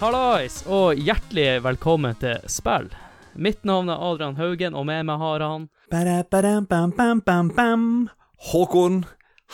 [0.00, 2.86] Hallais, og hjertelig velkommen til spill.
[3.36, 5.66] Mitt navn er Adrian Haugen, og med meg har han.
[8.48, 9.02] Håkon,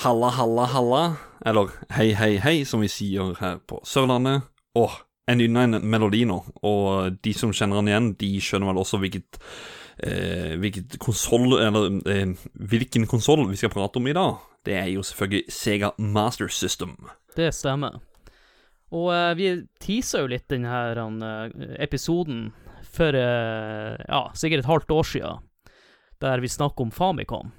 [0.05, 1.03] halla, halla, halla.
[1.43, 4.47] Eller hei, hei, hei, som vi sier her på Sørlandet.
[4.79, 4.95] Åh,
[5.27, 9.03] jeg nynner en melodi nå, og de som kjenner han igjen, de skjønner vel også
[9.03, 9.43] hvilket
[9.99, 14.39] eh, hvilket konsoll, eller eh, hvilken konsoll vi skal prate om i dag.
[14.63, 16.95] Det er jo selvfølgelig Sega Master System.
[17.35, 17.99] Det stemmer.
[18.95, 19.49] Og uh, vi
[19.83, 22.53] teasa jo litt denne her, eh, episoden
[22.87, 25.43] for uh, ja, sikkert et halvt år siden,
[26.23, 27.51] der vi snakker om Famicom.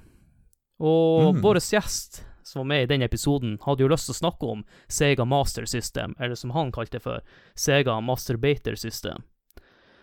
[0.80, 1.42] Og Mm.
[1.42, 4.64] vår gjest som var med i den episoden, hadde jo lyst til å snakke om
[4.88, 7.20] Sega Master System, eller som han kalte det for,
[7.54, 9.22] Sega Masturbator System.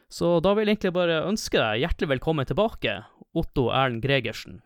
[0.10, 3.00] Så da vil jeg egentlig bare ønske deg hjertelig velkommen tilbake,
[3.34, 4.62] Otto Erlend Gregersen.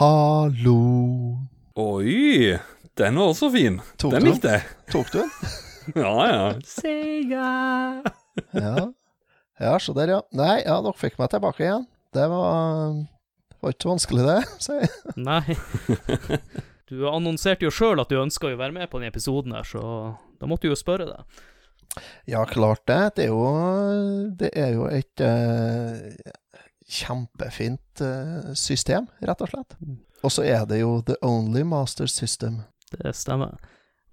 [0.00, 1.38] Hallo.
[1.78, 2.58] Oi,
[2.98, 3.78] den var også fin.
[4.00, 4.66] Tok den likte jeg.
[4.90, 5.30] Tok du den?
[5.94, 6.60] Ja, ja.
[6.64, 7.48] Sega!
[8.52, 8.92] Ja.
[9.58, 10.22] ja, så der, ja.
[10.36, 11.86] Nei, ja, dere fikk meg tilbake igjen.
[12.16, 12.96] Det var,
[13.62, 14.38] var ikke vanskelig, det.
[14.66, 15.56] sier jeg, Nei.
[16.86, 19.82] Du annonserte jo sjøl at du ønska å være med på den episoden her, så
[20.38, 21.40] da måtte du jo spørre deg.
[22.30, 23.00] ja, klart det.
[23.16, 23.46] Det er jo,
[24.38, 26.30] det er jo et uh,
[26.86, 29.78] kjempefint uh, system, rett og slett.
[30.22, 32.62] Og så er det jo the only master system.
[32.94, 33.58] Det stemmer.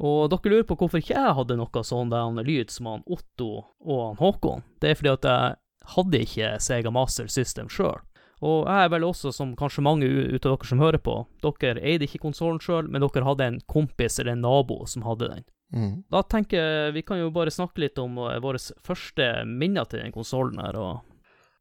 [0.04, 3.52] Og dere lurer på hvorfor ikke jeg hadde noe sånn der lyd som han Otto
[3.80, 4.66] og han Håkon.
[4.84, 5.54] Det er fordi at jeg
[5.94, 8.02] hadde ikke Sega Master System sjøl.
[8.44, 11.16] Og jeg er vel også, som kanskje mange ut av dere som hører på,
[11.46, 15.30] dere eide ikke konsollen sjøl, men dere hadde en kompis eller en nabo som hadde
[15.32, 15.46] den.
[15.74, 15.94] Mm.
[16.12, 20.04] Da tenker jeg vi kan jo bare snakke litt om eh, våre første minner til
[20.04, 20.76] den konsollen her.
[20.78, 21.00] og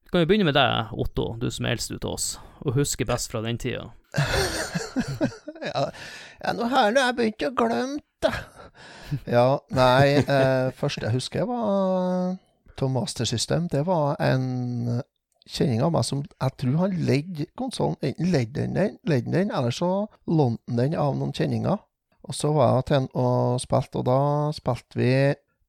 [0.04, 2.26] Vi kan jo begynne med deg, Otto, du som er eldst ut av oss,
[2.66, 3.86] og husker best fra den tida.
[5.70, 5.86] ja,
[6.42, 8.34] ja, nå har jeg begynt å glemme det.
[9.28, 12.36] Ja, nei, eh, første jeg husker var
[12.80, 13.68] Tom Master System.
[13.68, 15.02] Det var en
[15.48, 17.98] kjenning av meg som jeg tror han leide konsollen.
[18.02, 19.90] Enten leide den, leide den, eller så
[20.26, 21.80] lånte han den av noen kjenninger.
[22.22, 24.20] Og så var jeg til han og spilte, og da
[24.56, 25.12] spilte vi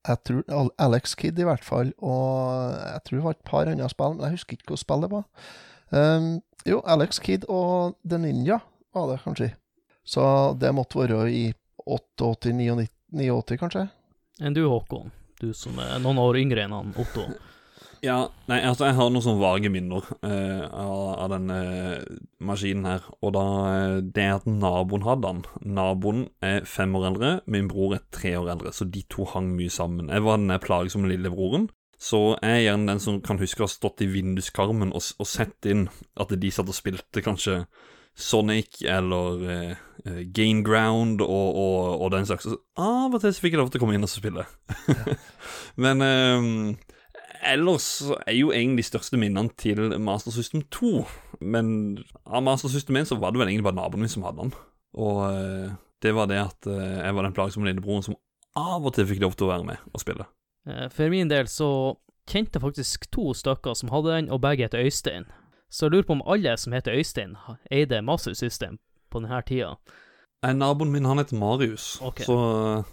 [0.03, 3.87] jeg tror Alex Kidd i hvert fall, og jeg tror det var et par andre
[3.89, 5.23] spill, men jeg husker ikke hvilket spill det var.
[5.95, 6.25] Um,
[6.67, 8.59] jo, Alex Kidd og The Ninja
[8.95, 9.53] var det kanskje.
[10.03, 10.25] Så
[10.59, 11.45] det måtte være i
[11.85, 13.87] 88-89, kanskje.
[14.41, 15.11] Enn du, Håkon?
[15.41, 17.27] Du som er noen år yngre enn han Otto.
[18.03, 18.17] Ja,
[18.51, 22.01] nei, altså jeg har noen sånne vage minner eh, av, av den eh,
[22.43, 23.05] maskinen her.
[23.23, 25.39] Og da eh, det er at naboen hadde den.
[25.77, 29.53] Naboen er fem år eldre, min bror er tre år eldre, så de to hang
[29.55, 30.11] mye sammen.
[30.11, 31.69] Jeg var den plagsomme lillebroren.
[32.03, 35.29] Så jeg er gjerne den som kan huske å ha stått i vinduskarmen og, og
[35.29, 35.87] sett inn
[36.19, 37.61] at de satt og spilte kanskje
[38.19, 39.85] Sonic eller eh,
[40.35, 42.47] Gain Ground og, og, og den slags.
[42.49, 44.43] Så Av og til fikk jeg lov til å komme inn og spille.
[45.83, 46.49] Men um,
[47.43, 50.91] Ellers er jo egentlig de største minnene til Master System 2.
[51.41, 51.73] Men
[52.25, 54.53] av Master System 1 så var det vel egentlig bare naboen min som hadde den.
[54.93, 58.17] Og eh, det var det at eh, jeg var den plagsomme lillebroren som
[58.59, 60.27] av og til fikk lov til å være med og spille.
[60.69, 61.69] Eh, For min del så
[62.29, 65.27] kjente jeg faktisk to stykker som hadde den, og begge heter Øystein.
[65.73, 67.35] Så jeg lurer på om alle som heter Øystein,
[67.71, 68.79] eide Master System
[69.13, 69.75] på denne tida.
[70.43, 72.25] Nei, naboen min han heter Marius, okay.
[72.25, 72.35] så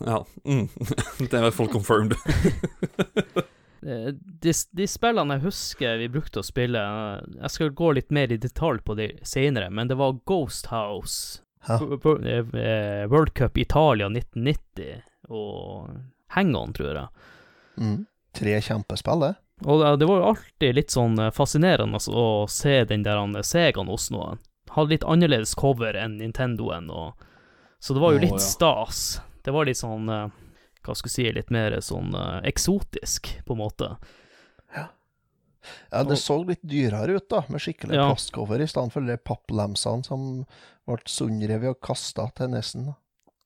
[0.01, 0.19] eh, ja.
[0.45, 0.69] Mm.
[1.19, 2.19] det er i hvert fall confirmed.
[3.81, 4.11] Eh,
[4.45, 8.29] De, de spillene jeg husker vi brukte å spille eh, Jeg skal gå litt mer
[8.29, 15.01] i detalj på de senere, men det var Ghost House, World Cup Italia 1990
[15.33, 15.97] og
[16.37, 17.25] Hang On, tror jeg.
[17.81, 17.97] Mm.
[18.37, 19.33] Tre kjempespill, det.
[19.65, 24.11] Og det, var jo alltid litt sånn fascinerende å se den der han, Segaen hos
[24.13, 24.45] noen.
[24.77, 27.19] Hadde litt annerledes cover enn Nintendoen, og
[27.81, 28.47] Så det var jo litt litt ja.
[28.47, 29.21] stas.
[29.43, 30.29] Det var litt sånn eh,
[30.85, 33.95] Hva skal jeg si Litt mer sånn eh, eksotisk, på en måte.
[35.91, 38.09] Ja, det så litt dyrere ut, da, med skikkelig Ja.
[38.09, 40.27] plastcover i stedet for de papplemsene som
[40.89, 42.95] ble sundrevet og kasta til nesten.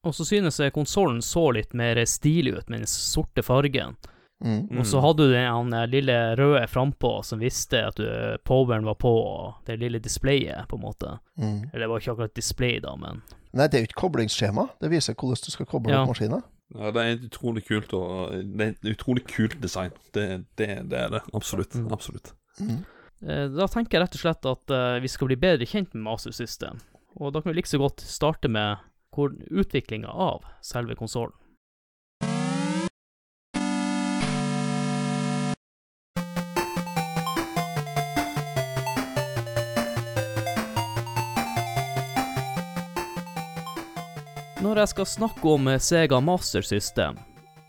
[0.05, 3.97] Og så synes jeg konsollen så litt mer stilig ut med den sorte fargen.
[4.45, 4.79] Mm.
[4.79, 8.05] Og så hadde du den eh, lille røde frampå som visste at du,
[8.45, 11.15] poweren var på, og det lille displayet, på en måte.
[11.41, 11.71] Mm.
[11.73, 13.23] Eller det var ikke akkurat display, da, men
[13.55, 14.65] Nei, det er jo ikke koblingsskjema.
[14.83, 16.01] Det viser hvordan du skal koble Ja.
[16.03, 16.43] opp maskinen.
[16.75, 19.93] Ja, det er et utrolig kult og Det er et utrolig kult design.
[20.13, 20.25] Det,
[20.59, 21.21] det, det er det.
[21.33, 21.77] Absolutt.
[21.79, 21.93] Mm.
[21.95, 22.33] Absolutt.
[22.59, 22.81] Mm.
[23.23, 26.03] Eh, Da tenker jeg rett og slett at eh, vi skal bli bedre kjent med
[26.03, 26.81] Master System.
[27.21, 28.83] Og da kan vi like så godt starte med
[29.55, 31.33] utviklinga av selve konsollen.
[44.65, 47.19] Når jeg skal snakke om eh, Sega Master System,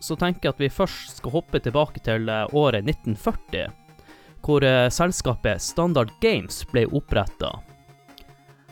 [0.00, 3.74] så tenker jeg at vi først skal hoppe tilbake til eh, året 1940,
[4.46, 7.50] hvor eh, selskapet Standard Games ble oppretta.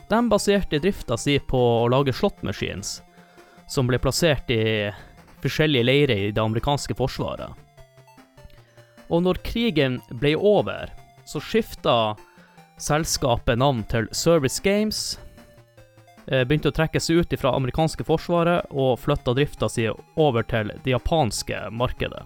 [0.09, 2.97] De baserte drifta si på å lage slot machines,
[3.69, 4.89] som ble plassert i
[5.43, 7.53] forskjellige leirer i det amerikanske forsvaret.
[9.13, 10.89] Og når krigen ble over,
[11.29, 12.15] så skifta
[12.81, 15.19] selskapet navn til Service Games,
[16.25, 19.85] begynte å trekke seg ut fra amerikanske forsvaret og flytta drifta si
[20.15, 22.23] over til det japanske markedet.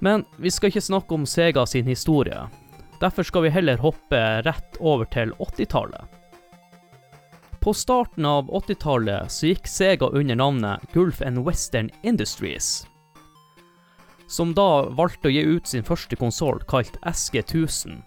[0.00, 2.46] Men vi skal ikke snakke om Sega sin historie.
[3.00, 6.04] Derfor skal vi heller hoppe rett over til 80-tallet.
[7.60, 12.86] På starten av 80-tallet så gikk Sega under navnet Gulf and Western Industries,
[14.28, 17.98] som da valgte å gi ut sin første konsoll kalt SG1000,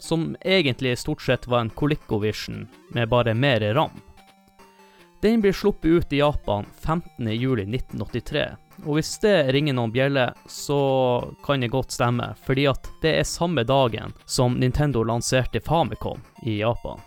[0.00, 2.64] som egentlig stort sett var en ColecoVision
[2.96, 4.00] med bare mer ram.
[5.22, 10.78] Den blir sluppet ut i Japan 15.07.1983, og hvis det ringer noen bjeller, så
[11.46, 16.56] kan det godt stemme, fordi at det er samme dagen som Nintendo lanserte Famicom i
[16.58, 16.98] Japan.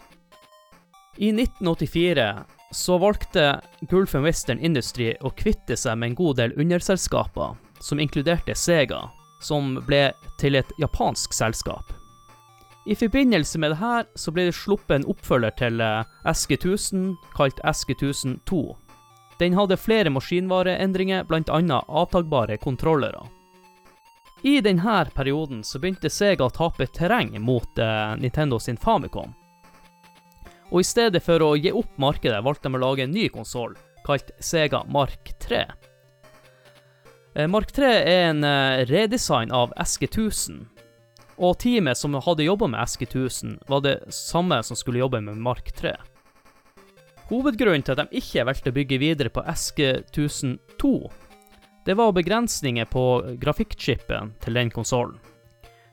[1.18, 2.30] I 1984
[2.72, 3.60] så valgte
[3.92, 9.10] Gulf Western Industry å kvitte seg med en god del underselskaper, som inkluderte Sega,
[9.44, 10.06] som ble
[10.40, 11.92] til et japansk selskap.
[12.86, 18.60] I forbindelse med dette så ble det sluppet en oppfølger til eh, SG1000, kalt SG1002.
[19.40, 21.80] Den hadde flere maskinvareendringer, bl.a.
[21.88, 23.26] avtagbare kontrollere.
[24.46, 29.34] I denne perioden så begynte Sega å tape terreng mot eh, Nintendo sin Famicom
[30.72, 33.76] og i stedet for å gi opp markedet, valgte de å lage en ny konsoll,
[34.06, 35.62] kalt Sega Mark 3.
[37.36, 40.66] Eh, Mark 3 er en eh, redesign av SG1000,
[41.38, 45.72] og teamet som hadde jobba med SG1000, var det samme som skulle jobbe med Mark
[45.76, 45.96] 3.
[47.30, 50.92] Hovedgrunnen til at de ikke valgte å bygge videre på SG1002,
[51.86, 53.06] det var begrensninger på
[53.38, 55.20] grafikkchipen til den konsollen.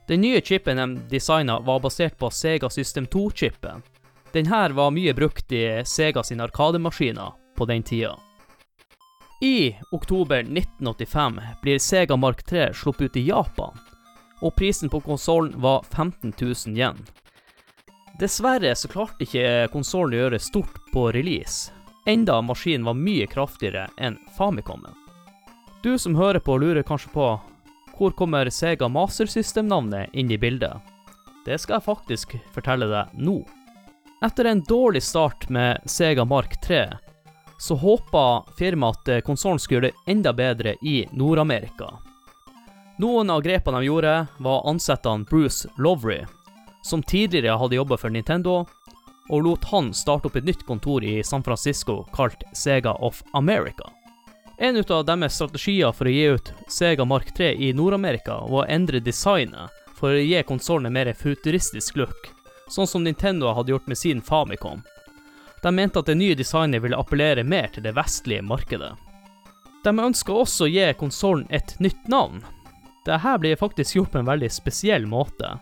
[0.08, 3.82] Den nye chipen de designa, var basert på Sega System 2-chipen,
[4.32, 8.14] Denne var mye brukt i Sega sine arkademaskiner på den tida.
[9.42, 13.76] I oktober 1985 blir Sega Mark 3 sluppet ut i Japan,
[14.42, 16.98] og prisen på konsollen var 15 000 yen.
[18.20, 21.72] Dessverre så klarte ikke konsollen å gjøre stort på release,
[22.06, 24.92] enda maskinen var mye kraftigere enn Famicomen.
[25.82, 27.28] Du som hører på lurer kanskje på
[27.96, 30.78] hvor kommer Sega Master System-navnet inn i bildet?
[31.46, 33.40] Det skal jeg faktisk fortelle deg nå.
[34.22, 36.84] Etter en dårlig start med Sega Mark 3,
[37.58, 41.92] så håpa firmaet at konsollen skulle gjøre det enda bedre i Nord-Amerika.
[42.96, 46.26] Noen av grepene de gjorde, var å ansette han Bruce Lovery,
[46.82, 48.66] som tidligere hadde jobba for Nintendo,
[49.30, 53.88] og lot han starte opp et nytt kontor i San Francisco kalt Sega of America.
[54.58, 58.70] En av deres strategier for å gi ut Sega Mark 3 i Nord-Amerika var å
[58.70, 62.28] endre designet for å gi konsollen en mer futuristisk look,
[62.68, 64.82] sånn som Nintendo hadde gjort med sin Famicom.
[65.62, 68.92] De mente at det nye designet ville appellere mer til det vestlige markedet.
[69.82, 72.42] De ønska også å gi konsollen et nytt navn.
[73.04, 75.56] Dette ble faktisk gjort på en veldig spesiell måte.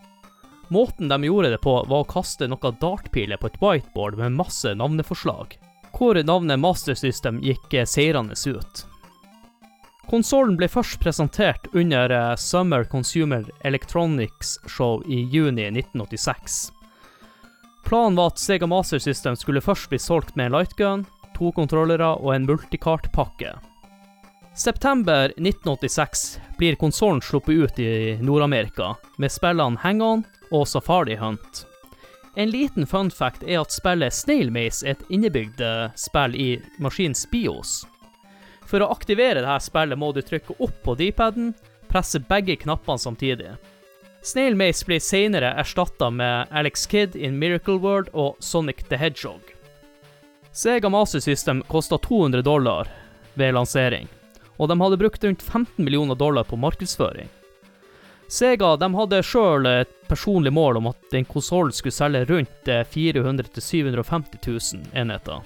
[0.70, 4.75] Måten de gjorde det på, var å kaste noen dartpiler på et whiteboard med masse
[4.76, 5.56] navneforslag,
[5.97, 8.85] hvor navnet Master System gikk seirende ut.
[10.11, 16.73] Konsollen ble først presentert under eh, Summer Consumer Electronics Show i juni 1986.
[17.87, 21.04] Planen var at Sega Master System skulle først bli solgt med en lightgun,
[21.38, 23.54] to kontrollere og en multicart-pakke.
[24.61, 31.64] September 1986 blir konsollen sluppet ut i Nord-Amerika, med spillene Hang On og Safari Hunt.
[32.37, 36.49] En liten fun fact er at spillet Snail Maze er et innebygd eh, spill i
[36.76, 37.87] maskinens BIOS.
[38.69, 41.55] For å aktivere dette spillet må du trykke opp på D-paden,
[41.88, 43.57] presse begge knappene samtidig.
[44.21, 49.57] Snail Maze blir senere erstatta med Alex Kidd in Miracle World og Sonic the Hedgehog.
[50.52, 52.93] Sega Master System kosta 200 dollar
[53.40, 54.11] ved lansering,
[54.61, 57.29] og de hadde brukt rundt 15 millioner dollar på markedsføring.
[58.29, 63.49] Sega de hadde sjøl et personlig mål om at en konsoll skulle selge rundt 400
[63.57, 65.40] 000-750 000 enheter.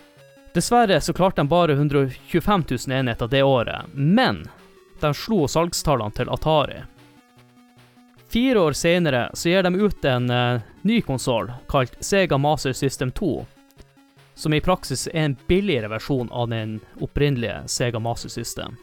[0.54, 4.44] Dessverre så klarte de bare 125 000 enheter det året, men
[5.00, 6.83] de slo salgstallene til Atari.
[8.28, 13.12] Fire år senere så gir de ut en uh, ny konsoll kalt Sega Master System
[13.14, 13.47] 2,
[14.35, 18.75] som i praksis er en billigere versjon av den opprinnelige Sega Master System.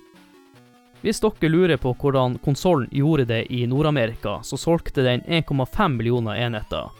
[1.01, 6.37] Hvis dere lurer på hvordan konsollen gjorde det i Nord-Amerika, så solgte den 1,5 millioner
[6.37, 6.91] enheter.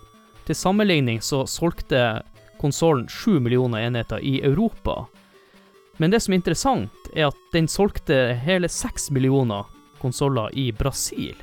[0.45, 2.23] Til sammenligning så solgte
[2.61, 5.05] konsollen 7 millioner enheter i Europa,
[5.97, 9.67] Men det som er interessant, er at den solgte hele 6 millioner
[10.01, 11.35] konsoller i Brasil.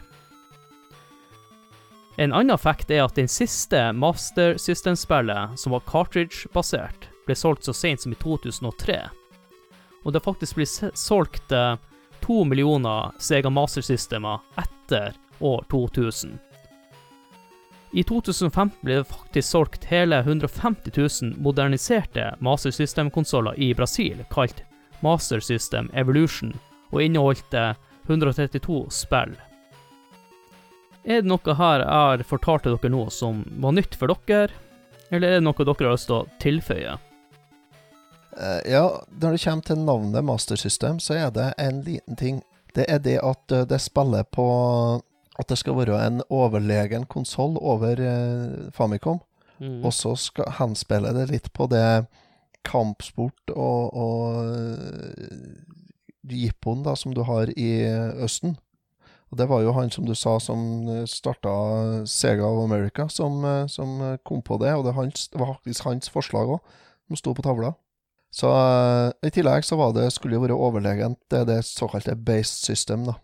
[2.17, 7.73] En annen fact er at den siste Master System-spillet, som var cartridge-basert, ble solgt så
[7.77, 8.99] sent som i 2003.
[10.03, 11.77] Og det har faktisk blitt solgt eh,
[12.29, 16.39] to millioner Sega Master Systemer etter år 2000.
[17.93, 20.93] I 2015 ble det faktisk solgt hele 150
[21.23, 24.61] 000 moderniserte Master System-konsoller i Brasil, kalt
[25.01, 26.53] Master System Evolution,
[26.93, 27.73] og inneholdt eh,
[28.07, 29.33] 132 spill.
[31.09, 34.53] Er det noe her jeg har fortalt dere nå som var nytt for dere,
[35.09, 36.99] eller er det noe dere har lyst til å tilføye?
[38.39, 42.43] Eh, ja, når det kommer til navnet Master System, så er det en liten ting.
[42.75, 44.47] Det er det at eh, det spiller på
[45.39, 49.19] at det skal være en overlegen konsoll over eh, Famicom.
[49.59, 49.85] Mm.
[49.85, 52.07] Og så skal henspille det litt på det
[52.65, 54.45] kampsport og, og
[56.29, 57.83] jippon da, som du har i
[58.23, 58.57] Østen.
[59.31, 61.51] Og det var jo han som du sa som starta
[62.07, 64.73] Sega of America, som, som kom på det.
[64.75, 66.79] Og det, hans, det var faktisk hans forslag òg,
[67.09, 67.75] som sto på tavla.
[68.35, 72.17] Så eh, i tillegg så var det, skulle jo være overlegent, det er det såkalte
[72.17, 73.17] base system, da.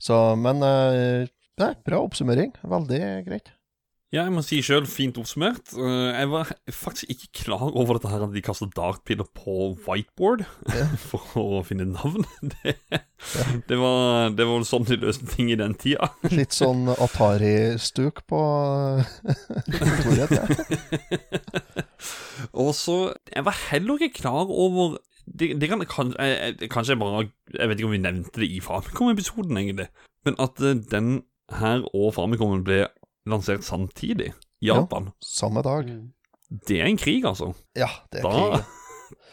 [0.00, 1.28] Så, men det
[1.60, 2.54] Nei, bra oppsummering.
[2.64, 3.50] Veldig greit.
[4.10, 5.68] Ja, jeg må si sjøl, fint oppsummert.
[5.78, 10.42] Eh, Jeg var faktisk ikke klar over dette her at de kastet dartpinner på whiteboard
[10.74, 10.88] Ja.
[11.12, 12.26] for å finne navn.
[13.20, 16.08] Det, det, var, det var sånn de løste ting i den tida.
[16.32, 18.40] Litt sånn Atari-stuk på
[19.76, 20.32] kontoret.
[20.32, 20.46] Ja.
[22.56, 22.94] Og så
[23.34, 24.96] Jeg var heller ikke klar over
[25.30, 28.40] det, det kan, kan, jeg, jeg- Kanskje jeg bare Jeg vet ikke om vi nevnte
[28.42, 29.86] det i Famicom-episoden, egentlig.
[30.26, 31.20] Men at eh, den
[31.60, 32.86] her og Famicom ble
[33.26, 34.84] lansert samtidig i Ja.
[35.24, 35.84] Samme dag.
[35.88, 36.12] Mm.
[36.68, 37.52] Det er en krig, altså.
[37.76, 38.64] Ja, det er Da krig.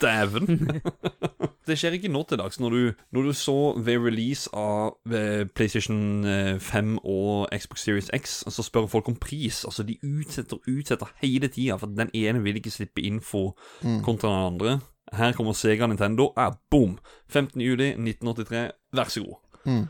[0.02, 0.82] Dæven.
[1.68, 2.60] det skjer ikke nå til dags.
[2.60, 8.10] Når du, når du så ved release av eh, PlayStation eh, 5 og Xbox Series
[8.14, 9.64] X, så spør folk om pris.
[9.66, 13.52] Altså, de utsetter og utsetter hele tida, for den ene vil ikke slippe info
[13.84, 14.02] Mm.
[14.04, 14.80] kontra den andre.
[15.14, 16.34] Her kommer Sega Nintendo.
[16.38, 16.98] Ah, boom!
[17.30, 17.62] 15.
[17.62, 19.36] juli 1983, vær så god.
[19.66, 19.86] Mm.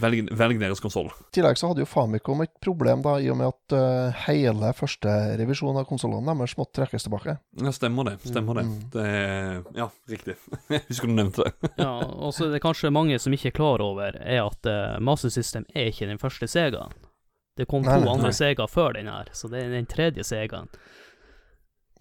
[0.00, 1.08] Velg, velg deres konsoll.
[1.08, 4.72] I tillegg så hadde jo Famicom et problem, da, i og med at uh, hele
[4.76, 7.36] første revisjon av konsollene deres måtte trekkes tilbake.
[7.60, 8.16] Ja, stemmer det.
[8.24, 8.66] Stemmer det.
[8.68, 8.76] Mm.
[8.94, 10.36] det ja, riktig.
[10.74, 11.72] Jeg husker du nevnte det.
[11.80, 15.00] Ja, og så er det kanskje mange som ikke er klar over, er at uh,
[15.02, 16.94] Master System er ikke den første Segaen.
[17.54, 20.26] Det kom Nei, to nei, andre Segaer før den her, så det er den tredje
[20.26, 20.70] Segaen.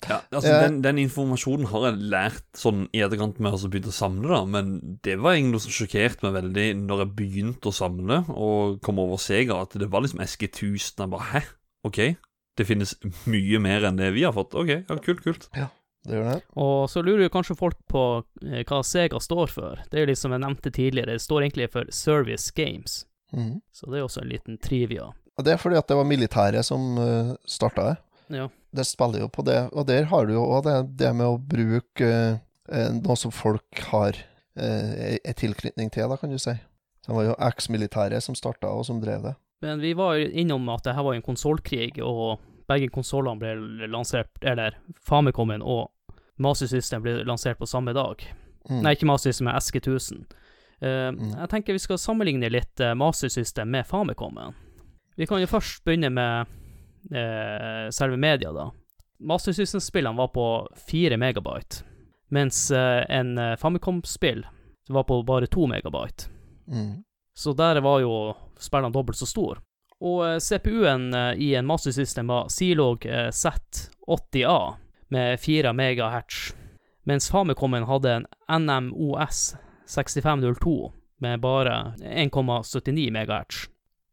[0.09, 0.61] Ja, altså Eh.
[0.65, 4.41] den, den informasjonen har jeg lært sånn i etterkant med å begynne å samle, da,
[4.45, 8.81] men det var egentlig noe som sjokkerte meg veldig når jeg begynte å samle og
[8.85, 11.05] kom over Sega, at det var liksom SG1000.
[11.05, 11.43] Jeg bare hæ?
[11.87, 12.01] OK?
[12.57, 12.95] Det finnes
[13.25, 14.53] mye mer enn det vi har fått.
[14.53, 15.49] OK, ja, kult, kult.
[15.57, 15.69] Ja.
[16.03, 16.39] Det gjør det.
[16.59, 18.01] Og så lurer jo kanskje folk på
[18.43, 19.79] eh, hva Sega står for.
[19.87, 23.05] Det er jo liksom jeg nevnte tidligere, det står egentlig for Service Games.
[23.31, 23.61] Mm.
[23.71, 25.05] Så det er også en liten trivia.
[25.39, 27.95] Og det er fordi at det var militæret som uh, starta det.
[28.35, 28.49] Ja.
[28.73, 31.37] Det spiller jo på det, og der har du jo òg det, det med å
[31.37, 34.17] bruke eh, noe som folk har
[34.57, 36.55] eh, en tilknytning til, da, kan du si.
[37.03, 39.35] Det var jo eks-militæret som starta, og som drev det.
[39.63, 44.31] Men vi var innom at det her var en konsollkrig, og begge konsollene ble lansert,
[44.41, 45.91] eller Famicomen og
[46.41, 48.23] Master System ble lansert på samme dag.
[48.69, 48.79] Mm.
[48.85, 50.23] Nei, ikke Master System, men SG1000.
[50.83, 51.29] Eh, Mm.
[51.39, 54.51] Jeg tenker vi skal sammenligne litt eh, Master System med Famicomen.
[55.15, 56.49] Vi kan jo først begynne med
[57.11, 58.71] eh, selve media, da.
[59.19, 60.47] Master System-spillene var på
[60.89, 61.83] 4 megabyte,
[62.29, 64.45] mens eh, en eh, Famicom-spill
[64.89, 66.29] var på bare 2 megabyte.
[66.67, 67.03] Mm.
[67.33, 69.61] Så der var jo spillene dobbelt så stor.
[70.03, 74.73] Og eh, CPU-en eh, i en Master System var Zilog eh, Z80A
[75.13, 76.53] med 4 MHz,
[77.03, 79.55] mens Famicomen hadde en NMOS
[79.85, 80.91] 6502
[81.23, 83.67] med bare 1,79 MHz.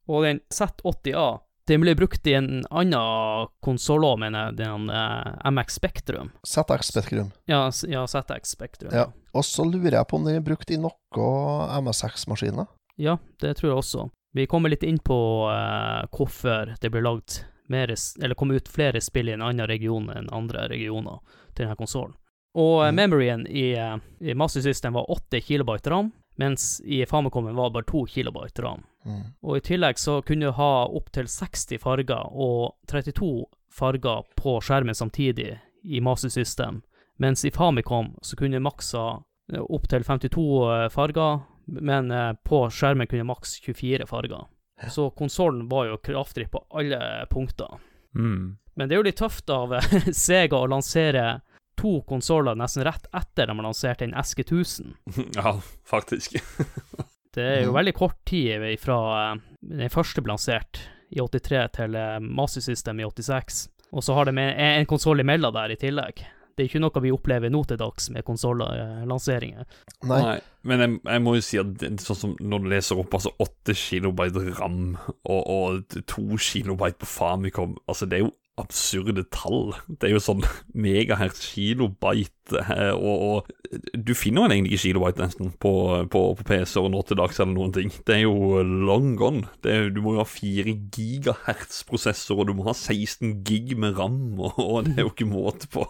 [0.06, 1.38] Og den Z80A
[1.70, 6.32] den ble brukt i en annen konsoll òg, mener jeg, den uh, MX Spektrum.
[6.46, 7.30] ZX Spektrum.
[7.50, 8.90] Ja, ja ZX Spektrum.
[8.94, 9.06] Ja.
[9.32, 12.66] Og så lurer jeg på om den er brukt i noen MSX-maskiner.
[13.00, 14.08] Ja, det tror jeg også.
[14.34, 15.16] Vi kommer litt inn på
[15.50, 17.90] uh, hvorfor det ble lagd mer,
[18.22, 21.20] eller kom ut flere spill i en annen region enn andre regioner
[21.54, 22.16] til denne konsollen.
[22.58, 22.96] Og eh, Mm.
[22.98, 23.96] memoryen i, eh,
[24.26, 28.82] i Master System var 8 kilobyte ram, mens i Famicom var bare 2 kilobyte ram.
[29.06, 29.22] Mm.
[29.42, 34.94] Og i tillegg så kunne du ha opptil 60 farger og 32 farger på skjermen
[34.94, 36.82] samtidig i Master System,
[37.16, 41.44] mens i Famicom så kunne du maks ha eh, opptil 52 eh, farger,
[41.80, 44.48] men eh, på skjermen kunne maks 24 farger.
[44.90, 47.76] Så konsollen var jo kraftig på alle punkter.
[48.16, 48.56] Mm.
[48.74, 49.74] Men det er jo litt tøft av
[50.16, 51.42] Sega å lansere
[51.80, 54.94] to konsoller nesten rett etter de har lansert den SG1000.
[55.38, 56.40] Ja, faktisk.
[57.34, 57.76] Det er jo Mhm.
[57.78, 58.98] veldig kort tid fra
[59.32, 63.68] eh, den første lansert i 83 til eh, Master System i 86.
[63.92, 66.24] Og så har de en, en konsoll imellom der i tillegg.
[66.56, 69.64] Det er ikke noe vi opplever nå til dags med konsollanseringer.
[70.04, 70.20] Nei.
[70.22, 73.14] Nei, men jeg, jeg må jo si at det, sånn som når du leser opp
[73.16, 79.24] altså 8 kilobyte ram og, og 2 kilobyte på Famicom Altså, det er jo absurde
[79.32, 79.72] tall.
[79.88, 85.22] Det er jo sånn megahertz kilobyte, eh, og, og du finner jo egentlig ikke kilobyte
[85.22, 85.72] nesten på,
[86.12, 87.94] på, på PC-er nå til dags eller noen ting.
[88.06, 89.46] Det er jo long gone.
[89.64, 93.76] Det er, du må jo ha 4 gigahertz prosessor, og du må ha 16 gig
[93.80, 95.86] med ram, og, og det er jo ikke måte på.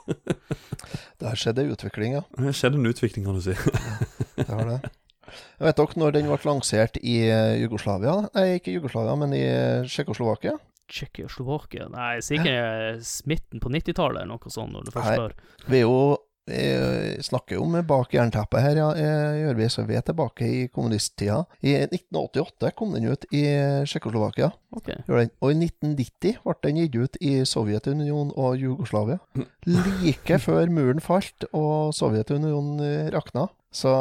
[1.21, 2.25] Der skjedde utvikling, ja.
[2.39, 3.57] Det skjedde en utvikling, kan du si.
[4.41, 4.81] Det har det.
[5.31, 8.17] Jeg vet dere når den ble lansert i eh, Jugoslavia?
[8.35, 10.57] Nei, ikke Jugoslavia, men i eh, Tsjekkoslovakia?
[10.91, 15.37] Tsjekkoslovakia Nei, sikkert smitten på 90-tallet eller noe sånt, når du først spør.
[15.71, 16.01] Vi er jo
[16.51, 18.89] eh, snakker jo om bak jernteppet her, ja,
[19.39, 21.43] gjør vi, så vi er tilbake i kommunisttida.
[21.63, 23.45] I 1988 kom den ut i
[23.87, 24.51] Tsjekkoslovakia.
[24.81, 25.03] Okay.
[25.09, 29.21] Og i 1990 ble den gitt ut i Sovjetunionen og Jugoslavia.
[29.71, 33.49] Like før muren falt og Sovjetunionen rakna.
[33.71, 33.95] Så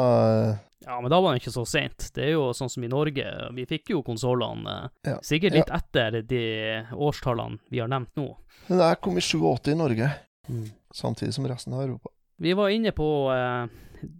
[0.86, 2.06] Ja, men da var det ikke så sent.
[2.16, 3.26] Det er jo sånn som i Norge.
[3.52, 5.18] Vi fikk jo konsollene eh, Ja.
[5.22, 6.40] sikkert litt etter de
[6.96, 8.30] årstallene vi har nevnt nå.
[8.68, 10.10] Men der kom i 87 i Norge,
[10.48, 10.70] Mm.
[10.92, 12.08] samtidig som resten av Europa.
[12.40, 13.68] Vi var inne på eh,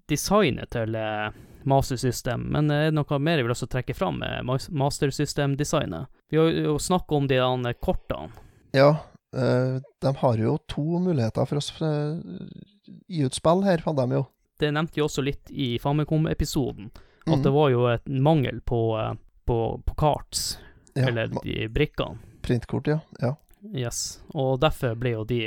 [0.06, 1.30] designet til eh,
[1.64, 5.10] Master System, men er det noe mer jeg vil også trekke fram med Mas- Master
[5.10, 6.06] System-designet?
[6.30, 8.30] Vi har jo snakket om de der kortene.
[8.76, 8.90] Ja,
[9.34, 14.14] eh, de har jo to muligheter for å eh, gi ut spill her, hadde de
[14.20, 14.26] jo.
[14.60, 16.90] Det nevnte vi også litt i Famicom-episoden,
[17.26, 17.42] at mm.
[17.46, 19.14] det var jo et mangel på, eh,
[19.48, 20.58] på, på cards,
[20.94, 22.18] Ja, eller de brikkene.
[22.42, 22.98] Printkort, ja.
[23.20, 23.34] ja.
[23.76, 25.42] Yes, og derfor ble jo de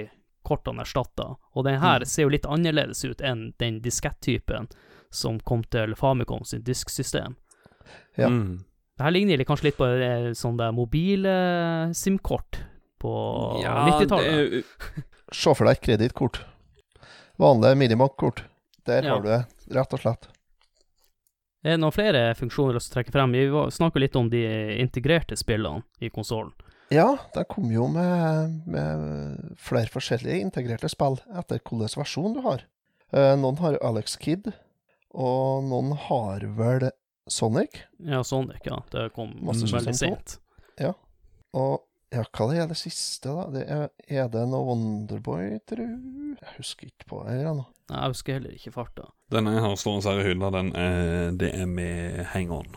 [0.45, 1.36] kortene erstatta.
[1.56, 2.06] Og den her Mm.
[2.06, 4.67] ser jo litt annerledes ut enn den diskett-typen
[5.10, 7.36] som kom til Famicom sin disksystem.
[8.15, 8.28] Ja.
[8.28, 8.63] Mm.
[8.97, 11.34] Det her ligner kanskje litt på eh, sånn der mobile
[11.97, 12.60] SIM-kort
[13.02, 13.13] på
[13.63, 14.63] Ja, 90-tallet.
[15.34, 16.43] Se for deg et kredittkort.
[17.41, 18.43] Vanlig Minimac-kort.
[18.86, 19.13] Der Ja.
[19.15, 20.28] har du det, rett og slett.
[21.63, 23.32] Det Er noen flere funksjoner å trekke frem?
[23.32, 24.41] Vi snakker litt om de
[24.82, 26.52] integrerte spillene i konsollen.
[26.91, 32.65] Ja, de kom jo med, med flere forskjellige integrerte spill etter hvilken versjon du har.
[33.13, 34.52] Eh, noen har Alex Kid,
[35.13, 36.89] og noen har vel
[37.30, 37.86] Sonic.
[38.04, 38.82] Ja, Sonic, ja.
[38.91, 40.38] Det kom Masse veldig sent.
[40.82, 40.91] Ja.
[41.56, 41.80] Og
[42.13, 43.47] ja, hva det er det siste, da?
[43.54, 45.84] Det er, er det noe Wonderboy, tru?
[46.38, 47.67] Jeg husker ikke på det her nå.
[47.89, 49.10] Nei, Jeg husker heller ikke farta.
[49.34, 52.76] Den jeg har stående her i hylla, den er, det er med hang-on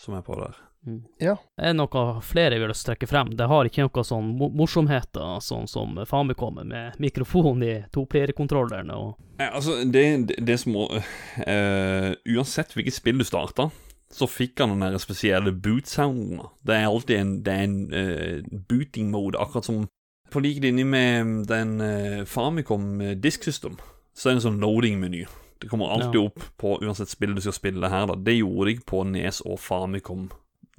[0.00, 0.56] som er på der.
[0.86, 1.02] Mm.
[1.22, 1.36] Ja.
[1.62, 3.30] Er noe flere jeg vil trekke frem?
[3.38, 9.12] Det har ikke noe sånn mo morsomheter, sånn som Famicom med mikrofon i toplayerkontrollerne og
[9.38, 13.70] Nei, altså, det, det, det som må uh, Uansett hvilket spill du starta,
[14.12, 16.42] så fikk han den der spesielle boot-sounden.
[16.66, 19.88] Det er alltid en, det er en uh, booting mode, akkurat som
[20.32, 23.74] På lik linje med den uh, Famicom eh, Disk System,
[24.16, 25.26] så er det en sånn loading-meny.
[25.60, 26.26] Det kommer alltid Ja.
[26.30, 28.06] opp på uansett spill du skal spille her.
[28.06, 30.30] da Det gjorde jeg på Nes og Famicom.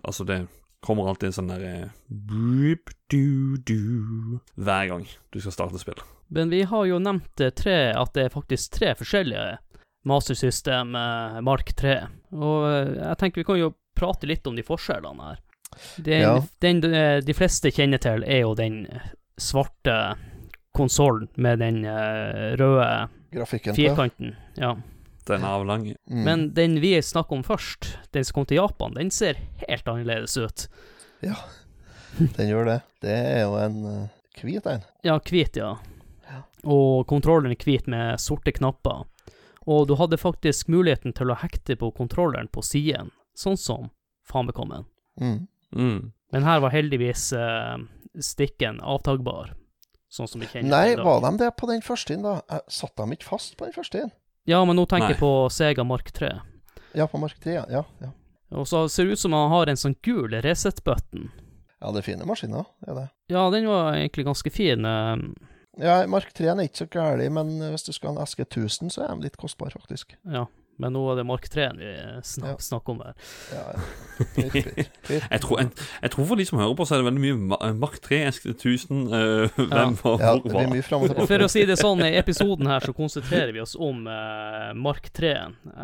[0.03, 0.47] Altså, det
[0.81, 1.91] kommer alltid en sånn derre
[4.57, 6.01] Hver gang du skal starte spill.
[6.33, 9.57] Men vi har jo nevnt eh, tre, at det er faktisk tre forskjellige
[10.03, 11.95] Master System eh, Mark 3.
[12.35, 15.41] Og eh, jeg tenker vi kan jo prate litt om de forskjellene her.
[15.97, 16.33] Den, Ja.
[16.61, 18.83] den eh, de fleste kjenner til, er jo den
[19.41, 20.15] svarte
[20.75, 24.35] konsollen med den eh, røde Grafikken firkanten.
[24.57, 24.75] Ja.
[25.25, 25.95] Den avlange.
[26.11, 26.23] Mm.
[26.27, 30.35] Men den vi snakker om først, den som kom til Japan, den ser helt annerledes
[30.37, 30.67] ut.
[31.23, 31.37] Ja,
[32.37, 32.75] Den gjør det.
[33.01, 33.77] Det er jo en
[34.37, 34.83] hvit en.
[35.01, 35.77] Ja, hvit, ja.
[36.27, 36.41] Ja.
[36.69, 39.05] Og kontrollen er hvit med sorte knapper.
[39.69, 43.91] Og du hadde faktisk muligheten til å hekte på kontrolleren på siden, sånn som
[44.27, 44.85] Famekommen.
[45.19, 45.47] Mm.
[45.75, 46.11] Mm.
[46.31, 47.75] Men her var heldigvis uh,
[48.19, 49.53] stikken avtagbar,
[50.11, 51.05] sånn som vi kjenner Nei, i dag.
[51.05, 52.61] var de det på den første inn, da?
[52.71, 54.11] Satt de ikke fast på den første inn?
[54.49, 56.33] Ja, men nå tenker jeg på Sega Mark 3.
[56.95, 57.63] Ja, på Mark 3, ja.
[57.71, 57.83] ja.
[58.03, 58.11] ja.
[58.53, 61.31] Og så ser det ut som han har en sånn gul reset-button.
[61.83, 63.07] Ja, det er fine maskiner, er det.
[63.31, 64.85] Ja, den var egentlig ganske fin.
[64.85, 65.15] eh,
[65.81, 69.07] Ja, Mark 3 er ikke så gærlig, men hvis du skal ha en SG1000, så
[69.07, 70.13] er de litt kostbare, faktisk.
[70.29, 70.43] Ja,
[70.81, 71.89] men nå er det Mark 3 vi
[72.25, 72.61] snak Ja.
[72.61, 73.13] snakker om her.
[73.53, 73.81] Ja, ja.
[74.53, 75.25] Litt.
[75.31, 77.73] Jeg tror, jeg, jeg tror for de som hører på, så er det veldig mye
[77.81, 80.71] Mark 3, SG-1000 uh, Hvem var Ja, hvor det blir var?
[80.75, 81.27] mye fram og tilbake.
[81.33, 85.09] For å si det sånn, i episoden her så konsentrerer vi oss om uh, Mark
[85.13, 85.33] 3,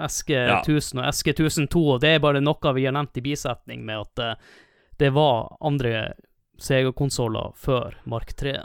[0.10, 4.26] SG1000 og SG1002, og det er bare noe vi har nevnt i bisetning med at
[4.38, 4.58] uh,
[5.02, 6.12] det var andre
[6.60, 8.58] Sega-konsoller før Mark 3.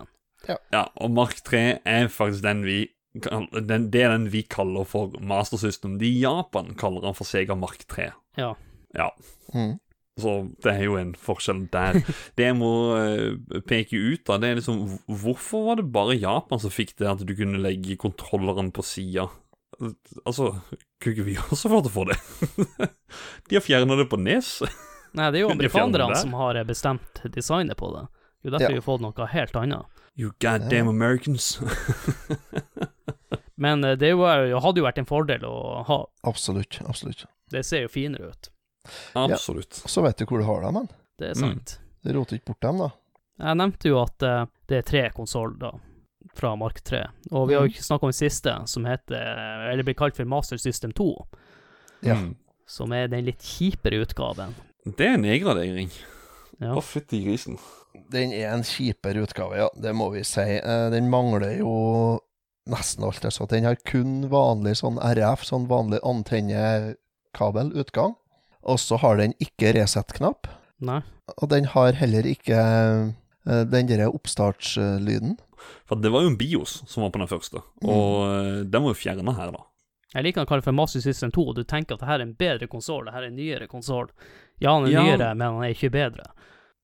[0.49, 2.83] Ja, og Mark 3 er faktisk den vi
[3.15, 5.99] den, Det er den vi kaller for Master System.
[6.01, 8.11] De i Japan kaller han for Sega Mark 3.
[8.41, 8.55] Ja.
[8.95, 9.11] Ja.
[9.55, 9.79] Mm.
[10.21, 12.01] Så det er jo en forskjell der.
[12.39, 16.63] Det jeg må eh, peke ut, da, det er liksom Hvorfor var det bare Japan
[16.63, 19.29] som fikk det at du kunne legge kontrolleren på sida?
[20.23, 20.53] Altså,
[21.03, 22.19] kunne ikke vi også få det få det?
[23.51, 24.61] De har fjerna det på Nes.
[25.15, 28.07] Nei, det er jo amerikanerne som har bestemt designet på det.
[28.45, 28.69] Det jo derfor Ja.
[28.69, 29.87] vi har fått noe helt annet.
[30.17, 31.59] You goddamn Americans.
[33.57, 35.55] Men eh, det var hadde jo vært en fordel å
[35.89, 35.99] ha.
[36.29, 36.81] Absolutt.
[36.87, 37.25] Absolutt.
[37.51, 38.51] Det ser jo finere ut.
[39.17, 39.81] Absolutt.
[39.89, 40.89] Så vet du hvor du har dem, men.
[41.19, 41.41] Det er Mm.
[41.55, 41.79] sant.
[42.05, 42.91] Du roter ikke bort dem, da.
[43.41, 45.79] Jeg nevnte jo at uh, det er tre konsoller
[46.35, 47.01] fra Mark 3,
[47.33, 50.25] og vi har jo ikke snakka om den siste, som heter Eller blir kalt for
[50.25, 51.09] Master System 2,
[52.03, 52.15] Ja.
[52.15, 52.35] Mm.
[52.67, 54.55] som er den litt kjipere utgaven.
[54.85, 55.91] Det er en nedgradering.
[56.61, 56.75] Ja.
[56.77, 57.57] Å, fytti grisen.
[58.13, 59.69] Den er en kjipere utgave, ja.
[59.75, 60.41] Det må vi si.
[60.59, 62.21] Eh, Den mangler jo
[62.71, 63.25] nesten alt.
[63.25, 63.47] Altså.
[63.51, 68.15] Den har kun vanlig sånn RF, sånn vanlig antennekabelutgang.
[68.65, 70.47] Og så har den ikke reset-knapp.
[70.85, 71.01] Nei.
[71.41, 75.37] Og den har heller ikke eh, den derre oppstartslyden.
[75.89, 77.89] For det var jo en BIOS som var på den første, Mm.
[77.89, 78.71] og mm.
[78.71, 79.59] den var jo fjerna her, da.
[80.15, 82.19] Jeg liker å kalle det for Master System 2, og du tenker at det her
[82.21, 84.07] er en bedre konsoll, det her er en nyere konsoll.
[84.61, 85.03] Ja, han er Ja.
[85.03, 86.25] nyere, men han er ikke bedre.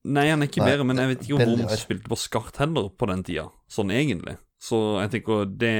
[0.03, 2.57] Nei, han er ikke Nei, bedre, men jeg vet ikke om man spilte på skart
[2.57, 4.37] heller på den tida, sånn egentlig.
[4.61, 5.73] Så jeg tenker det,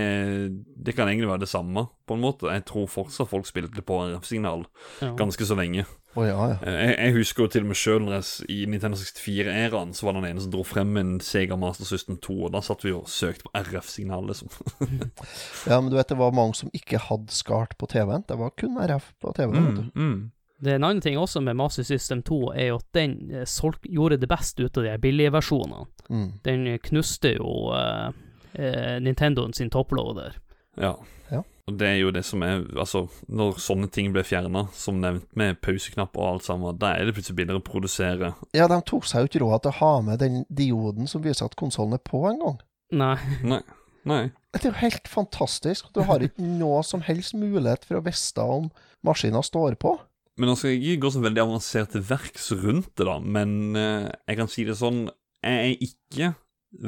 [0.84, 2.50] det kan egentlig være det samme, på en måte.
[2.50, 4.66] Jeg tror fortsatt folk spilte på RF-signal
[5.02, 5.12] Ja.
[5.16, 5.86] ganske så lenge.
[6.16, 6.58] Oh, ja, ja.
[6.66, 8.08] Eh, Jeg, jeg husker jo til og med sjøl
[8.50, 12.18] i Nintendo 64-æraen så var det den ene som dro frem en Sega Master System
[12.18, 14.50] 2, og da satt vi og søkte på RF-signal, liksom.
[15.70, 18.26] Ja, men du vet, det var mange som ikke hadde skart på TV-en.
[18.28, 19.72] Det var kun RF på TV-en.
[19.72, 20.32] Mm, mm.
[20.62, 23.48] Det er en annen ting også med Master System 2, er jo at den eh,
[23.50, 25.88] solg, gjorde det best ut av de billige versjonene.
[26.12, 26.28] Mm.
[26.46, 28.12] Den knuste jo uh,
[28.60, 30.38] uh, Nintendoen sin topploader.
[30.78, 30.94] Ja.
[31.32, 31.42] Ja.
[31.68, 35.28] Og det er jo det som er Altså, når sånne ting ble fjerna, som nevnt
[35.40, 38.34] med pauseknapp og alt sammen, da er det plutselig billigere å produsere.
[38.58, 41.48] Ja, de tok seg jo ikke råd til å ha med den dioden som viser
[41.48, 42.60] at konsollen er på engang.
[42.92, 43.16] Nei.
[43.48, 43.64] Nei.
[44.08, 44.24] Nei.
[44.52, 45.92] Det er jo helt fantastisk.
[45.96, 48.72] Du har ikke noe som helst mulighet for å vite om
[49.06, 49.96] maskina står på.
[50.40, 53.18] Men nå skal jeg ikke gå så veldig avansert til verks rundt det, da.
[53.20, 55.04] Men eh, jeg kan si det sånn
[55.44, 56.34] Jeg er ikke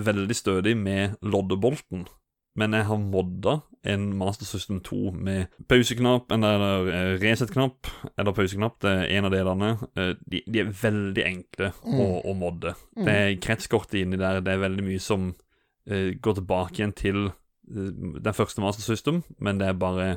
[0.07, 2.05] veldig stødig med loddebolten.
[2.55, 3.55] Men jeg har modda
[3.89, 8.77] en Master System 2 med pauseknapp, eller eh, reset-knapp, eller pauseknapp.
[8.85, 9.71] Det er en av delene.
[9.97, 12.19] Eh, de, de er veldig enkle å, Mm.
[12.29, 12.75] å modde.
[12.95, 13.05] Mm.
[13.07, 14.39] Det er kretskortet inni der.
[14.45, 15.31] Det er veldig mye som
[15.89, 17.89] eh, går tilbake igjen til eh,
[18.23, 20.07] den første Master System, men det er bare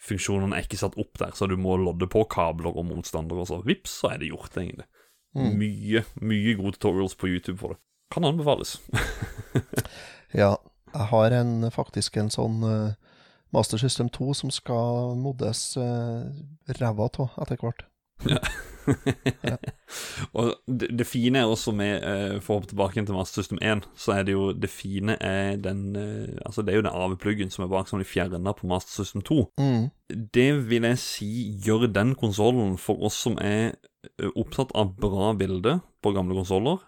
[0.00, 3.50] funksjonene er ikke satt opp der, så du må lodde på kabler og motstandere, og
[3.50, 4.88] så vips, så er det gjort, egentlig.
[5.36, 5.52] Mm.
[5.60, 7.82] Mye, mye gode tutorials på YouTube for det.
[8.10, 8.78] Kan anbefales.
[10.30, 10.54] Ja,
[10.94, 12.92] jeg har en, faktisk en sånn uh,
[13.50, 16.22] Master System 2 som skal moddes uh,
[16.78, 17.82] ræva av etter hvert.
[20.38, 23.60] og det, det fine er også med uh, For å hoppe tilbake til Master System
[23.62, 26.94] 1, så er det jo Det fine er den uh, Altså, det er jo den
[26.94, 29.40] AV-pluggen som er bak, som de fjerna på Master System 2.
[29.60, 29.88] Mm.
[30.34, 31.30] Det vil jeg si
[31.64, 33.76] gjør den konsollen for oss som er
[34.18, 36.80] eh, opptatt av bra bilde på gamle konsoller,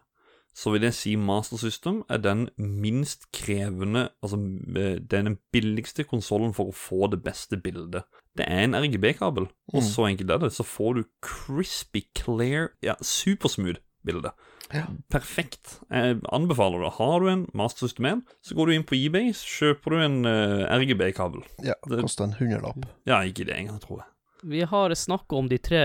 [0.53, 6.05] så vil jeg si Master System er den minst krevende Altså, det er den billigste
[6.09, 8.05] konsollen for å få det beste bildet.
[8.37, 9.89] Det er en RGB-kabel, og Mm.
[9.89, 10.53] så enkelt er det.
[10.53, 14.31] Så får du crispy, clear, ja, supersmooth bilde.
[14.73, 14.87] Ja.
[15.11, 15.81] Perfekt.
[15.91, 16.93] Jeg anbefaler det.
[16.97, 19.45] Har du en Master System 1, så går du inn på eBay, så
[19.77, 21.43] kjøper du en uh, RGB-kabel.
[21.63, 22.87] Ja, Det- koster en hundrelapp.
[23.07, 24.07] Ja, ikke det engang, tror jeg.
[24.45, 25.83] Vi har snakka om de tre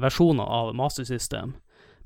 [0.00, 1.54] versjoner av Master System,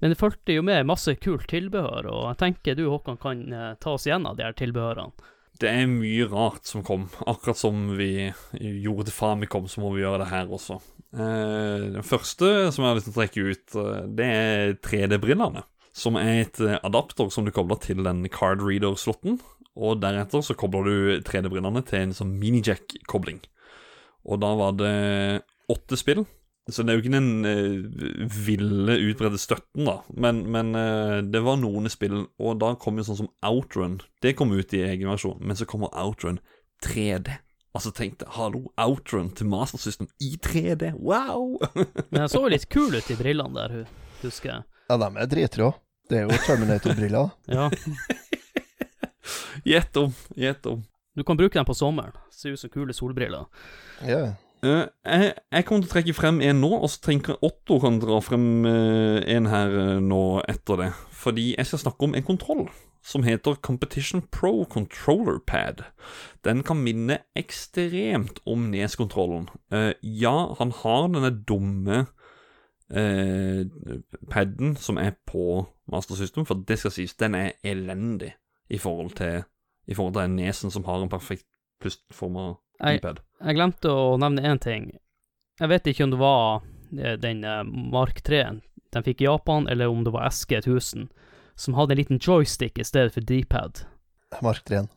[0.00, 3.74] men det fulgte jo med masse kult tilbehør, og jeg tenker du, Håkan, kan eh,
[3.80, 5.12] ta oss gjennom de her tilbehørene.
[5.60, 7.06] Det er mye rart som kom.
[7.30, 10.80] Akkurat som vi gjorde til Famicom, så må vi gjøre det her også.
[11.14, 15.62] Eh, den første som jeg har lyst til å trekke ut, eh, det er 3D-brillene.
[15.94, 19.38] Som er et eh, adapter som du kobler til den card reader-slotten.
[19.74, 23.42] Og deretter så kobler du 3D-brillene til en sånn minijack-kobling.
[24.26, 24.94] Og da var det
[25.70, 26.24] åtte spill.
[26.72, 29.98] Så det er jo ikke den eh, ville, utbredte støtten, da.
[30.16, 33.98] Men, men eh, det var noen spill, og da kom jo sånn som Outrun.
[34.24, 36.38] Det kom ut i egen versjon, men så kommer Outrun
[36.87, 37.35] 3D.
[37.74, 41.57] Altså tenkte hallo, Outrun til Master System i 3D, wow!
[42.12, 44.62] Men jeg så jo litt kul ut i brillene der, hu- husker jeg.
[44.92, 45.72] Ja, de er dritrå.
[46.09, 47.33] Det er jo Terminator-briller.
[47.50, 47.66] Ja.
[49.64, 50.85] Gjett om, gjett om.
[51.14, 52.12] Du kan bruke dem på sommeren.
[52.31, 53.46] Ser ut som kule solbriller.
[54.07, 54.35] Ja.
[54.64, 57.79] Eh, jeg, jeg kommer til å trekke frem en nå, og så tenker jeg Otto
[57.83, 60.90] kan dra frem eh, en her eh, nå etter det.
[61.24, 62.66] Fordi jeg skal snakke om en kontroll
[63.05, 65.83] som heter Competition Pro Controller Pad.
[66.44, 69.50] Den kan minne ekstremt om Nes-kontrollen.
[70.00, 72.07] Ja, han har denne dumme
[74.33, 78.33] paden som er på Master System, for det skal sies, den er elendig
[78.72, 79.42] i forhold til
[79.85, 81.44] i forhold til nesen som har en perfekt
[81.85, 83.20] plystforma iPad.
[83.44, 84.87] Jeg glemte å nevne én ting.
[85.61, 86.62] Jeg vet ikke om det var
[86.96, 88.62] eh, den eh, Mark 3-en
[88.94, 91.09] de fikk i Japan, eller om det var SG1000,
[91.54, 93.83] som hadde en liten joystick i stedet for D-pad.
[94.42, 94.88] Mark 3-en.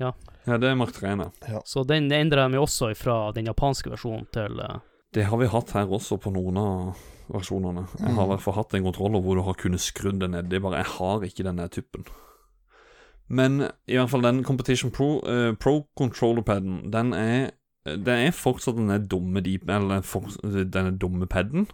[0.00, 0.14] Ja,
[0.46, 1.60] ja, det er Mark 3-en, ja.
[1.64, 4.80] Så den endra de jo også fra den japanske versjonen til eh,
[5.14, 7.84] Det har vi hatt her også på noen av versjonene.
[8.00, 10.60] Jeg har i hvert fall hatt en kontroller hvor du har kunnet skrudd det nedi,
[10.64, 12.08] bare jeg har ikke denne tuppen.
[13.28, 17.50] Men i hvert fall den Competition Pro, uh, Pro Controller-paden, den er
[18.04, 21.68] Det er fortsatt denne dumme deep, eller for, denne dumme paden,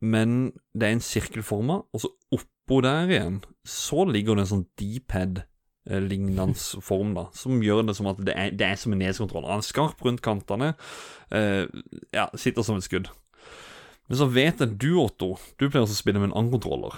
[0.00, 4.66] men det er en sirkelforma, og så oppå der igjen så ligger det en sånn
[4.78, 6.54] D-pad-lignende
[6.88, 9.50] form, da, som gjør det som at det er, det er som en neskontroller.
[9.50, 10.74] Han er skarp rundt kantene,
[11.34, 11.64] eh,
[12.14, 13.10] ja, sitter som et skudd.
[14.08, 16.96] Men så vet jeg du, Otto, du pleier å spille med en annen kontroller.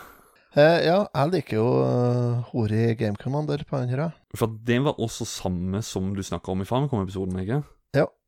[0.59, 4.09] Eh, ja, jeg liker jo uh, Hori Game Commander på andre.
[4.35, 7.61] For det var også samme som du snakka om i Famicom-episoden, ikke?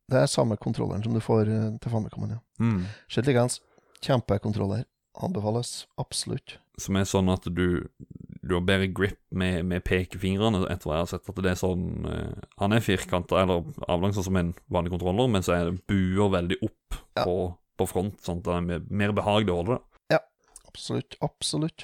[0.09, 2.25] Ja, det er samme kontrolleren som du får eh, til Famicom.
[2.29, 2.39] Ja.
[2.59, 2.83] Mm.
[3.15, 3.61] Likeens.
[4.03, 4.83] Kjempekontroller.
[5.23, 6.57] Anbefales absolutt.
[6.81, 7.85] Som er sånn at du
[8.43, 11.29] Du har bedre grip med, med pekefingrene, etter hva jeg har sett.
[11.29, 15.45] At det er sånn uh, Han er firkanta, eller avlang som en vanlig kontroller, men
[15.45, 17.23] så er det buer veldig opp Ja.
[17.23, 17.35] på,
[17.77, 20.19] på front, sånn at det er mer, behag å holde det.
[20.73, 21.15] Absolutt.
[21.21, 21.83] Absolutt.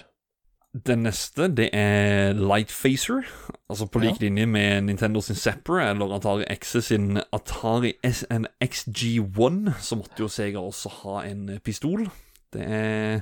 [0.69, 3.23] Den neste, det er Lightfacer.
[3.69, 4.27] Altså på lik Ja.
[4.27, 10.62] linje med Nintendo sin Zapper eller Atari X sin Atari SNXG1, så måtte jo Sega
[10.62, 12.05] også ha en eh, pistol.
[12.53, 13.21] Det er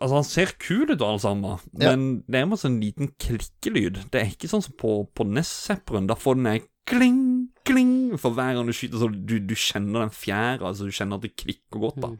[0.00, 1.90] Altså, han ser kul ut, alle sammen, Ja.
[1.94, 4.06] men det er med sånn liten klikkelyd.
[4.10, 6.06] Det er ikke sånn som på, på NES-Zapperen.
[6.08, 10.00] Da får den ei kling, kling for hver gang du skyter, så du, du kjenner
[10.06, 12.08] den fjæra, altså du kjenner at det klikker godt, da.
[12.08, 12.18] Mm.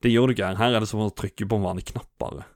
[0.00, 0.56] Det gjør du ikke her.
[0.62, 2.46] Her er det som å trykke på en vanlig knapp, bare.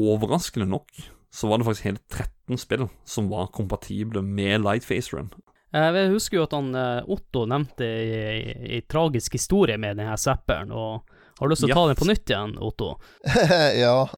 [0.00, 0.88] Overraskende nok
[1.30, 5.28] så var det faktisk hele 13 spill som var kompatible med Lightphaseren.
[5.70, 11.04] Jeg husker jo at han eh, Otto nevnte ei tragisk historie med denne zapperen, og
[11.38, 11.92] har du lyst til å ta Ja.
[11.92, 12.88] den på nytt igjen, Otto?
[13.84, 14.08] ja.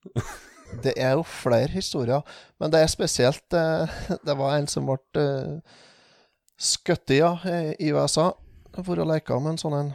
[0.82, 2.22] Det er jo flere historier,
[2.58, 3.92] men det er spesielt eh,
[4.24, 5.26] Det var en som ble
[6.56, 7.34] skutt i ja,
[7.76, 8.30] i USA
[8.86, 9.92] for å leke med en sånn en.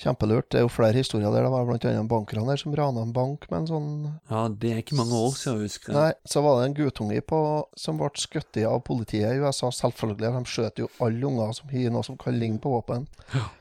[0.00, 0.48] Kjempelurt.
[0.50, 1.44] Det er jo flere historier der.
[1.46, 3.90] Det var annet en bankraner som rana en bank med en sånn
[4.30, 5.96] Ja, det er ikke mange år siden, husker jeg.
[6.00, 7.40] Nei, så var det en guttunge på,
[7.76, 9.70] som ble skutt av politiet i USA.
[9.70, 10.32] Selvfølgelig.
[10.38, 13.06] De skjøt jo alle unger som har noe som kan ligne på våpen.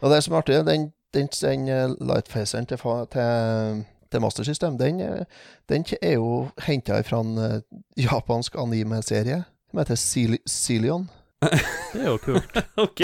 [0.02, 2.82] Og det som er artig, den, den, den eh, lightfaceren til,
[3.14, 5.24] til, til Master System, den, eh,
[5.70, 7.62] den er jo henta fra en eh,
[8.00, 11.10] japansk anime-serie som heter Celi- Celion.
[11.40, 12.58] Det er jo kult.
[12.86, 13.02] ok,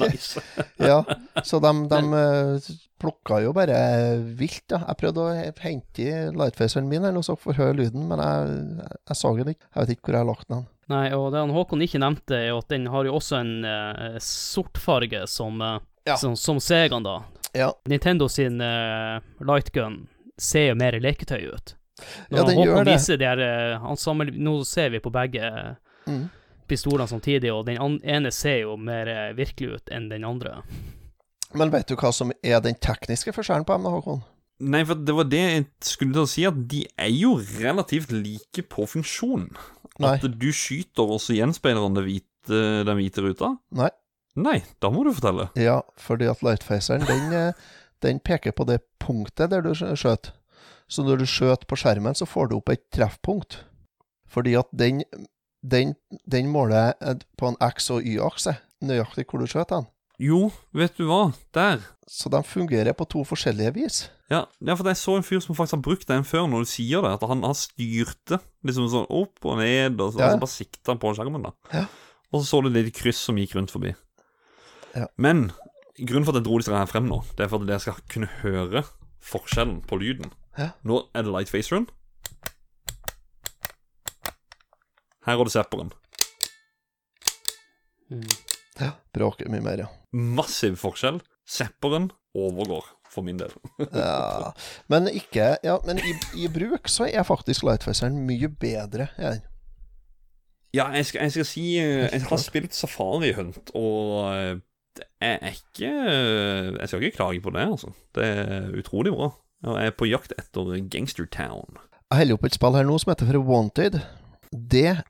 [0.00, 0.42] nice.
[0.82, 1.02] Ja,
[1.44, 2.68] så de, de eh,
[3.02, 3.76] plukka jo bare
[4.38, 4.82] vilt, da.
[4.88, 8.62] Jeg prøvde å hente i lightfaceren min her nå, så får høre lyden, men jeg,
[9.10, 9.66] jeg, så den ikke.
[9.68, 10.64] Jeg vet ikke hvor jeg har lagt den.
[10.92, 13.52] Nei, og det han Håkon ikke nevnte, er jo at den har jo også en
[13.66, 16.16] uh, sortfarge som, uh, Ja.
[16.18, 17.20] som, som Segaen, da.
[17.54, 20.04] Ja, Nintendo sin uh, lightgun
[20.40, 21.74] ser jo mer leketøy ut.
[22.30, 22.94] Når Ja, den Håkon gjør det.
[22.96, 25.44] viser de her eh, han sammen, Nå ser vi på begge
[26.08, 26.22] mm.
[26.72, 30.58] Pistolene samtidig, og den ene ser jo mer eh, virkelig ut enn den andre.
[31.54, 34.22] Men vet du hva som er den tekniske forskjellen på Håkon?
[34.62, 38.12] Nei, for det var det jeg skulle til å si, at de er jo relativt
[38.14, 39.48] like på funksjon.
[40.00, 40.12] Nei.
[40.16, 43.50] At du skyter, og så gjenspeiler han hvite, den hvite ruta.
[43.74, 43.90] Nei.
[44.38, 45.50] Nei, da må du fortelle.
[45.60, 47.66] Ja, fordi at lightfaceren, den, eh,
[48.06, 50.30] den peker på det punktet der du skj- skjøt.
[50.88, 53.58] Så når du skjøt på skjermen, så får du opp et treffpunkt.
[54.32, 55.02] Fordi at den,
[55.62, 55.94] den,
[56.26, 59.86] den måler eh, på en X- og Y-akse nøyaktig hvor du skjøt den.
[60.22, 61.32] Jo, vet du hva?
[61.54, 61.80] Der.
[62.06, 64.00] Så de fungerer på to forskjellige vis.
[64.30, 66.70] Ja, ja, for jeg så en fyr som faktisk har brukt den før, når du
[66.70, 67.10] sier det.
[67.18, 70.28] At han, han styrte liksom sånn opp og ned, og så, Ja.
[70.30, 71.42] og så bare sikta på skjermen.
[71.48, 71.84] da Ja.
[72.32, 73.94] Og så så du et lite kryss som gikk rundt forbi.
[74.96, 75.06] Ja.
[75.18, 75.50] Men
[75.98, 77.98] grunnen for at jeg dro disse her frem nå, det er for at dere skal
[78.08, 78.84] kunne høre
[79.22, 80.32] forskjellen på lyden.
[80.58, 80.70] Ja.
[80.84, 81.88] Nå er det lightfaceren.
[85.26, 85.92] Her har du sepperen.
[88.10, 88.26] Mm.
[88.80, 88.90] Ja.
[89.14, 89.90] Bråker mye mer, ja.
[90.12, 91.20] Massiv forskjell.
[91.48, 93.52] Sepperen overgår, for min del.
[93.92, 94.52] ja.
[94.92, 99.08] Men ikke Ja, men i, i bruk så er faktisk lightfaceren mye bedre.
[99.20, 99.42] Jeg.
[100.72, 104.32] Ja, jeg skal, jeg skal si eh, Jeg har spilt Safari Hunt, og
[104.96, 107.92] det Jeg er ikke Jeg skal ikke klage på det, altså.
[108.16, 109.30] Det er utrolig bra.
[109.62, 111.78] Jeg er på jakt etter Gangster Town.
[112.10, 114.00] Jeg holder opp et spill her nå som heter for Wanted.
[114.52, 115.02] Det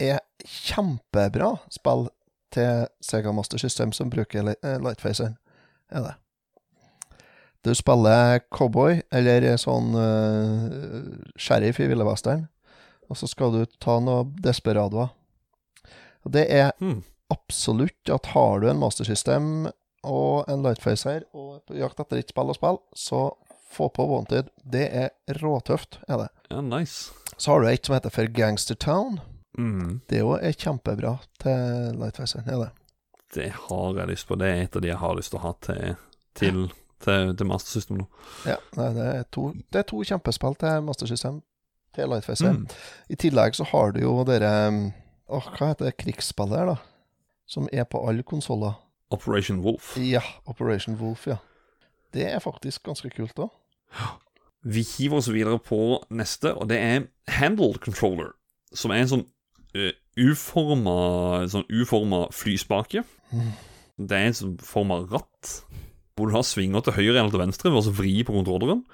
[0.00, 2.08] er kjempebra spill
[2.54, 5.36] til Sega Master System som bruker eh, Lightfaceren.
[5.90, 6.14] Er det.
[7.66, 10.68] Du spiller cowboy, eller sånn uh,
[11.36, 12.46] sheriff i Ville Western,
[13.10, 15.10] og så skal du ta noe desperadoer.
[16.24, 17.02] Og det er Hmm.
[17.30, 19.68] absolutt at har du en Master System
[20.04, 23.32] og en Lightfacer og er på jakt etter et spill å spille, så
[23.68, 24.48] få på Wanted.
[24.64, 25.10] Det er
[25.42, 26.28] råtøft, er det.
[26.50, 27.10] Ja, nice.
[27.36, 29.20] Så har du et som heter for Gangster Town.
[29.58, 30.00] Mm.
[30.08, 32.68] Det òg er kjempebra til Lightfacer, er det.
[33.34, 34.38] Det har jeg lyst på.
[34.40, 35.98] Det er et av de jeg har lyst til å ha til,
[36.38, 36.60] til,
[37.04, 38.06] til, til Master System nå.
[38.48, 41.42] Ja, nei, det, er to, det er to kjempespill til Master System
[41.96, 42.54] til Lightfacer.
[42.54, 42.68] Mm.
[43.10, 44.52] I tillegg så har du jo dere
[45.28, 46.78] Åh, hva heter det krigsspillet her, da?
[47.48, 48.78] Som er på alle konsoller.
[49.12, 49.90] Operation Wolf.
[50.00, 51.36] Ja, Operation Wolf, ja.
[52.16, 53.50] Det er faktisk ganske kult òg.
[54.64, 58.32] Vi hiver oss videre på neste, og det er Handle Controller.
[58.72, 59.26] Som er en sånn
[59.76, 63.04] uh, uforma sånn uforma flyspake.
[63.98, 65.52] Det er en sånn forma ratt,
[66.18, 68.84] hvor du har svinger til høyre eller til venstre ved å vri på kontrolleren.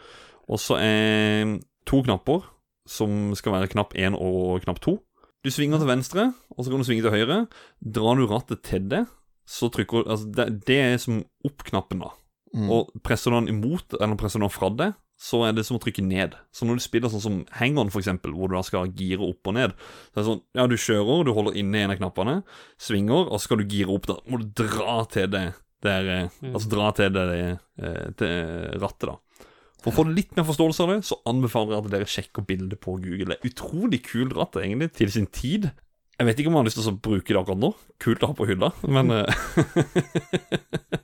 [0.49, 1.57] Og så er
[1.89, 2.45] to knapper,
[2.89, 4.97] som skal være knapp 1 og knapp 2.
[5.45, 7.45] Du svinger til venstre, og så kan du svinge til høyre.
[7.81, 9.05] Drar du rattet til det,
[9.45, 12.13] så trykker altså det, det er som opp-knappen, da.
[12.55, 12.69] Mm.
[12.73, 15.79] Og presser du den imot, eller presser du den fra deg, så er det som
[15.79, 16.35] å trykke ned.
[16.55, 19.47] Så når du spiller sånn som hang-on, for eksempel, hvor du da skal gire opp
[19.47, 22.35] og ned Så er det sånn, ja, du kjører, du holder inne en av knappene,
[22.83, 25.47] svinger, og så skal du gire opp, da må du dra til det
[25.85, 26.55] der eh, Mm.
[26.55, 29.45] Altså dra til det det til rattet, da.
[29.85, 32.81] For å få litt mer forståelse av det, så anbefaler jeg at dere sjekker bildet
[32.81, 33.35] på Google.
[33.35, 35.69] Det er utrolig kult ratt, egentlig, til sin tid.
[36.17, 37.71] Jeg vet ikke om jeg har lyst til å bruke det akkurat nå.
[38.01, 39.45] Kult å ha på hylla, men eh,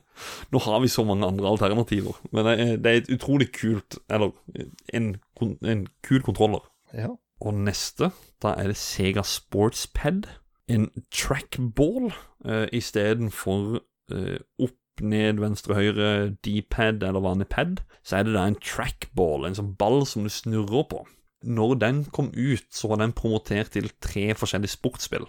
[0.51, 2.17] Nå har vi så mange andre alternativer.
[2.31, 4.31] Men det er, det er et utrolig kult Eller
[4.93, 5.15] en,
[5.63, 6.65] en kul kontroller.
[6.93, 7.13] Ja.
[7.41, 8.11] Og neste,
[8.43, 10.27] da er det Sega Sportspad.
[10.69, 12.11] En trackball
[12.45, 13.81] uh, istedenfor
[14.13, 17.81] uh, opp, ned, venstre, høyre, D-pad eller vanlig pad.
[18.05, 21.05] Så er det da en trackball, en sånn ball som du snurrer på.
[21.41, 25.25] Når den kom ut, så var den promotert til tre forskjellige sportsspill.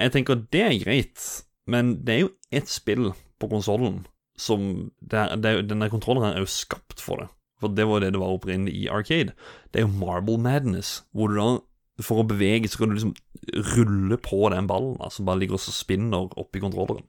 [0.00, 1.28] Jeg tenker det er greit,
[1.70, 4.00] men det er jo ett spill på konsollen
[4.38, 7.28] som det er, det Denne kontrolleren er jo skapt for det.
[7.62, 9.36] For det var det det var opprinnelig i Arcade.
[9.70, 11.50] Det er jo Marble Madness, hvor du da
[12.02, 13.14] for å bevege så kan du liksom
[13.76, 17.04] rulle på den ballen da, som bare ligger og spinner oppi kontrolleren.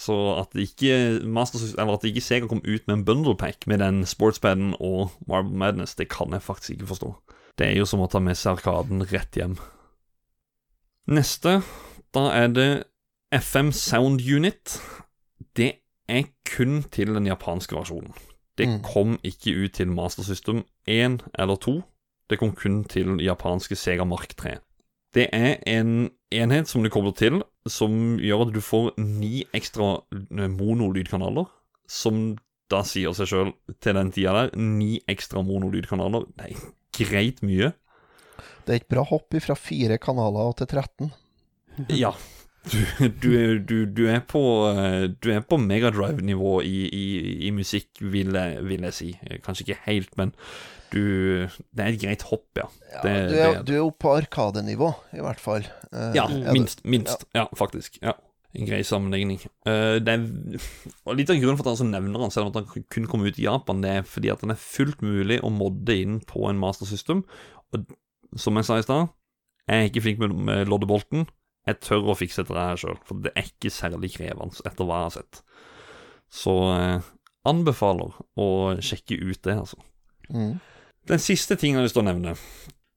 [0.00, 3.82] Så at ikke Master, eller at ikke Sega kom ut med en bundle pack med
[3.84, 7.12] den sportspaden og Marble Madness, det kan jeg faktisk ikke forstå.
[7.60, 9.58] Det er jo som å ta med seg Arkaden rett hjem.
[11.12, 11.60] Neste,
[12.14, 12.70] da er det
[13.36, 14.78] FM Sound Unit.
[15.56, 15.81] Det
[16.18, 18.12] er kun til den japanske versjonen.
[18.58, 18.82] Det Mm.
[18.84, 21.82] kom ikke ut til Master System 1 eller 2.
[22.30, 24.58] Det kom kun til japanske Sega Mark 3.
[25.14, 30.00] Det er en enhet som du kobler til, som gjør at du får ni ekstra
[30.48, 31.46] monolydkanaler,
[31.88, 32.36] som
[32.72, 33.52] da sier seg sjøl
[33.84, 34.54] til den tida der.
[34.56, 36.26] Ni ekstra monolydkanaler.
[36.38, 37.72] Det er greit mye.
[38.66, 41.12] Det er et bra hopp fra fire kanaler til 13.
[41.88, 42.12] Ja.
[42.62, 47.06] Du, du, du, du er på eh, Du på megadrive-nivå i, i,
[47.48, 49.08] i musikk, vil jeg, vil jeg si.
[49.42, 50.30] Kanskje ikke helt, men
[50.92, 51.00] du
[51.72, 52.68] Det er et greit hopp, ja.
[52.92, 55.66] Ja, Det- du, er, det- du jo på Arkadenivå, i hvert fall.
[55.92, 56.84] Eh, Ja, minst.
[56.84, 57.24] Minst.
[57.34, 57.98] Ja, faktisk.
[58.02, 58.12] Ja.
[58.54, 59.40] En grei sammenligning.
[59.66, 60.26] Eh, det er,
[61.08, 63.24] og Litt av grunnen for at han så nevner han, selv om han kun kom
[63.26, 66.44] ut i Japan, det er fordi at den er fullt mulig å modde inn på
[66.50, 67.24] en Master System.
[67.72, 67.88] Og
[68.38, 69.08] som jeg sa i stad,
[69.66, 71.26] jeg er ikke flink med, med loddebolten.
[71.68, 74.96] Jeg tør å fikse dette her sjøl, for det er ikke særlig krevende etter hva
[75.02, 75.42] jeg har sett.
[76.32, 77.08] Så eh,
[77.46, 78.48] anbefaler å
[78.82, 79.78] sjekke ut det, altså.
[80.32, 80.56] Mm.
[81.10, 82.34] Den siste tingen jeg har lyst til å nevne,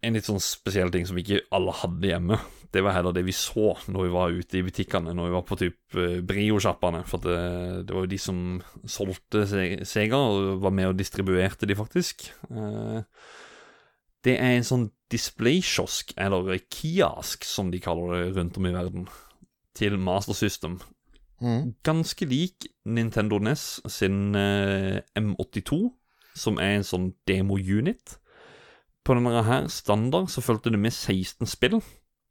[0.05, 2.37] en litt sånn spesiell ting som ikke alle hadde hjemme,
[2.75, 5.45] det var heller det vi så når vi var ute i butikkene, når vi var
[5.47, 7.05] på typ eh, Brio-sjappene.
[7.07, 7.37] For det,
[7.87, 8.41] det var jo de som
[8.89, 12.27] solgte Se- Sega, og var med og distribuerte de, faktisk.
[12.49, 12.99] Eh,
[14.25, 19.07] Det er en sånn displaykiosk, eller kiosk, som de kaller det rundt om i verden,
[19.75, 20.79] til Master System
[21.41, 21.75] Mm.
[21.83, 25.91] ganske lik Nintendo NES sin eh, M82,
[26.35, 28.15] som er en sånn demo-unit.
[29.05, 31.81] På denne her standard så fulgte det med 16 spill,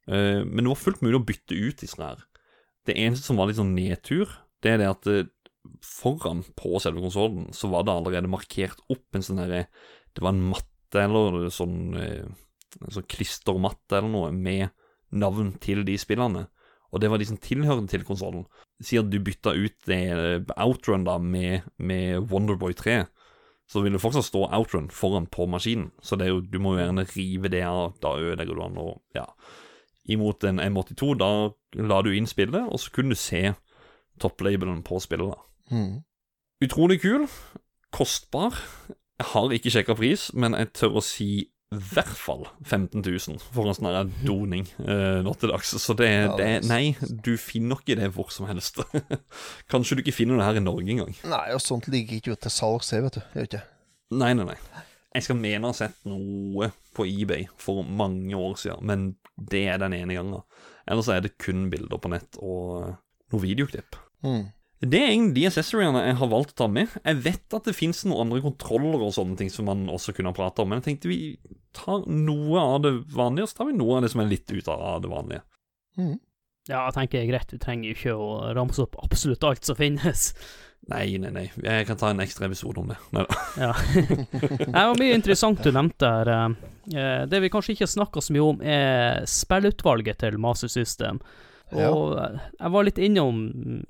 [0.09, 2.25] eh, men det var fullt mulig å bytte ut disse her.
[2.89, 4.33] Det eneste som var litt sånn nedtur,
[4.65, 5.29] det er det at eh,
[5.85, 9.67] foran på selve konsollen så var det allerede markert opp en sånn herre
[10.15, 12.27] Det var en matte eller sånn, eh,
[12.81, 14.71] sånn klistermatte eller noe med
[15.15, 16.47] navn til de spillene.
[16.95, 18.45] Og det var de som tilhørte til konsollen.
[18.83, 23.03] Si at du bytta ut det eh, outrun da med, med Wonderboy 3,
[23.71, 25.91] så vil det fortsatt stå outrun foran på maskinen.
[26.03, 28.81] Så det jo, du må jo gjerne rive det av, da ødelegger du den.
[28.83, 29.27] Og ja,
[30.15, 31.31] imot en M82, da
[31.83, 33.55] la du inn spillet, og så kunne du se
[34.23, 35.35] topplabelen på spillet.
[35.35, 35.75] da.
[35.75, 36.05] Mm.
[36.65, 37.27] Utrolig kul.
[37.95, 38.55] Kostbar.
[39.19, 43.43] Jeg har ikke sjekka pris, men jeg tør å si i hvert fall 15 000
[43.55, 45.75] for en sånn doning eh, nå til dags.
[45.83, 48.81] Så det, det Nei, du finner ikke det hvor som helst.
[49.73, 51.15] Kanskje du ikke finner det her i Norge engang.
[51.29, 53.23] Nei, og sånt ligger ikke ute til salgs her, vet du.
[53.35, 53.65] Jeg vet ikke?
[54.15, 54.59] Nei, nei, nei.
[55.15, 59.07] Jeg skal mene å ha sett noe på eBay for mange år siden, men
[59.39, 60.43] det er den ene gangen.
[60.91, 62.95] Ellers er det kun bilder på nett og
[63.33, 63.99] noe videoklipp.
[64.27, 64.49] Mm.
[64.91, 66.93] Det er egentlig de accessoriene jeg har valgt å ta med.
[67.05, 70.33] Jeg vet at det fins noen andre kontroller og sånne ting som man også kunne
[70.33, 71.19] ha prata om, men jeg tenkte vi
[71.75, 74.51] tar noe av det vanlige, og så tar vi noe av det som er litt
[74.53, 75.43] ut av det vanlige.
[75.99, 76.15] Mm.
[76.69, 77.51] Ja, jeg tenker er greit.
[77.53, 80.31] Du trenger jo ikke å ramse opp absolutt alt som finnes.
[80.89, 81.47] Nei, nei, nei.
[81.65, 82.97] Jeg kan ta en ekstra episode om det.
[83.17, 83.37] Neida.
[83.65, 83.73] Ja.
[84.35, 86.31] det var mye interessant du nevnte her.
[86.93, 91.21] Eh, Det vi kanskje ikke har snakka så mye om, er spillutvalget til Master System.
[91.73, 93.45] Og jeg var litt innom,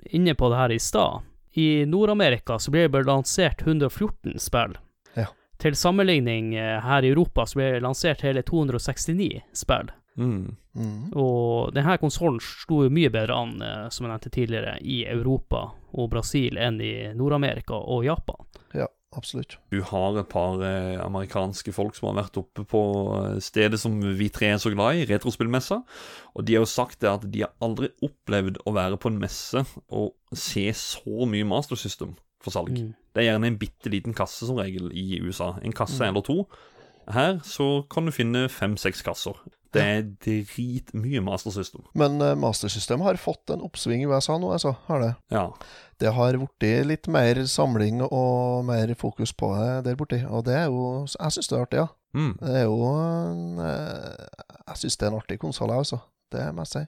[0.05, 1.25] inne på det her i stad.
[1.55, 4.75] I Nord-Amerika så ble det bare lansert 114 spill.
[5.15, 5.29] Ja.
[5.61, 9.93] Til sammenligning eh, her i Europa så ble det lansert hele 269 spill.
[10.19, 10.55] Mm.
[10.75, 11.13] Mm.
[11.15, 15.69] Og denne konsollen sto jo mye bedre an, eh, som jeg nevnte tidligere, i Europa
[15.95, 18.43] og Brasil enn i Nord-Amerika og Japan.
[18.75, 19.57] Ja, absolutt.
[19.71, 22.81] Du har et par eh, amerikanske folk som har vært oppe på
[23.19, 25.81] eh, stedet som vi tre er så glad i, retrospillmessa.
[26.35, 29.19] Og de har jo sagt det at de har aldri opplevd å være på en
[29.21, 32.75] messe og se så mye Master System for salg.
[32.75, 32.93] Mm.
[33.15, 35.53] Det er gjerne en bitte liten kasse som regel i USA.
[35.63, 36.09] En kasse Mm.
[36.09, 36.45] eller to.
[37.07, 39.37] Her så kan du finne fem-seks kasser.
[39.75, 41.83] Det er dritmye Master System.
[41.97, 44.75] Men uh, Master System har fått en oppsving i USA nå, altså.
[44.87, 45.11] Har det.
[45.33, 45.49] Ja.
[46.01, 50.23] Det har blitt litt mer samling og mer fokus på det der borti.
[50.27, 51.87] Og det er jo Jeg syns det er artig, ja.
[52.15, 52.33] Mm.
[52.39, 56.01] Det er jo en, eh, Jeg syns det er en artig konsoll, altså.
[56.31, 56.83] Det må jeg si.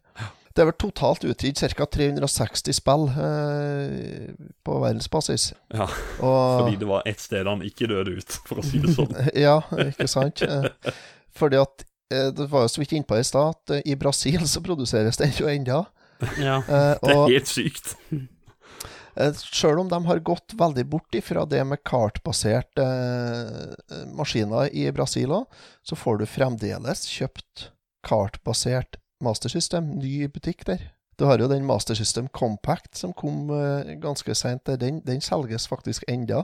[0.57, 1.85] Det er vel totalt utgitt ca.
[1.85, 4.31] 360 spill eh,
[4.65, 5.51] på verdensbasis.
[5.73, 5.85] Ja,
[6.19, 9.13] Og, Fordi det var ett sted han ikke døde ut, for å si det sånn.
[9.45, 10.41] ja, ikke sant?
[10.47, 10.97] Eh,
[11.37, 14.61] Fordi at Det var jo så vidt innpå i stad at eh, i Brasil så
[14.63, 15.83] produseres den jo ennå.
[16.41, 16.57] Ja.
[16.65, 17.91] Eh, Det er helt sykt.
[19.21, 24.87] eh, sjøl om de har gått veldig bort ifra det med kartbaserte eh, maskiner i
[24.95, 25.45] Brasil òg,
[25.85, 27.67] så får du fremdeles kjøpt
[28.07, 30.87] kartbasert mastersystem, ny butikk der.
[31.17, 34.65] Du har jo den Master System Compact som kom eh, ganske seint.
[34.81, 36.43] Den, den selges faktisk enda.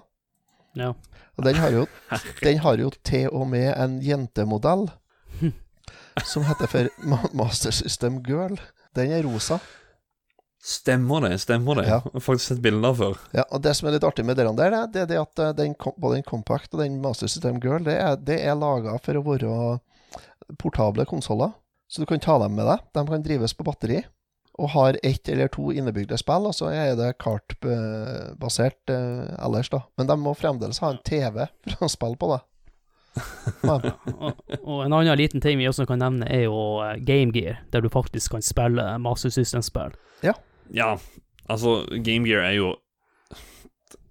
[0.77, 0.93] ja.
[1.37, 1.87] Og den har jo,
[2.45, 4.91] den har jo til og med en jentemodell
[6.25, 6.89] som heter for
[7.33, 8.59] Master System Girl.
[8.95, 9.59] Den er rosa.
[10.63, 11.89] Stemmer det, stemmer det.
[11.89, 11.97] Ja.
[12.05, 13.17] Jeg har faktisk sett bilder før.
[13.35, 15.55] Ja, og Det som er litt artig med den der, det, er det at eh,
[15.57, 19.19] den, både den Compact og den Master System Girl det er, det er laga for
[19.19, 19.57] å være
[20.61, 21.51] portable konsoller.
[21.91, 22.85] Så du kan ta dem med deg.
[22.95, 23.99] De kan drives på batteri.
[24.61, 29.81] Og har ett eller to innebygde spill, og så er det kartbasert eh, ellers, da.
[29.97, 31.43] Men de må fremdeles ha en TV
[31.73, 32.39] for å spille på det.
[33.63, 33.77] Ja.
[34.13, 37.59] Og, og en annen liten ting vi også kan nevne, er jo GameGear, Game Gear,
[37.73, 39.93] der du faktisk kan spille Master System-spill.
[40.73, 40.95] Ja,
[41.49, 42.75] altså, Game Gear er jo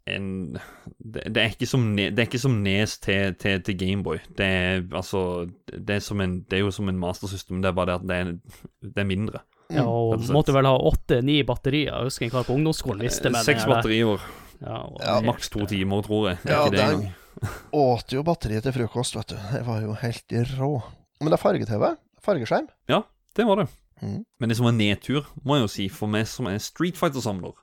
[0.06, 0.58] en
[0.98, 4.18] Det, det, er, ikke som det er ikke som Nes til, til, til Gameboy.
[4.38, 7.76] Det er altså det er, som en, det er jo som en mastersystem, det er
[7.76, 8.32] bare det at det er,
[8.82, 9.42] det er mindre.
[9.72, 11.94] Ja, og rett og måtte vel ha åtte-ni batterier.
[11.94, 14.20] Jeg husker en kar på ungdomsskolen visste med Eh, Seks batterier,
[14.60, 16.38] Ja, Ja, maks to timer, tror jeg.
[16.42, 17.14] Det er Ja, ikke det engang.
[17.72, 19.36] Åt jo batteriet til frokost, vet du.
[19.52, 20.72] Det var jo helt rå.
[21.20, 21.88] Men det er farge-TV.
[22.22, 22.68] Fargeskjerm.
[23.34, 23.68] Det var det.
[24.02, 24.20] Mm.
[24.40, 27.54] Men det som var nedtur, må jeg jo si, for meg som er Street Fighter-samler,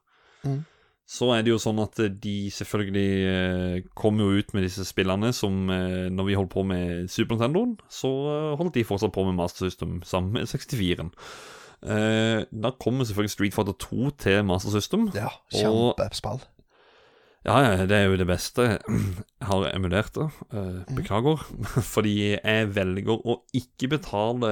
[0.46, 0.62] Mm.
[1.06, 5.34] så er det jo sånn at de selvfølgelig Kommer kom jo ut med disse spillene
[5.36, 9.26] som eh, Når vi holdt på med Super Nintendoen, så eh, holdt de fortsatt på
[9.28, 11.12] med Master System sammen med 64-en.
[11.84, 15.10] Eh, da kommer selvfølgelig Street Fighter 2 til Master System.
[15.14, 16.40] Ja, Og- kjempespill.
[17.48, 18.66] Ja, ja, det er jo det beste.
[18.90, 20.28] Jeg har emulert det.
[20.54, 21.46] eh, beklager.
[21.94, 24.52] Fordi jeg velger å ikke betale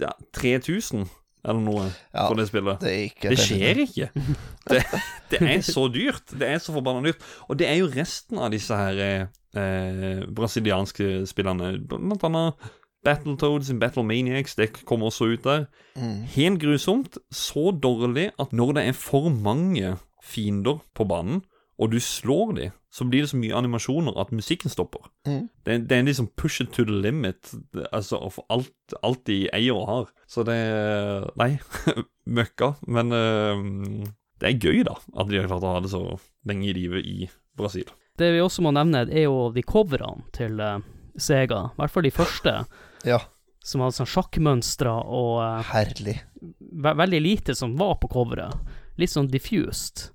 [0.00, 1.06] ja, 3000
[1.40, 2.82] eller noe Ja, for det spillet.
[2.84, 4.10] det ikke Det skjer ikke.
[4.70, 4.82] Det,
[5.32, 6.34] det er så dyrt.
[6.36, 7.22] Det er så forbanna dyrt.
[7.48, 9.00] Og det er jo resten av disse her
[9.56, 12.68] eh, brasilianske spillene, Blant annet
[13.04, 14.54] Battletoads and Battle Maniacs.
[14.54, 15.64] Det kommer også ut der.
[15.96, 16.18] Mm.
[16.36, 17.16] Helt grusomt.
[17.32, 21.40] Så dårlig at når det er for mange fiender på banen,
[21.80, 25.06] og du slår dem, så blir det så mye animasjoner at musikken stopper.
[25.24, 25.46] Mm.
[25.64, 27.54] Det, det er liksom push it to the limit,
[27.88, 30.10] altså for alt, alt de eier og har.
[30.28, 30.58] Så det
[31.40, 31.54] Nei,
[32.40, 32.74] møkka.
[32.84, 34.04] Men uh,
[34.42, 36.02] det er gøy, da, at de har klart å ha det så
[36.48, 37.88] lenge i live i Brasil.
[38.20, 40.82] Det vi også må nevne, er jo de coverne til uh,
[41.16, 41.70] Sega.
[41.72, 42.56] I hvert fall de første,
[43.08, 43.22] Ja,
[43.64, 46.16] som hadde sånn sjakkmønstre og uh, herlig.
[46.58, 48.56] ve veldig lite som var på coveret.
[49.00, 50.10] Litt sånn diffused.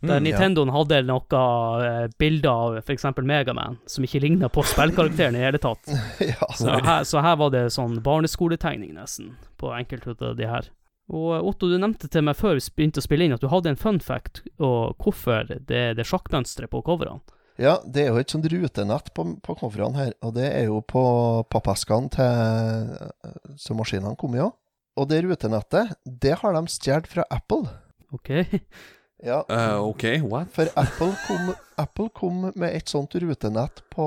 [0.00, 1.34] Der Mm, Nintendoen hadde noen
[1.82, 3.04] uh, bilder av f.eks.
[3.18, 5.90] Megaman, som ikke ligna på spillkarakteren i hele tatt.
[6.22, 6.48] ja.
[6.54, 10.68] Så her, så her var det sånn barneskoletegning, nesten, på enkelte av de her.
[11.10, 13.48] Og eh, Otto, du nevnte til meg før vi begynte å spille inn, at du
[13.50, 17.18] hadde en fun fact og hvorfor det, det sjakkmønsteret på coverne.
[17.58, 20.78] Ja, det er jo et sånt rutenett på, på coverne her, og det er jo
[20.86, 21.02] på
[21.50, 24.54] pappeskene til Så maskinene kom i òg.
[24.98, 27.66] Og det rutenettet, det har de stjålet fra Apple.
[28.14, 28.30] OK?
[29.24, 30.50] Ja, Uh, OK, what?
[30.54, 34.04] for Apple kom, Apple kom med et sånt rutenett på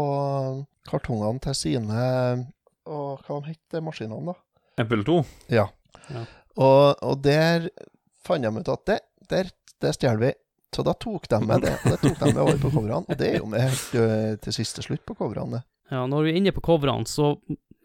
[0.88, 2.05] kartongene til sine
[2.88, 4.38] Og hva het de maskinene, da?
[4.82, 5.18] Apple 2?
[5.51, 5.68] Ja.
[6.09, 6.24] Ja.
[6.57, 7.68] Og, og der
[8.26, 8.99] fant de ut at det,
[9.30, 9.51] der,
[9.84, 10.32] det stjeler vi.
[10.76, 11.74] Så da tok de med det.
[11.84, 13.03] Og det tok de med over på coverne.
[13.05, 15.62] Og det er jo med helt til siste slutt på coverne.
[15.91, 17.34] Ja, når vi er inne på coverne, så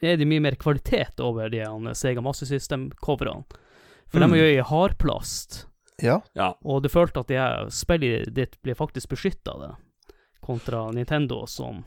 [0.02, 1.62] er det mye mer kvalitet over de
[1.98, 3.42] Sega Master System-coverne.
[4.08, 4.30] For Mm.
[4.32, 5.64] de er jo i hardplast,
[6.02, 6.18] Ja.
[6.36, 6.52] Ja.
[6.64, 9.70] og du følte at det spillet ditt blir faktisk beskytta av det,
[10.44, 11.84] kontra Nintendo, som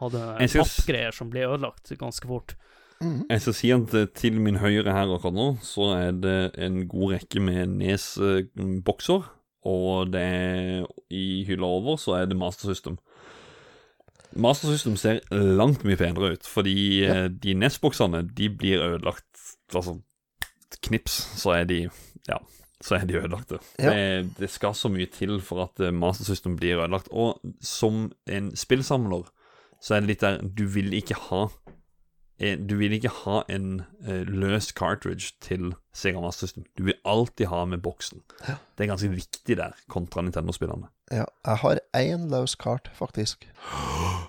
[0.00, 2.54] hadde synes- pappgreier som ble ødelagt ganske fort.
[3.00, 3.24] Mm.
[3.30, 6.88] Jeg skal si at eh, til min høyre her akkurat nå, så er det en
[6.88, 9.26] god rekke med Nes-bokser.
[9.68, 12.96] Og det er i hylla over så er det Master System.
[14.38, 17.24] Master System ser langt mye penere ut, fordi Ja.
[17.24, 19.24] eh, de NES-boksene de blir ødelagt
[19.74, 19.98] Altså,
[20.82, 21.90] knips, så er de
[22.28, 22.38] Ja,
[22.84, 23.58] så er de ødelagte.
[23.78, 23.90] Ja.
[23.90, 27.08] Det, det skal så mye til for at eh, Master System blir ødelagt.
[27.10, 29.26] Og som en spillsamler
[29.82, 31.44] så er det litt der Du vil ikke ha
[32.38, 36.64] eh, Du vil ikke ha en uh, løs cartridge til Sega Master System.
[36.78, 38.22] Du vil alltid ha med boksen.
[38.46, 40.90] Det er ganske viktig der, kontra Nintendo-spillerne.
[41.10, 41.24] ja.
[41.46, 43.48] Jeg har én løs kart, faktisk.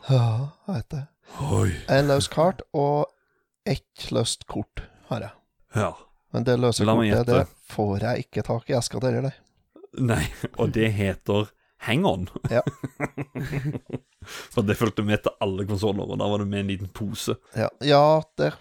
[0.10, 1.06] Ja, jeg vet det.
[1.38, 3.12] Én En løs kart og
[3.66, 5.30] ett løst kort har jeg.
[5.76, 5.92] Ja.
[6.34, 9.38] Men det løse La meg kortet, det får jeg ikke tak i eska til heller,
[9.98, 10.22] Nei,
[10.62, 11.48] og det heter
[11.88, 12.28] Hang On.
[12.52, 12.62] Ja.
[14.54, 17.38] For det fulgte med til alle konsoller, og da var det med en liten pose.
[17.58, 18.02] Ja, ja
[18.38, 18.52] det,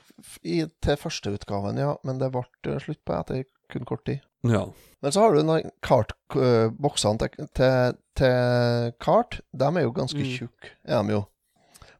[0.46, 1.96] i, til førsteutgaven, ja.
[2.06, 3.42] Men det ble eh, slutt på etter
[3.72, 4.22] kun kort tid.
[4.46, 4.64] Ja.
[5.02, 9.40] Men så har du kartboksene kart-boksene til, til, til kart.
[9.52, 10.30] De er jo ganske Mm.
[10.38, 11.24] tjukke, er de jo.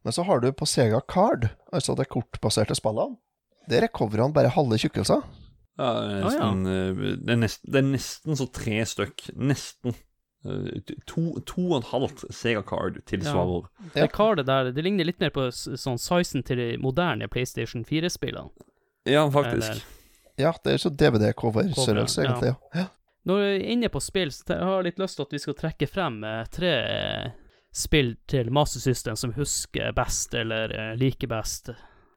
[0.07, 3.19] Men så har du på Sega Card, altså de kortbaserte spillene.
[3.69, 5.27] Der er coverne bare halve tjukkelser.
[5.79, 5.89] Ja,
[6.25, 9.29] nesten, eh, det, er nesten, det er nesten så tre stykk.
[9.39, 9.95] Nesten.
[10.47, 13.65] Eh, To, to og et halvt Sega Card tilsvarer.
[13.95, 14.05] Ja.
[14.05, 18.51] Det kardet der, det ligner litt mer på sånn sizen til de moderne PlayStation 4-spillene.
[19.09, 19.71] Ja, faktisk.
[19.71, 19.83] Eller-
[20.39, 22.53] Ja, det er så DVD-cover-størrelse, egentlig.
[22.53, 22.83] ja.
[22.83, 22.87] Ja.
[23.27, 25.55] Når vi er inne på spill, så jeg har litt lyst til at vi skal
[25.59, 27.31] trekke frem eh, tre eh,
[27.75, 31.71] spill til Master System som husker best, eller eh, liker best.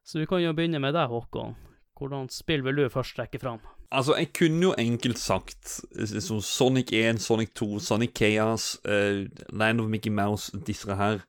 [0.06, 1.56] Så vi kan jo begynne med deg, Håkon.
[2.02, 3.60] Hvordan spill vil du først trekke fram?
[3.92, 9.84] Altså, jeg kunne jo enkelt sagt eh, Sonic 1, Sonic 2, Sonic Chaos, uh, Land
[9.84, 11.20] of Mickey Mouse, disse her.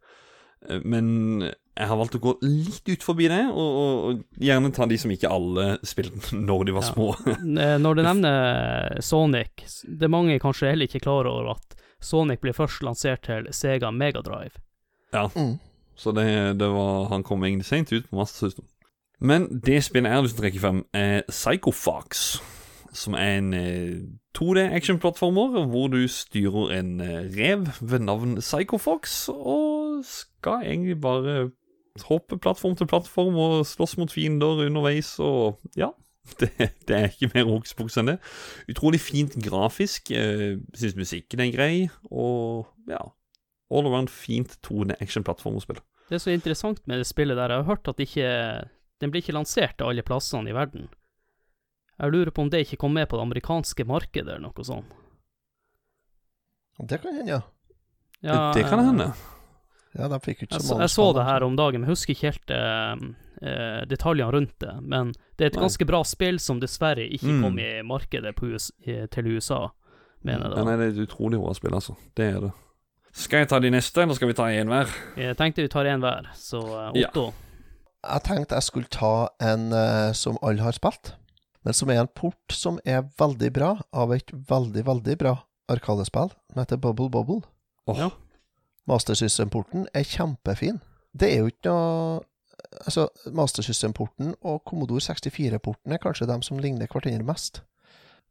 [0.70, 1.42] Eh, men
[1.72, 4.98] jeg har valgt å gå litt ut forbi det, og, og, og gjerne ta de
[5.00, 6.92] som ikke alle spilte når de var Ja.
[6.94, 7.08] små.
[7.84, 12.54] Når du nevner Sonic, det er mange kanskje heller ikke klar over at Sonic ble
[12.56, 14.56] først lansert til Sega Megadrive.
[15.12, 15.56] Mm.
[15.98, 16.24] Så det,
[16.58, 18.64] det var Han kom egentlig sent ut på Master System.
[19.22, 22.40] Men det spillet jeg har lyst til å trekke frem, er Psycho Fox.
[22.92, 24.02] Som er en eh,
[24.36, 30.98] 2D actionplattformer hvor du styrer en eh, rev ved navn Psycho Fox, og skal egentlig
[31.00, 31.50] bare
[32.08, 35.92] hoppe plattform til plattform og slåss mot fiender underveis, og ja.
[36.40, 36.50] Det,
[36.88, 38.18] det er ikke mer hokuspoks enn det.
[38.70, 40.12] Utrolig fint grafisk.
[40.14, 41.72] Eh, Syns musikken er grei,
[42.10, 43.02] og ja.
[43.72, 45.80] All around fint 2D action-plattformspill.
[46.08, 47.50] Det er så interessant med det spillet der.
[47.50, 48.28] Jeg har hørt at ikke,
[49.02, 50.88] den blir ikke lansert til alle plassene i verden.
[51.98, 54.94] Jeg lurer på om det ikke kom med på det amerikanske markedet eller noe sånt.
[56.82, 57.42] Det kan hende, ja.
[58.22, 59.12] Ja, det kan eh, hende.
[59.94, 62.14] Ja, de fikk ikke så mange jeg så det her om dagen, men jeg husker
[62.14, 63.04] ikke helt eh,
[63.50, 64.72] eh, detaljene rundt det.
[64.80, 65.66] Men det er et Nei.
[65.66, 67.42] ganske bra spill som dessverre ikke Mm.
[67.44, 69.68] kom i markedet på US, til USA,
[70.24, 70.64] mener jeg Ja, da.
[70.64, 71.96] nei, det er et utrolig bra spill, altså.
[72.16, 72.52] Det er det.
[73.12, 74.88] Skal jeg ta de neste, eller skal vi ta én hver?
[75.20, 77.26] Jeg tenkte vi tar én hver, så Otto.
[77.28, 77.32] Ja.
[78.02, 81.12] Jeg tenkte jeg skulle ta en eh, som alle har spilt,
[81.62, 85.36] men som er en port som er veldig bra, av et veldig, veldig bra
[85.70, 87.42] Arkadespill som heter Bubble Bobble.
[87.86, 88.10] Åh, Ja.
[88.90, 90.80] Master System-porten er kjempefin.
[91.14, 92.20] Det er jo ikke noe
[92.86, 97.60] Altså, Master System-porten og Commodore 64-porten er kanskje dem som ligner hverandre mest.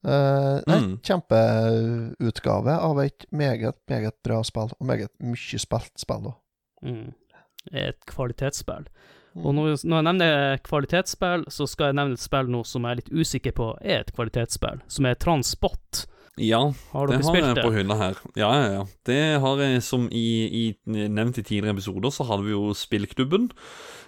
[0.04, 0.96] Uh, nei, Mm.
[1.06, 6.38] Kjempeutgave av et meget, meget bra spill, og meget mye spilt spill òg.
[6.82, 7.12] Mm.
[7.72, 8.88] Et kvalitetsspill.
[9.40, 12.92] Og når, når jeg nevner kvalitetsspill, så skal jeg nevne et spill nå som jeg
[12.98, 16.06] er litt usikker på er et kvalitetsspill, som er Transpot.
[16.40, 16.60] Ja,
[16.94, 17.64] Har det har jeg det?
[17.64, 18.20] på hylla her.
[18.40, 18.84] Ja, ja, ja.
[19.08, 23.50] Det har jeg som i, i nevnt i tidligere episoder, så hadde vi jo Spillklubben,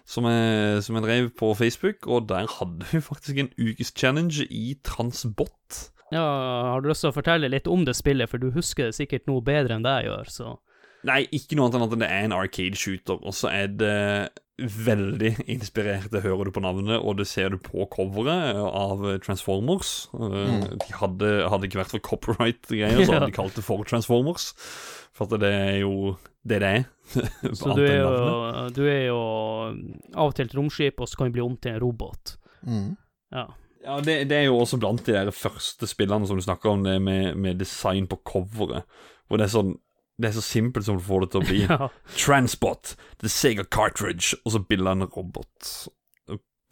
[0.07, 4.47] som jeg, som jeg drev på Facebook, og der hadde vi faktisk en ukes challenge
[4.49, 5.89] i Transbot.
[6.13, 6.23] Ja,
[6.71, 9.27] har du lyst til å fortelle litt om det spillet, for du husker det sikkert
[9.29, 10.53] noe bedre enn det jeg gjør, så
[11.03, 13.95] Nei, ikke noe annet enn at det er en arcade shooter, og så er det
[14.61, 19.93] veldig inspirert, det hører du på navnet, og det ser du på coveret av Transformers.
[20.13, 20.77] Mm.
[20.77, 24.51] De hadde, hadde ikke vært for copyright-greier, så hadde de kalt det for Transformers.
[25.13, 26.85] For at det er jo det det er.
[27.57, 28.13] Så du er, jo,
[28.75, 29.19] du er jo
[30.13, 32.33] av og til et romskip, og så kan du bli om til en robot.
[32.67, 32.89] Mm.
[33.35, 33.45] Ja.
[33.83, 36.85] Ja, det, det er jo også blant de der første spillene som du snakker om,
[36.87, 38.87] det med, med design på coveret.
[39.27, 39.73] Hvor det er sånn
[40.21, 41.59] Det er så simpelt som du får det til å bli.
[41.69, 41.89] ja.
[42.13, 45.73] Transport, the Sega cartridge, og så bilde av en robot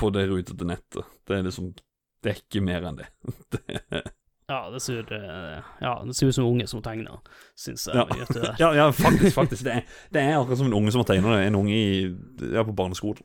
[0.01, 1.05] på det rutete nettet.
[1.27, 1.73] Det er liksom
[2.21, 3.07] Det er ikke mer enn det.
[3.53, 4.03] det
[4.51, 7.21] Ja, det ser, eh, ja, det ser ut som unge som tegner,
[7.55, 7.95] syns jeg.
[7.95, 8.55] Ja.
[8.59, 9.35] ja, ja, faktisk.
[9.35, 11.45] faktisk det, er, det er akkurat som en unge som har tegna det.
[11.47, 12.09] En unge i,
[12.51, 13.23] ja, på barneskolen.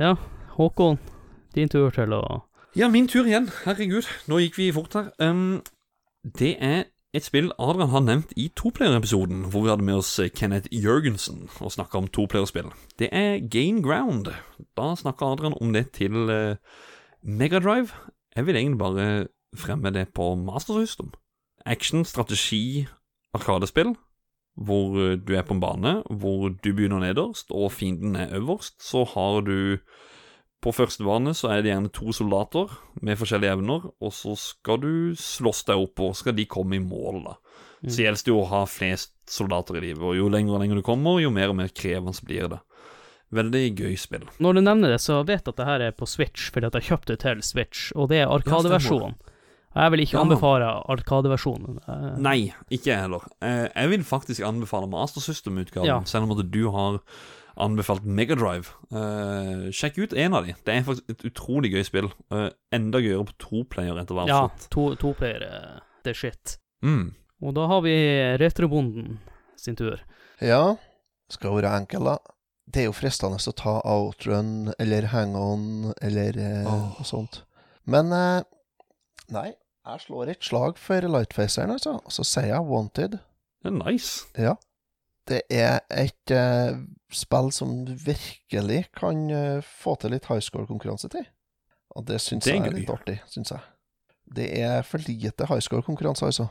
[0.00, 0.16] Ja,
[0.56, 0.98] Håkon,
[1.54, 2.22] din tur til å
[2.76, 3.50] Ja, min tur igjen.
[3.64, 5.12] Herregud, nå gikk vi fort her.
[5.22, 5.62] Um,
[6.24, 10.70] det er et spill Adrian har nevnt i toplayer-episoden, hvor vi hadde med oss Kenneth
[10.72, 12.70] Jørgensen og snakka om toplayerspill.
[12.98, 14.30] Det er Gain Ground.
[14.76, 16.56] Da snakka Adrian om det til uh,
[17.22, 17.92] Megadrive.
[18.36, 21.12] Jeg vil egentlig bare fremme det på Master System.
[21.66, 22.86] Action, strategi,
[23.34, 23.92] arkadespill.
[24.56, 28.82] Hvor eh, du er på en bane, hvor du begynner nederst, og fienden er øverst.
[28.84, 29.78] Så har du
[30.62, 32.70] på første bane så er det gjerne to soldater
[33.02, 37.24] med forskjellige evner, og så skal du slåss deg oppover, skal de komme i mål,
[37.26, 37.34] da.
[37.82, 40.78] Så gjelder det jo å ha flest soldater i livet, og jo lenger og lenger
[40.78, 42.60] du kommer, jo mer og mer krevende blir det.
[43.32, 44.26] Veldig gøy spill.
[44.44, 46.74] Når du nevner det, så vet jeg at det her er på Switch, fordi at
[46.78, 49.16] jeg kjøpte det til Switch, og det er Arkadeversjonen.
[49.72, 50.20] Jeg vil ikke Ja.
[50.20, 51.78] anbefale Arkadeversjonen.
[51.88, 53.22] Eh, Nei, ikke jeg heller.
[53.40, 56.00] Eh, Jeg vil faktisk anbefale Master System-utgaven, Ja.
[56.04, 57.00] selv om at du har
[57.60, 58.72] anbefalt Megadrive.
[58.92, 60.54] Uh, sjekk ut en av de.
[60.64, 62.10] Det er faktisk et utrolig gøy spill.
[62.32, 64.32] Uh, enda gøyere på toplayer etter hvert.
[64.32, 66.56] Ja, to, toplayere, det er shit.
[66.84, 67.12] Mm.
[67.42, 67.94] Og da har vi
[68.40, 69.18] Retrobonden
[69.58, 70.00] sin tur.
[70.42, 70.76] Ja,
[71.30, 72.18] skal være enkel, da.
[72.72, 77.02] Det er jo fristende å ta outrun eller hang on eller uh, oh.
[77.06, 77.42] sånt.
[77.90, 78.44] Men uh,
[79.34, 79.50] nei,
[79.82, 81.98] jeg slår et slag for Lightfaceren, altså.
[82.06, 83.18] Og så sier jeg Wanted.
[83.62, 84.28] Det er nice.
[84.38, 84.54] Ja.
[85.30, 86.80] Det er et uh,
[87.14, 91.28] spill som du virkelig kan uh, få til litt high score-konkurranse til.
[91.94, 93.62] Og det syns jeg er litt artig, syns jeg.
[94.32, 96.48] Det er for lite high score-konkurranse, altså.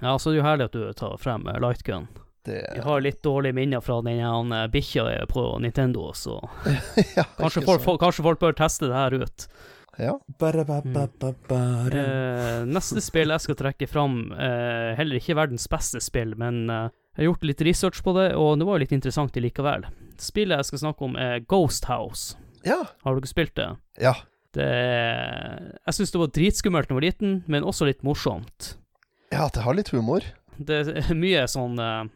[0.00, 2.06] Ja, så er jo herlig at du tar frem eh, Lightgun.
[2.46, 6.38] Det Vi har litt dårlige minner fra den bikkja på Nintendo, så
[7.18, 9.48] ja, kanskje folk, kanskje folk bør teste det her ut.
[9.98, 10.14] Ja.
[11.98, 16.88] Eh, neste spill jeg skal trekke fram, eh, heller ikke verdens beste spill, men eh,
[17.16, 19.88] jeg har gjort litt research på det, og det var jo litt interessant likevel.
[20.22, 22.38] Spillet jeg skal snakke om, er Ghost House.
[22.66, 22.84] Ja.
[23.04, 23.70] Har dere spilt det?
[24.02, 24.16] ja.
[24.56, 28.78] Det Jeg syns det var dritskummelt da jeg var liten, men også litt morsomt.
[29.28, 30.24] Ja, det har litt humor.
[30.56, 32.08] Det er mye sånn eh,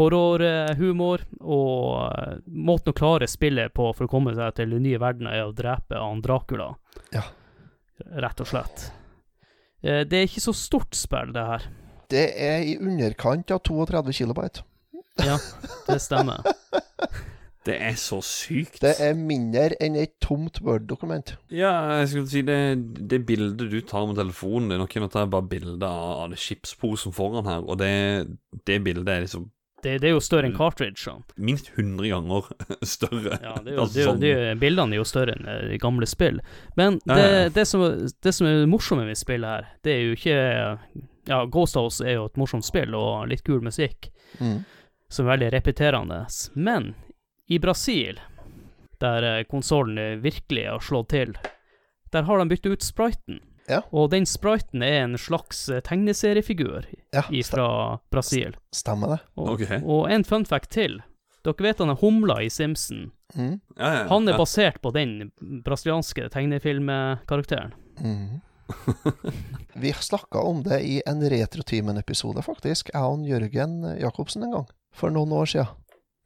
[0.00, 5.00] horrorhumor, og eh, måten å klare spillet på for å komme seg til den nye
[5.02, 6.72] verdenen, er å drepe han Dracula.
[7.14, 7.26] Ja.
[8.24, 8.88] Rett og slett.
[9.84, 11.68] Eh, det er ikke så stort spill, det her.
[12.10, 14.64] Det er i underkant av 32 kilobyte.
[15.20, 15.36] Ja,
[15.86, 16.46] det stemmer.
[17.60, 18.78] Det er så sykt.
[18.80, 21.34] Det er mindre enn et tomt Word-dokument.
[21.52, 22.56] Ja, jeg skulle si det,
[23.10, 26.32] det bildet du tar med telefonen det er kunne jeg ta bare bilde av, av
[26.32, 27.92] det chipsposen foran her, og det,
[28.64, 29.50] det bildet er liksom
[29.82, 30.98] Det, det er jo større enn cartridge.
[31.00, 31.22] Sånn.
[31.36, 32.48] minst 100 ganger
[32.96, 33.38] større.
[33.42, 35.06] Ja, det er jo, Altså det er jo, sånn- det er, jo- bildene er jo
[35.08, 36.40] større enn eh, de gamle spill.
[36.76, 37.48] Men det, ja, ja.
[37.56, 37.84] det, som,
[38.22, 40.36] det som er morsomt med spillet her, det er jo ikke
[41.30, 44.10] Ja, Ghost House er jo et morsomt spill og litt kul musikk,
[44.40, 44.64] Mm.
[45.10, 46.20] som er veldig repeterende.
[46.54, 46.94] Men
[47.50, 48.18] i Brasil,
[49.00, 51.32] der konsollen virkelig har slått til,
[52.12, 53.40] der har de byttet ut spriten.
[53.70, 53.82] Ja.
[53.94, 57.68] Og den spriten er en slags eh, tegneseriefigur Ja, fra
[58.10, 58.56] Brasil.
[58.74, 59.20] stemmer det.
[59.36, 59.80] Og, okay.
[59.82, 61.00] og en fun fact til.
[61.46, 63.10] Dere vet han er humla i Simpson?
[63.34, 63.60] Mm.
[63.78, 65.30] Ja, ja, Han er basert på den
[65.64, 67.72] brasilianske tegnefilmkarakteren.
[68.00, 68.40] Mm.
[69.80, 72.90] Vi snakka om det i en Retrotimen-episode, faktisk.
[72.92, 74.66] Jeg og Jørgen Jacobsen en gang.
[74.92, 75.70] For noen år siden.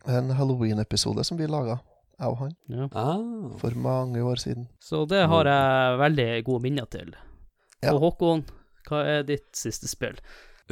[0.09, 1.79] En Halloween-episode som vi laga,
[2.21, 2.51] jeg og han.
[2.69, 2.89] Ja.
[2.93, 3.55] Ah.
[3.61, 4.67] For mange år siden.
[4.83, 7.15] Så det har jeg veldig gode minner til.
[7.85, 7.95] Ja.
[7.95, 8.45] Og Håkon,
[8.89, 10.18] hva er ditt siste spill?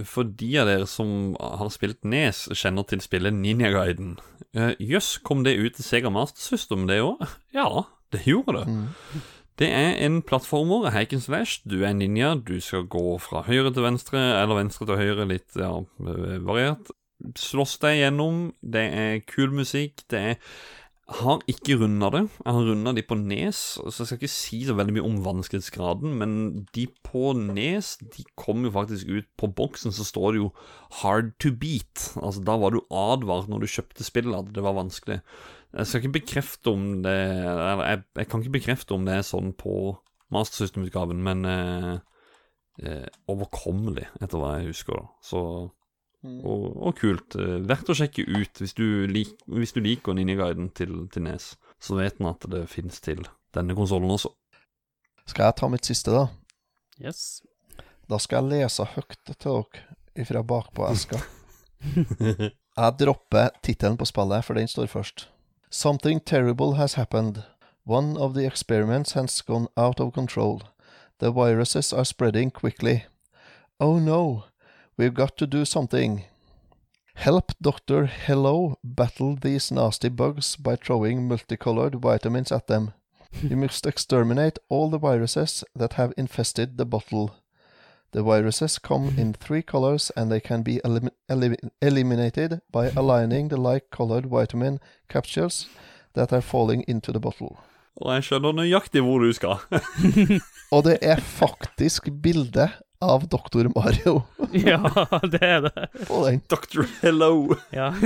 [0.08, 4.16] For de av dere som har spilt Nes, kjenner til spillet Ninja-guiden.
[4.56, 7.20] uh, Jøss, kom det ut til Sega Master System, det òg?
[7.52, 8.66] Ja, det gjorde det.
[8.72, 9.28] Mm.
[9.60, 11.60] Det er en plattformer, hack and slash.
[11.68, 15.60] Du er ninja, du skal gå fra høyre til venstre, eller venstre til høyre, litt
[15.60, 16.88] ja, variert.
[17.38, 20.40] Slåss deg gjennom, det er kul musikk, det er
[21.18, 22.22] har ikke runda det.
[22.44, 25.18] Jeg har runda de på Nes, så jeg skal ikke si så veldig mye om
[25.24, 26.34] vanskelighetsgraden, men
[26.76, 30.52] de på Nes de kom jo faktisk ut På boksen så står det jo
[31.00, 32.16] 'hard to beat'.
[32.22, 35.20] Altså Da var du advart når du kjøpte spillet at det var vanskelig.
[35.72, 39.22] Jeg skal ikke bekrefte om det Eller jeg, jeg kan ikke bekrefte om det er
[39.22, 39.98] sånn på
[40.30, 41.98] Master System-utgaven, men eh,
[42.82, 44.94] eh, overkommelig, etter hva jeg husker.
[44.96, 45.70] da Så
[46.23, 47.37] og, og kult.
[47.39, 51.53] Eh, Verdt å sjekke ut hvis du, lik, hvis du liker Ninjaguiden til, til Nes.
[51.83, 53.25] Så vet en at det fins til
[53.57, 54.31] denne konsollen også.
[55.27, 56.27] Skal jeg ta mitt siste, da?
[57.03, 57.43] Yes.
[58.11, 61.23] Da skal jeg lese høyt til dere fra bakpå eska.
[62.73, 65.29] Jeg dropper tittelen på spillet, for den står først.
[65.70, 67.43] Something terrible has happened.
[67.85, 70.62] One of the experiments has gone out of control.
[71.18, 73.05] The viruses are spreading quickly.
[73.81, 74.45] Oh no,
[74.97, 76.24] we've got to do something.
[77.14, 78.07] Help Dr.
[78.07, 82.93] Hello battle these nasty bugs by throwing multicolored vitamins at them.
[83.43, 87.34] You must exterminate all the viruses that have infested the bottle.
[88.12, 93.49] The viruses come in three colors and they can be elim elim eliminated by aligning
[93.49, 95.66] the like colored vitamin capsules
[96.12, 97.57] that are falling into the bottle.
[97.97, 99.61] Og jeg skjønner nøyaktig hvor du skal.
[100.74, 102.68] Og det er faktisk bilde
[103.03, 103.68] av Dr.
[103.74, 104.22] Mario
[104.53, 104.80] ja,
[105.26, 105.88] det er det.
[106.07, 106.42] på den.
[106.48, 106.86] Dr.
[107.03, 107.57] Hello.
[107.74, 107.92] Ja.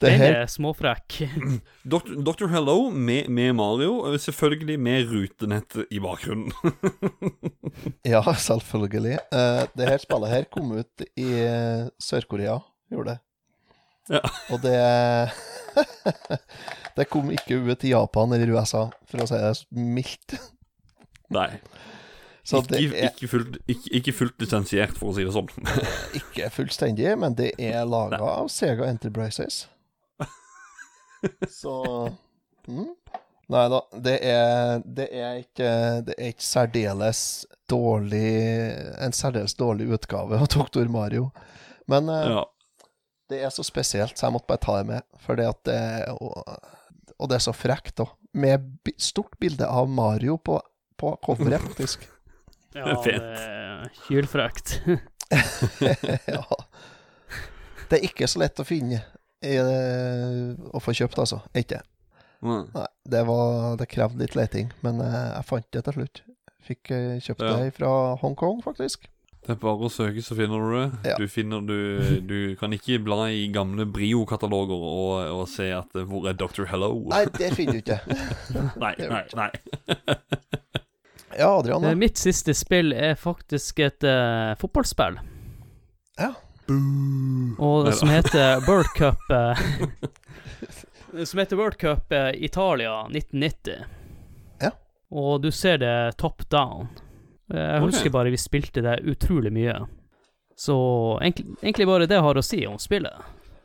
[0.00, 1.18] Det Den er småfrekk.
[1.92, 2.14] Dr.
[2.24, 2.46] Dr.
[2.48, 6.54] Hello med, med Mario, og selvfølgelig med rutenett i bakgrunnen.
[8.08, 9.18] ja, selvfølgelig.
[9.28, 12.56] Uh, det her spillet her kom ut i eh, Sør-Korea,
[12.88, 13.18] gjorde det.
[14.16, 14.24] Ja.
[14.48, 14.78] Og det
[16.96, 20.38] Det kom ikke ut i Japan eller USA, for å si det mildt.
[21.36, 21.50] Nei.
[22.50, 25.50] Så ikke, det er ikke, fullt, ikke, ikke fullt lisensiert, for å si det sånn.
[26.18, 29.68] ikke fullstendig, men det er laga av Sega Enterprises.
[31.52, 31.74] Så
[32.66, 32.88] mm.
[33.50, 35.70] Nei da, det er, det er ikke
[36.06, 37.20] Det er ikke særdeles
[37.68, 38.30] dårlig
[39.04, 41.28] En særdeles dårlig utgave av Doktor Mario.
[41.90, 42.44] Men eh, ja.
[43.28, 45.06] det er så spesielt, så jeg måtte bare ta det med.
[45.20, 45.82] For det at det
[46.16, 46.40] Og,
[47.20, 48.08] og det er så frekt, da.
[48.32, 50.56] Med stort bilde av Mario på,
[50.96, 52.06] på coveret, faktisk.
[52.74, 54.80] Ja, det kylfrekt.
[56.26, 56.44] ja.
[57.90, 59.02] Det er ikke så lett å finne
[59.40, 61.40] å få kjøpt, altså.
[61.56, 61.80] Ikke.
[62.44, 62.66] mm.
[62.74, 66.20] Nei, det, var, det krevde litt leting, men eh, jeg fant det til slutt.
[66.66, 67.54] Fikk eh, kjøpt Ja.
[67.56, 69.08] det fra Hongkong, faktisk.
[69.40, 71.12] Det er bare å søke, så finner du det.
[71.12, 71.16] Ja.
[71.16, 76.04] Du, finner, du, du kan ikke bla i gamle Brio-kataloger og, og se at eh,
[76.06, 76.66] hvor er Dr.
[76.68, 76.92] Hello?
[77.10, 77.98] Nei, det finner du ikke.
[78.84, 79.24] nei, nei.
[79.40, 79.50] nei.
[81.38, 81.96] Ja, Adrian, Eh, da?
[81.96, 85.18] Mitt siste spill er faktisk et uh, fotballspill,
[86.18, 86.32] Ja.
[87.58, 89.62] og det som heter World Cup eh,
[91.24, 93.84] Som heter World Cup eh, Italia 1990.
[94.60, 94.70] Ja.
[95.10, 96.88] Og du ser det top down.
[97.50, 99.74] Jeg husker bare vi spilte det utrolig mye.
[100.54, 100.76] Så
[101.22, 103.16] egentlig, egentlig bare det jeg har å si om spillet.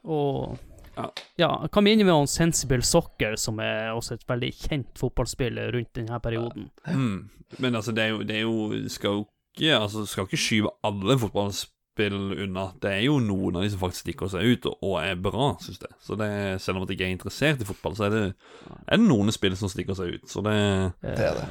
[0.09, 0.55] Og
[0.96, 1.06] Ja.
[1.38, 6.20] ja, jeg vi om Sensible Soccer, som er også et veldig kjent fotballspill rundt denne
[6.24, 6.70] perioden.
[6.88, 7.30] Mm.
[7.60, 9.26] Men altså, det er jo, det er jo Skal jo
[9.56, 12.66] ikke Altså, skal ikke skyve alle fotballspill unna.
[12.82, 15.54] Det er jo noen av de som faktisk stikker seg ut, og, og er bra,
[15.64, 15.96] syns jeg.
[16.04, 16.30] Så det,
[16.64, 18.24] selv om at jeg ikke er interessert i fotball, så er det,
[18.68, 20.28] er det noen spill som stikker seg ut.
[20.32, 20.58] Så det
[21.04, 21.48] Det er det.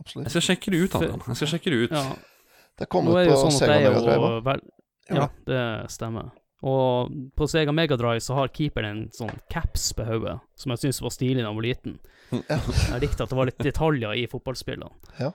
[0.00, 0.28] Absolutt.
[0.28, 1.24] Jeg skal sjekke det ut, Adrian.
[1.26, 1.96] Jeg skal sjekke det ut.
[1.96, 2.04] Ja,
[2.78, 4.60] Det kom ut på sånn Sega det Mega Drive.
[5.10, 6.30] Ja, det stemmer.
[6.60, 11.00] Og på Sega Megadrive så har keeperen en sånn caps på hodet, som jeg syntes
[11.04, 12.00] var stilig da jeg var liten.
[12.46, 12.60] Ja.
[12.92, 14.90] Jeg likte at det var litt detaljer i fotballspillene.
[15.18, 15.32] Ja.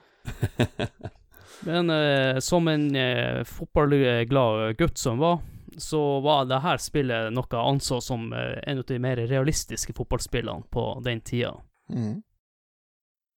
[1.67, 5.41] Men eh, som en eh, fotballglad gutt som var,
[5.77, 9.95] så var det her spillet noe jeg anså som eh, en av de mer realistiske
[9.97, 11.51] fotballspillene på den tida.
[11.91, 12.21] Mm.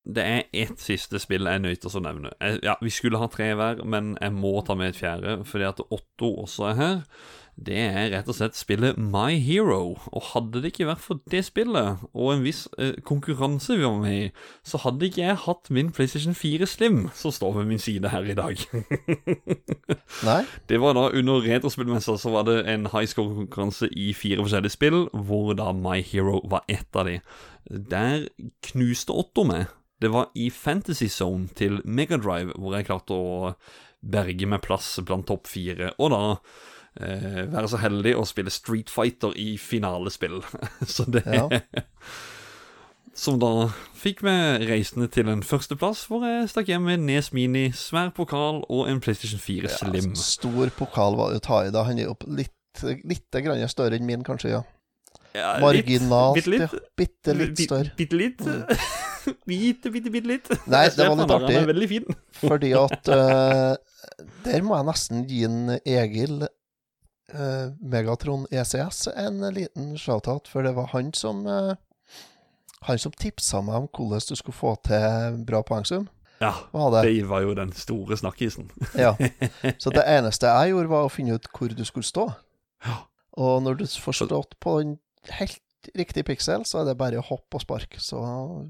[0.09, 2.33] Det er ett siste spill jeg nøyter å nevne.
[2.41, 5.67] Jeg, ja, Vi skulle ha tre hver, men jeg må ta med et fjerde, fordi
[5.69, 7.03] at Otto også er her.
[7.59, 9.97] Det er rett og slett spillet My Hero.
[10.13, 13.97] Og hadde det ikke vært for det spillet, og en viss eh, konkurranse vi var
[13.99, 14.29] med i,
[14.67, 18.29] så hadde ikke jeg hatt min PlayStation 4 Slim, som står ved min side her
[18.31, 18.63] i dag.
[20.29, 20.39] Nei?
[20.71, 25.01] Det var da under Retrospillmessa så var det en high score-konkurranse i fire forskjellige spill,
[25.13, 27.19] hvor da My Hero var ett av de.
[27.69, 28.29] Der
[28.71, 29.67] knuste Otto meg.
[29.99, 33.55] Det var i Fantasy Zone til Megadrive, hvor jeg klarte å
[33.99, 36.21] berge meg plass blant topp fire, og da
[37.01, 40.41] eh, være så heldig å spille Street Fighter i finalespill.
[40.95, 41.49] så det Ja.
[43.19, 43.67] Som da
[43.99, 48.61] fikk meg reisende til en førsteplass, hvor jeg stakk hjem med Nes Mini, svær pokal
[48.71, 50.13] og en PlayStation 4 Slim.
[50.13, 51.83] Ja, stor pokal var det å ta i da.
[51.89, 54.63] Han er jo litt, litt grann større enn min, kanskje, ja.
[55.35, 56.63] Ja, Marginalt, litt, litt.
[56.63, 56.85] ja.
[56.99, 57.93] Bitte litt større.
[57.99, 58.47] Bitte litt.
[59.51, 60.53] bitte, bitte, bitte litt.
[60.71, 61.99] Nei, det var litt artig.
[62.39, 63.75] Fordi at uh,
[64.47, 66.47] Der må jeg nesten gi en Egil
[67.35, 71.75] eh, Megatron ECS en liten shout-out, for det var han som uh,
[72.87, 76.07] Han som tipsa meg om hvordan du skulle få til bra poengsum.
[76.39, 76.53] Ja,
[76.95, 77.01] det.
[77.09, 78.71] det var jo den store snakkisen.
[78.95, 79.17] Ja.
[79.83, 82.29] Så det eneste jeg gjorde, var å finne ut hvor du skulle stå.
[82.87, 83.01] Ja.
[83.39, 84.99] Og når du får stått på den
[85.41, 88.01] helt riktige piksel, så er det bare å hoppe og sparke.
[88.03, 88.21] Så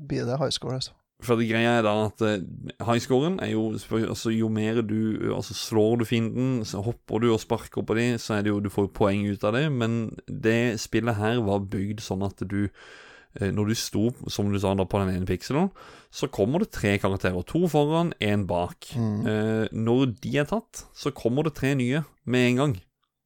[0.09, 0.96] blir det high score, altså.
[1.18, 2.44] For det greia er da at eh,
[2.86, 7.40] highscoren er jo altså, Jo mer du altså, slår du fienden, så hopper du og
[7.42, 9.66] sparker på dem, så er det jo du får poeng ut av det.
[9.72, 9.98] Men
[10.30, 14.76] det spillet her var bygd sånn at du eh, Når du sto, som du sa,
[14.78, 15.72] da på den ene pikselen,
[16.10, 17.42] så kommer det tre karakterer.
[17.50, 18.92] To foran, én bak.
[18.94, 19.18] Mm.
[19.26, 22.78] Eh, når de er tatt, så kommer det tre nye med en gang.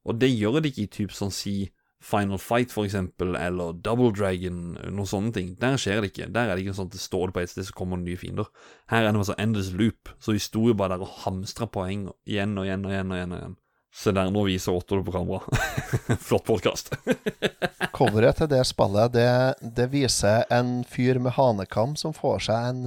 [0.09, 1.69] Og det gjør det ikke i typ sånn si
[2.03, 5.53] Final Fight, for eksempel, eller Double Dragon, noen sånne ting.
[5.61, 6.29] Der skjer det ikke.
[6.35, 8.11] Der er det ikke sånn at det står det på et sted, så kommer det
[8.11, 8.51] nye fiender.
[8.91, 12.09] Her er det altså endless loop, så vi sto jo bare der og hamstra poeng
[12.27, 13.13] igjen og igjen og igjen.
[13.13, 13.59] og igjen og igjen.
[13.93, 15.43] Se der, nå viser Otto det på kamera.
[16.27, 16.95] Flott podkast.
[17.97, 19.33] Coveret til det spillet, det,
[19.77, 22.87] det viser en fyr med hanekam som får seg en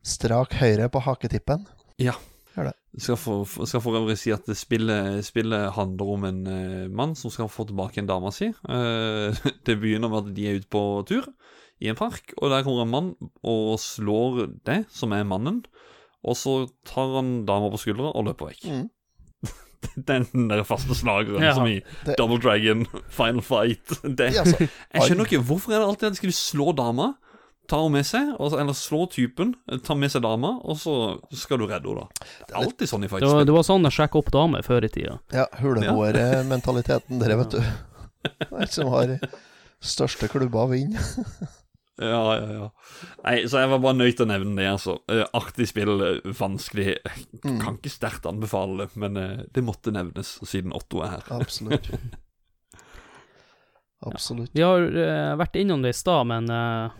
[0.00, 1.68] strak høyre på haketippen.
[2.00, 2.16] Ja.
[2.58, 2.74] Gjør det.
[2.98, 7.30] Skal for, skal for øvrig si at spillet, spillet handler om en uh, mann som
[7.30, 8.48] skal få tilbake en dame si.
[8.66, 9.30] Uh,
[9.68, 11.28] det begynner med at de er ute på tur
[11.78, 13.10] i en park, og der kommer en mann
[13.46, 15.60] og slår det, som er mannen.
[16.26, 18.64] Og så tar han dama på skuldra og løper vekk.
[18.66, 18.88] Mm.
[20.08, 21.52] Den der faste slageren Ja.
[21.54, 22.82] som i Det- Double Dragon,
[23.14, 26.34] Final Fight det, Ja, altså, Jeg skjønner ikke, hvorfor er det alltid at skal du
[26.34, 27.12] slå dama,
[27.68, 29.52] ta henne med seg, eller slå typen,
[29.84, 30.94] ta med seg dama, og så
[31.36, 32.28] skal du redde henne, da.
[32.48, 34.86] Det er alltid sånn i Det var, det var sånn jeg sjekka opp damer før
[34.88, 35.18] i tida.
[35.36, 37.62] ja, huleboermentaliteten der, vet du.
[38.50, 39.18] Den som har
[39.84, 40.98] største klubba, vinner.
[41.98, 42.66] Ja, ja, ja.
[43.24, 44.92] Nei, så jeg var bare nødt til å nevne det, altså.
[45.10, 46.84] Eh, artig spill, eh, vanskelig.
[46.94, 47.56] Jeg Mm.
[47.58, 51.24] kan ikke sterkt anbefale det, men eh, det måtte nevnes siden Otto er her.
[51.34, 51.90] Absolutt.
[54.06, 54.50] Absolutt.
[54.54, 56.90] Vi har uh, vært innom det i stad, men eh,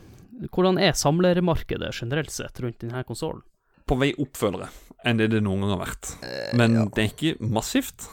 [0.47, 3.43] hvordan er samlermarkedet generelt sett rundt denne konsollen?
[3.89, 6.11] På vei opp, føler jeg, enn det det noen gang har vært.
[6.59, 6.85] Men ja.
[6.93, 8.09] det er ikke massivt.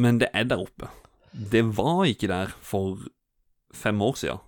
[0.00, 0.90] Men det er der oppe.
[1.34, 3.02] Det var ikke der for
[3.74, 4.42] fem år siden.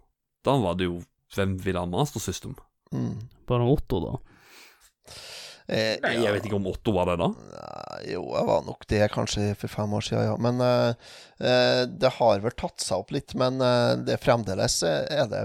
[0.47, 1.03] Da var det jo
[1.35, 2.53] Hvem vil ha Master System?
[2.95, 3.17] Mm.
[3.51, 4.13] Bare Otto, da.
[5.67, 7.27] Eh, Nei, jeg vet ikke om Otto var det da.
[7.35, 10.37] Nei, Jo, jeg var nok det kanskje for fem år siden, ja.
[10.39, 11.11] Men eh,
[11.43, 13.35] eh, det har vel tatt seg opp litt.
[13.35, 15.43] Men eh, det fremdeles eh, er det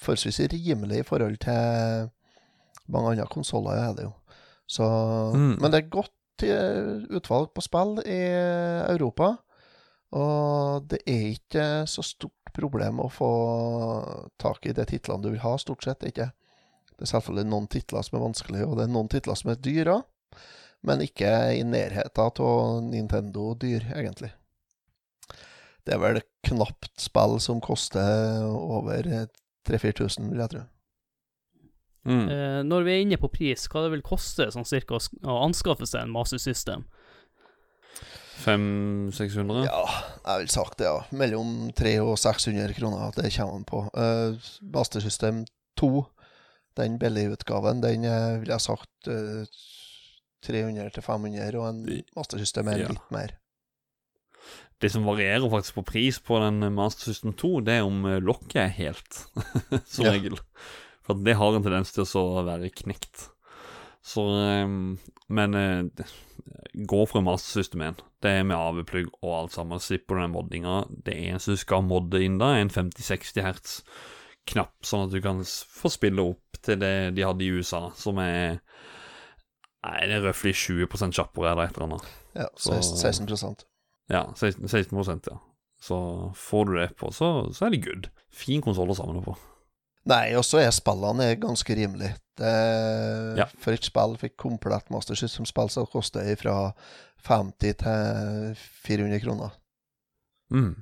[0.00, 2.10] forholdsvis rimelig i forhold til
[2.92, 4.12] mange andre konsoller, er det jo.
[4.66, 4.84] Så,
[5.34, 5.56] Mm.
[5.60, 8.20] Men det er godt eh, utvalg på spill i
[8.92, 9.36] Europa.
[10.14, 13.30] Og det er ikke så stort problem å få
[14.38, 16.04] tak i de titlene du vil ha, stort sett.
[16.06, 16.30] ikke.
[16.94, 19.58] Det er selvfølgelig noen titler som er vanskelige, og det er noen titler som er
[19.58, 20.02] dyre.
[20.84, 24.30] Men ikke i nærheten av Nintendo dyr, egentlig.
[25.84, 29.08] Det er vel knapt spill som koster over
[29.68, 30.64] 3000-4000, vil jeg tro.
[32.04, 32.24] Mm.
[32.28, 35.86] Eh, når vi er inne på pris, hva det vil koste sånn cirka å anskaffe
[35.88, 36.84] seg en Master System?
[38.44, 39.64] 500-600?
[39.68, 39.84] Ja,
[40.26, 40.98] jeg vil sagt det, ja.
[41.16, 43.80] Mellom 300 og 600 kroner at det kommer man på.
[43.96, 45.44] Eh, Master System
[45.80, 45.90] 2,
[46.80, 49.46] den billigutgaven, den eh, vil jeg sagt eh,
[50.44, 51.82] 300 til 500, og en
[52.18, 52.88] Master System er Ja.
[52.92, 53.36] litt mer.
[54.84, 58.18] Det som varierer faktisk på pris på den Master System 2, det er om eh,
[58.20, 59.22] lokket er helt,
[59.94, 60.12] som Ja.
[60.12, 60.36] regel.
[61.04, 63.30] For det har en tendens til å være knekt.
[64.04, 64.68] Så eh,
[65.32, 66.04] Men eh,
[66.84, 68.02] gå for en Master System 1.
[68.24, 69.80] Det er med AV-plugg og alt sammen.
[69.80, 70.76] Slipper du den moddinga.
[71.06, 73.78] Det eneste du skal modde inn da, er en 50-60 hertz
[74.48, 78.20] knapp, sånn at du kan få spille opp til det de hadde i USA, som
[78.20, 78.58] er
[79.84, 82.06] Nei, det er røftlig 20 kjappere eller et eller annet.
[82.36, 83.64] Ja, 16, 16
[84.12, 85.38] Ja, 16, 16 ja.
[85.80, 88.08] Så får du det på, så, så er det good.
[88.32, 89.34] Fin konsoll å samle på.
[90.08, 92.16] Nei, og så er spillene ganske rimelige.
[93.38, 93.46] Ja.
[93.62, 96.72] For et spill fikk komplett Master System-spill, så koster det fra
[97.24, 99.54] 50 til 400 kroner.
[100.52, 100.74] Mm.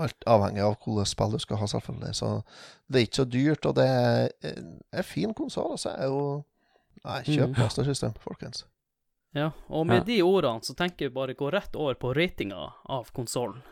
[0.00, 2.12] Alt avhengig av hvilket spill du skal ha, selvfølgelig.
[2.18, 2.30] Så
[2.88, 5.76] det er ikke så dyrt, og det er en fin konsoll.
[5.76, 5.94] Altså.
[5.94, 6.42] Jeg er jo
[7.04, 7.58] Nei, kjøp Mm.
[7.60, 8.64] Master System, folkens.
[9.34, 10.04] Ja, og med Ja.
[10.04, 13.62] de ordene så tenker jeg bare gå rett over på ratinga av konsollen.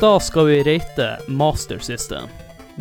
[0.00, 2.28] Da skal vi rate Master System.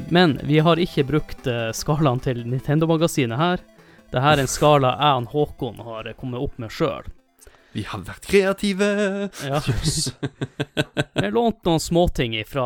[0.09, 3.63] Men vi har ikke brukt eh, skalaen til Nintendo-magasinet her.
[4.09, 7.09] Dette er en skala jeg og Håkon har kommet opp med sjøl.
[7.75, 8.87] Vi har vært kreative!
[9.45, 9.59] Ja.
[11.19, 12.65] Vi har lånt noen småting fra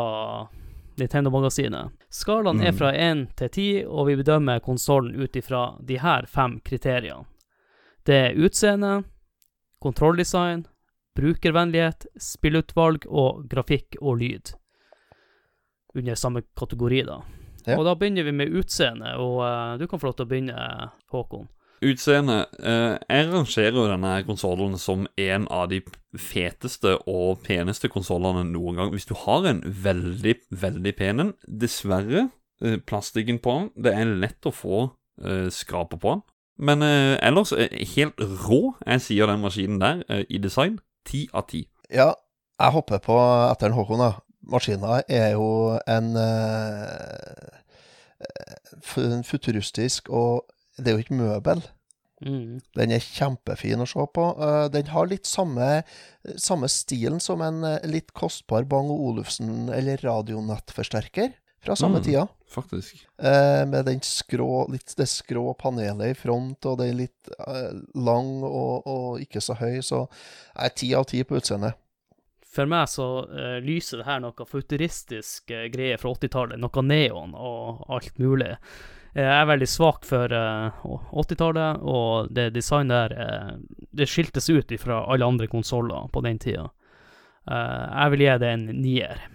[1.01, 1.91] Nintendo-magasinet.
[2.14, 2.78] Skalaen er Mm.
[2.78, 7.26] fra 1 til 10, og vi bedømmer konsollen ut ifra de her fem kriteriene.
[8.06, 9.04] Det er utseende,
[9.82, 10.66] kontrolldesign,
[11.18, 14.53] brukervennlighet, spillutvalg og grafikk og lyd.
[15.93, 17.20] Under samme kategori, da.
[17.68, 17.78] Ja.
[17.78, 20.88] Og da begynner vi med utseende, og uh, du kan få lov til å begynne,
[21.14, 21.47] Håkon.
[21.84, 22.39] Utseende.
[22.59, 25.84] uh, jeg rangerer jo denne konsollen som en av de
[26.20, 28.91] feteste og peneste konsollene noen gang.
[28.91, 32.28] Hvis du har en veldig, veldig pen en Dessverre,
[32.66, 36.28] uh, plastikken på den Det er lett å få uh, skraper på den.
[36.57, 40.80] Men eh, ellers eh, helt rå, jeg sier den maskinen der, eh, i design.
[41.08, 41.66] Ti av ti.
[41.93, 42.14] Ja,
[42.60, 43.18] jeg hopper på
[43.49, 44.14] etter en Håkon, da.
[44.43, 47.60] Maskina er jo en eh,
[48.99, 51.60] en futuristisk og Det er jo ikke møbel.
[52.26, 52.58] Mm.
[52.74, 54.24] Den er kjempefin å se på.
[54.41, 55.84] Eh, den har litt samme,
[56.34, 61.30] samme stilen som en eh, litt kostbar Bang Olufsen eller radionettforsterker
[61.64, 62.03] fra samme Mm.
[62.03, 62.28] tida.
[62.53, 63.05] Faktisk.
[63.18, 67.72] Eh, med den skrå, litt det skrå panelet i front, og den er litt eh,
[67.95, 69.80] lang og, og ikke så høy.
[69.82, 71.74] Så jeg er ti av ti på utseendet.
[72.53, 76.59] For meg så eh, lyser det her noe futuristisk uh, greie fra 80-tallet.
[76.61, 78.51] Noe neon og alt mulig.
[79.16, 80.86] Eh, jeg er veldig svak for eh,
[81.18, 83.49] 80-tallet, og det designet der eh,
[83.89, 86.70] Det skiltes ut fra alle andre konsoller på den tida.
[87.49, 89.26] Eh, jeg vil gi det en nier.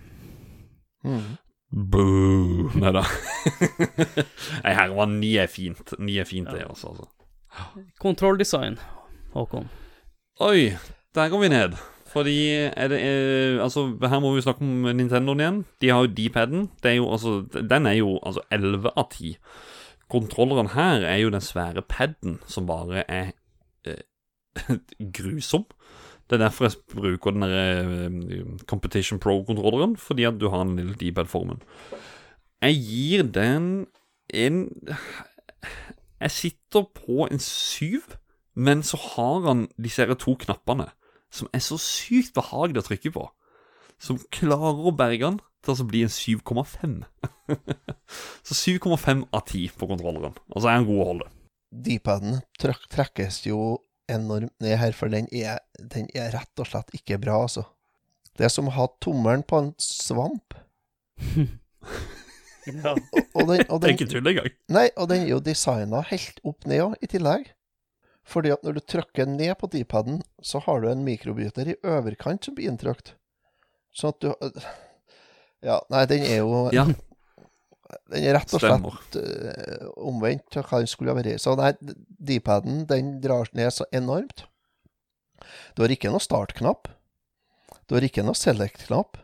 [1.03, 1.37] Mm.
[1.71, 2.71] Boo!
[2.81, 3.05] Nei da.
[4.65, 5.93] Nei, her var ni er fint.
[6.01, 7.09] Ni er fint, det, også, altså.
[8.01, 8.79] Kontrolldesign,
[9.35, 9.69] Håkon.
[10.41, 10.73] Oi,
[11.15, 11.77] der går vi ned.
[12.09, 15.65] Fordi er det er, Altså, her må vi snakke om Nintendoen igjen.
[15.81, 16.71] De har jo D-paden.
[16.85, 19.37] Altså Den er jo altså 11 av 10.
[20.09, 23.33] Kontrolleren her er jo den svære paden som bare er
[23.85, 24.01] eh,
[25.19, 25.67] grusom.
[26.29, 30.77] Det er derfor jeg bruker den der eh, Competition Pro-kontrolleren, fordi at du har den
[30.77, 31.63] lille D-pad-formen.
[32.61, 33.87] Jeg gir den
[34.35, 34.69] en
[36.21, 38.03] Jeg sitter på en syv,
[38.55, 40.91] men så har han disse her to knappene
[41.31, 43.27] som er så sykt behagelig å trykke på.
[44.01, 47.03] Som klarer å berge han til å bli en 7,5.
[48.47, 50.39] så 7,5 av 10 på kontrolleren.
[50.55, 51.29] Og så er han god å holde.
[51.69, 53.61] D-paden trekkes jo
[54.13, 57.65] enormt ned her, for den er, den er rett og slett ikke bra, altså.
[58.39, 60.55] Det er som å ha tommelen på en svamp.
[62.69, 62.93] Ja.
[63.33, 64.51] Og den, og Det er den, ikke tull engang.
[64.69, 67.47] nei, og den er jo designa helt opp ned òg, i tillegg.
[68.29, 72.45] Fordi at når du trykker ned på D-paden, så har du en mikrobryter i overkant
[72.45, 73.15] som blir inntrykt.
[73.97, 74.61] Sånn at du
[75.65, 76.85] Ja, nei, den er jo Ja,
[78.13, 81.41] Den er rett og slett eh, omvendt av hva den skulle ha vært.
[81.41, 84.45] Så nei, D-paden den drar ned så enormt.
[85.73, 86.91] Du har ikke noe startknapp.
[87.89, 89.17] Du har ikke noe select-knapp.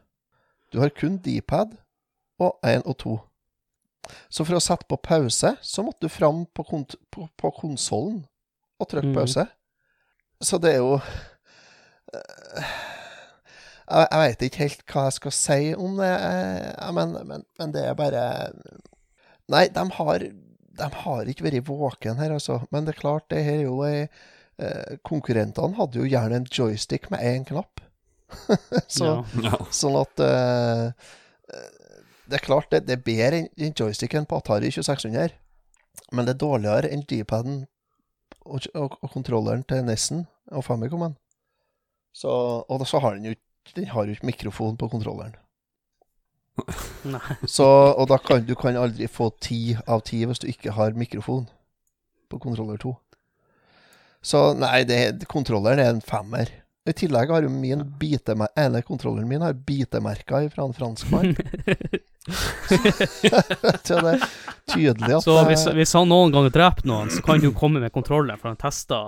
[0.72, 1.76] Du har kun D-pad
[2.40, 3.14] og 1 og 2.
[4.32, 8.24] Så for å sette på pause, så måtte du fram på, kont på, på konsollen
[8.80, 9.16] og trykke mm.
[9.16, 9.46] pause.
[10.44, 10.96] Så det er jo
[12.12, 12.74] eh,
[13.84, 17.74] Jeg, jeg veit ikke helt hva jeg skal si om det, eh, men, men, men
[17.74, 18.24] det er bare
[19.52, 20.22] Nei, de har,
[20.80, 22.62] de har ikke vært våken her, altså.
[22.72, 26.48] Men det er klart, det her er jo ei eh, Konkurrentene hadde jo gjerne en
[26.48, 27.82] joystick med én knapp.
[28.88, 29.50] Så, ja.
[29.50, 29.60] Ja.
[29.68, 31.12] Sånn at eh,
[32.24, 35.36] Det er klart, det, det er bedre enn enn joysticken på Atari 2600.
[36.16, 37.66] Men det er dårligere enn D-paden
[38.44, 41.18] og, og, og kontrolleren til Nessen og Famicomen.
[42.14, 42.30] Så,
[42.64, 45.34] og så har den jo ikke Den har jo ikke mikrofon på kontrolleren.
[47.56, 50.94] Så, og da kan du kan aldri få ti av ti hvis du ikke har
[50.98, 51.48] mikrofon
[52.30, 52.94] på kontroller 2.
[54.24, 56.52] Så nei, det, kontrolleren er en femmer.
[56.84, 61.32] I tillegg har jo min bitemer ene kontrolleren min har bitemerker fra en franskmann.
[63.84, 64.26] så det er
[64.72, 67.92] tydelig at Så hvis, hvis han noen gang dreper noen, så kan du komme med
[67.92, 69.00] kontrolleren, for han testa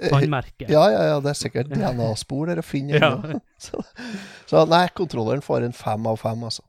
[0.00, 0.68] tannmerket.
[0.72, 2.98] Ja, ja, ja, det er sikkert DNA-spor der å finne.
[2.98, 3.40] Ennå.
[3.64, 3.80] Så,
[4.50, 6.64] så nei, kontrolleren får en fem av fem, altså.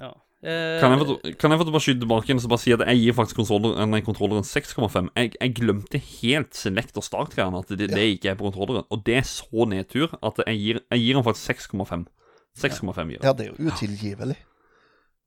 [0.00, 0.14] Ja.
[0.40, 2.84] Eh, Kan jeg, få, kan jeg få bare skyte tilbake igjen og bare si at
[2.86, 5.10] jeg gir faktisk kontrolleren, nei, kontrolleren 6,5?
[5.18, 8.86] Jeg, jeg glemte helt select og start-greiene, at det, det ikke er på kontrolleren.
[8.94, 12.06] Og det er så nedtur at jeg gir, jeg gir den faktisk 6,5.
[12.62, 13.20] 6,5 gir.
[13.26, 14.38] Ja, det er jo utilgivelig.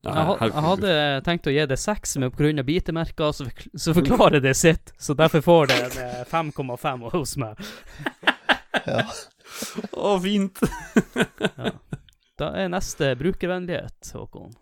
[0.02, 0.94] Ja, jeg, ha- jeg hadde
[1.28, 2.64] tenkt å gi det seks, men pga.
[2.66, 3.46] bitemerker så,
[3.78, 4.94] så forklarer det sitt.
[4.98, 7.62] Så derfor får det en eh, 5,5 hos meg.
[8.88, 9.04] Ja.
[9.94, 10.58] Å, fint.
[12.40, 14.54] Da er neste brukervennlighet, Håkon.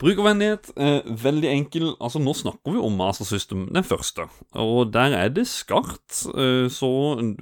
[0.00, 1.86] Brukervennlighet, eh, veldig enkel.
[2.02, 4.26] Altså, nå snakker vi om Master System, den første.
[4.58, 6.24] Og der er det skart.
[6.34, 6.90] Eh, så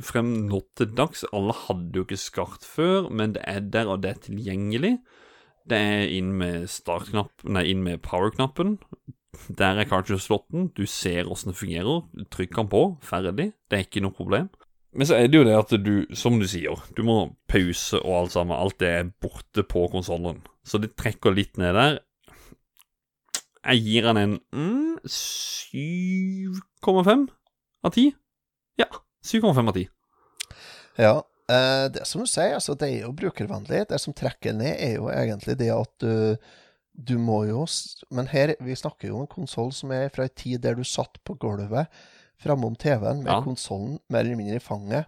[0.04, 4.02] frem nå til dags Alle hadde jo ikke skart før, men det er der, og
[4.04, 4.96] det er tilgjengelig.
[5.70, 8.76] Det er inn med startknapp Nei, inn med power-knappen.
[9.48, 10.68] Der er cartridge-slotten.
[10.76, 12.02] Du ser åssen det fungerer.
[12.30, 12.82] Trykk den på.
[13.04, 13.52] Ferdig.
[13.70, 14.48] Det er ikke noe problem.
[14.94, 18.18] Men så er det jo det at du, som du sier, du må pause og
[18.20, 18.56] alt sammen.
[18.56, 20.42] Alt det er borte på konsollen.
[20.62, 21.98] Så det trekker litt ned der.
[23.64, 27.28] Jeg gir han en mm, 7,5
[27.84, 28.12] av 10.
[28.78, 28.86] Ja,
[29.24, 29.88] 7,5 av 10.
[31.00, 31.24] Ja.
[31.50, 33.84] Eh, det som du sier, altså, det er jo brukervennlig.
[33.90, 36.36] Det som trekker ned, er jo egentlig det at du
[36.94, 37.64] du må jo
[38.14, 40.84] Men her, vi snakker jo om en konsoll som er fra ei tid der du
[40.84, 41.88] satt på gulvet
[42.38, 43.40] framom TV-en med Ja.
[43.42, 45.06] konsollen mer eller mindre i fanget.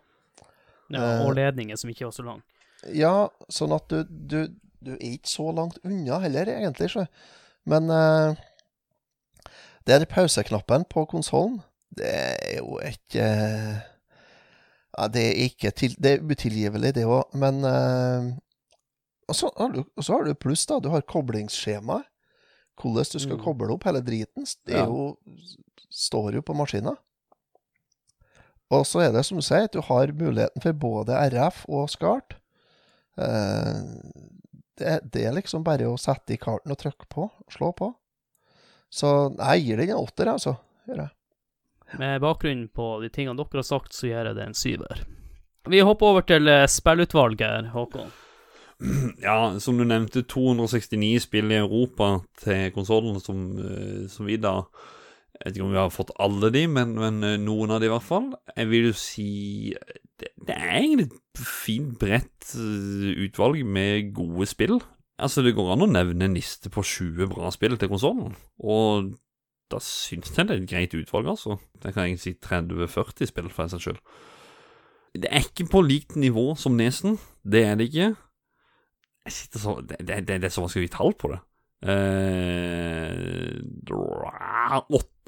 [0.90, 2.42] Ja, Eh, og ledningen som ikke var så lang.
[2.92, 4.48] Ja, sånn at du, du,
[4.80, 6.90] du er ikke så langt unna heller, egentlig.
[6.90, 7.06] Så.
[7.64, 8.34] Men uh,
[9.86, 11.62] det er pauseknappen på konsollen.
[11.96, 13.82] Det er jo ikke eh,
[14.98, 18.32] ja, Det er ikke til, Det er utilgivelig, det òg, men uh,
[19.28, 20.78] Og så har du, og så har du pluss, da.
[20.80, 22.02] Du har koblingsskjema.
[22.80, 23.42] Hvordan du skal Mm.
[23.44, 24.44] koble opp hele driten.
[24.66, 24.86] Det er Ja.
[24.86, 25.16] jo,
[25.90, 26.92] står jo på maskina.
[28.70, 31.88] Og så er det som du sier, at du har muligheten for både RF og
[31.90, 32.34] SCART.
[33.16, 33.96] Uh,
[34.76, 37.94] det, det er liksom bare å sette i karten og trykke på, slå på.
[38.92, 40.56] Så jeg gir den en åtter, altså.
[40.86, 41.10] Gjør jeg.
[41.94, 45.02] Med bakgrunn på de tingene dere har sagt, så gjør jeg det en syver.
[45.70, 48.14] Vi hopper over til eh, spillutvalget Håkon.
[49.24, 54.66] Ja, som du nevnte, 269 spill i Europa til konsollen, som, eh, som vi da
[55.36, 57.88] Jeg vet ikke om vi har fått alle de, men, men eh, noen av de
[57.88, 58.30] i hvert fall.
[58.56, 59.30] Jeg vil jo si
[60.16, 62.52] Det, det er egentlig et fint, bredt
[63.24, 64.78] utvalg med gode spill.
[65.20, 69.12] Altså, det går an å nevne en liste på 20 bra spill til konsollen, og
[69.72, 71.56] da syns jeg det er et greit utvalg, altså.
[71.82, 73.96] Det kan jeg si 30-40 spill, for seg selv.
[73.96, 74.00] skyld.
[75.16, 78.14] Det er ikke på likt nivå som Nesen, det er det ikke.
[79.26, 81.40] Jeg sitter så Det, det, det, det er så vanskelig å gi tall på det.
[81.86, 83.56] Eh,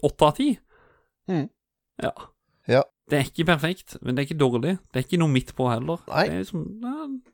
[0.08, 0.52] Åtte av ti?
[1.30, 1.48] Mm.
[2.02, 2.12] Ja.
[2.70, 2.82] Ja.
[3.08, 4.76] Det er ikke perfekt, men det er ikke dårlig.
[4.92, 6.02] Det er ikke noe midt på heller.
[6.10, 6.26] Nei.
[6.28, 6.64] Det er liksom,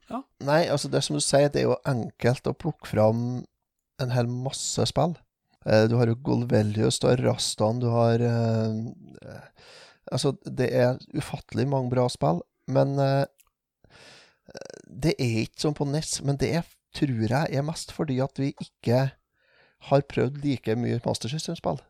[0.09, 0.21] ja.
[0.47, 3.25] Nei, altså det som du sier, det er jo enkelt å plukke fram
[4.01, 5.17] en hel masse spill.
[5.67, 9.41] Eh, du har jo Golvelius, du har Rastan, du har eh,
[10.13, 13.25] Altså, det er ufattelig mange bra spill, men eh,
[14.85, 16.19] det er ikke sånn på NES.
[16.29, 18.99] Men det er, tror jeg er mest fordi at vi ikke
[19.89, 21.81] har prøvd like mye Master System-spill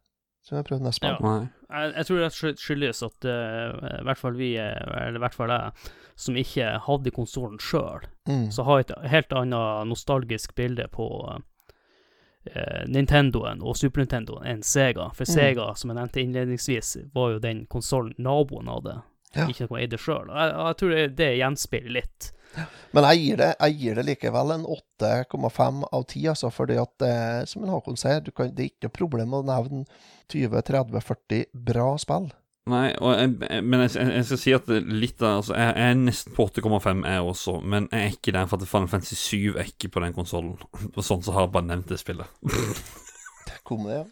[0.45, 1.19] som vi har prøvd NES-spill.
[1.25, 1.35] Ja.
[1.75, 5.93] Jeg, jeg tror det skyldes at i hvert fall vi, eller i hvert fall jeg,
[6.21, 8.47] som ikke hadde konsollen sjøl, Mm.
[8.55, 11.43] så har et helt annet nostalgisk bilde på eh,
[12.87, 15.11] Nintendoen og Super Nintendoen enn Sega.
[15.15, 15.35] For Mm.
[15.35, 19.03] Sega, som jeg nevnte innledningsvis, var jo den konsollen naboen hadde,
[19.35, 19.47] Ja.
[19.49, 20.29] ikke noe jeg eide sjøl.
[20.29, 22.31] Jeg, jeg tror det, det gjenspeiler litt.
[22.93, 26.93] Men jeg gir, det, jeg gir det likevel en 8,5 av 10, altså, fordi at
[27.03, 29.85] det, som en Håkon sier, du kan, det er ikke noe problem å nevne
[30.31, 32.31] 20-30-40 bra spill.
[32.67, 35.75] Nei, og jeg, jeg- men jeg, jeg jeg skal si at litt av altså, jeg,
[35.77, 38.89] jeg er nesten på 8,5, jeg også, men jeg er ikke der for at Final
[38.89, 40.55] Fantasy 7 er ikke på den konsollen.
[41.05, 42.27] Sånn så har jeg bare nevnt det spillet.
[43.69, 44.05] Kom det, ja.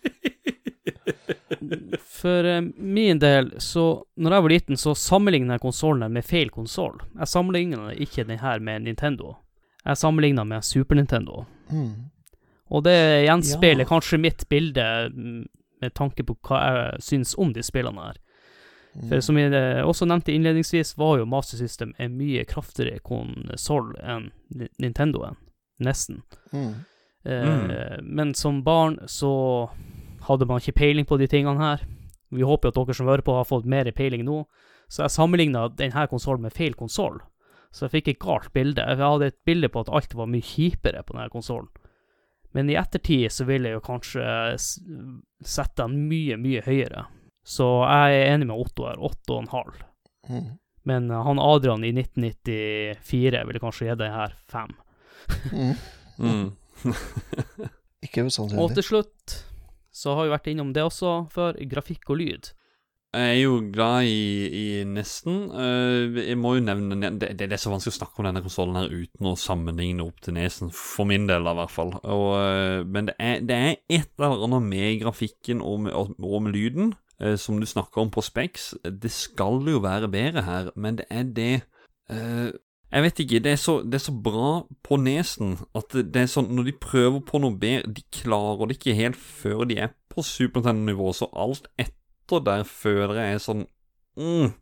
[2.09, 6.51] For uh, min del, så Når jeg var liten, så sammenligna jeg konsollen med feil
[6.53, 7.01] konsoll.
[7.19, 9.35] Jeg sammenligna ikke den her med Nintendo.
[9.85, 11.45] Jeg sammenligna med Super Nintendo.
[11.73, 12.11] Mm.
[12.73, 12.97] Og det
[13.27, 13.89] gjenspeiler Ja.
[13.91, 15.43] kanskje mitt bilde mm,
[15.83, 18.21] med tanke på hva jeg syns om de spillene her.
[19.09, 23.95] For som jeg eh, også nevnte innledningsvis, var jo Master System en mye kraftigere konsoll
[24.03, 25.37] enn Ni- Nintendoen.
[25.81, 26.21] Nesten.
[26.53, 26.75] Mm.
[27.25, 29.71] Eh, Men som barn så
[30.29, 31.87] hadde man ikke peiling på de tingene her.
[32.31, 34.45] Vi håper at dere som hører på, har fått mer peiling nå.
[34.93, 37.19] Så jeg sammenligna denne konsollen med feil konsoll.
[37.73, 38.85] Så jeg fikk et galt bilde.
[38.85, 41.69] Jeg hadde et bilde på at alt var mye kjipere på denne konsollen.
[42.53, 44.25] Men i ettertid så vil jeg jo kanskje
[45.41, 47.07] sette den mye, mye høyere.
[47.43, 49.01] Så jeg er enig med Otto her.
[49.03, 49.85] Åtte og en halv.
[50.31, 50.51] Mm.
[50.89, 54.75] Men eh, han Adrian i 1994 ville kanskje gitt det her fem.
[55.53, 55.75] Mm.
[56.19, 56.49] Mm.
[58.05, 59.39] Ikke Og til slutt
[59.93, 62.51] så har vi vært innom det også før, grafikk og lyd.
[63.13, 64.21] Jeg er jo glad i,
[64.57, 65.51] i Nesten.
[65.53, 68.79] Eh, jeg må jo nevne det, det er så vanskelig å snakke om denne konsollen
[68.81, 71.93] her uten å sammenligne opp til Nesen, for min del i hvert fall.
[72.01, 76.39] Og, eh, men det er, det er et eller annet med grafikken og med, og,
[76.47, 76.95] med lyden,
[77.39, 78.75] som du snakker om på Specs.
[78.83, 81.55] Det skal jo være bedre her, men det er det
[82.11, 82.53] eh,
[82.93, 86.29] Jeg vet ikke, det er, så, det er så bra på nesen at det, er
[86.29, 89.95] sånn når de prøver på noe bedre De klarer det ikke helt før de er
[90.13, 93.65] på Super Nintendo-nivå, så alt etter der føler jeg er sånn
[94.21, 94.53] mm,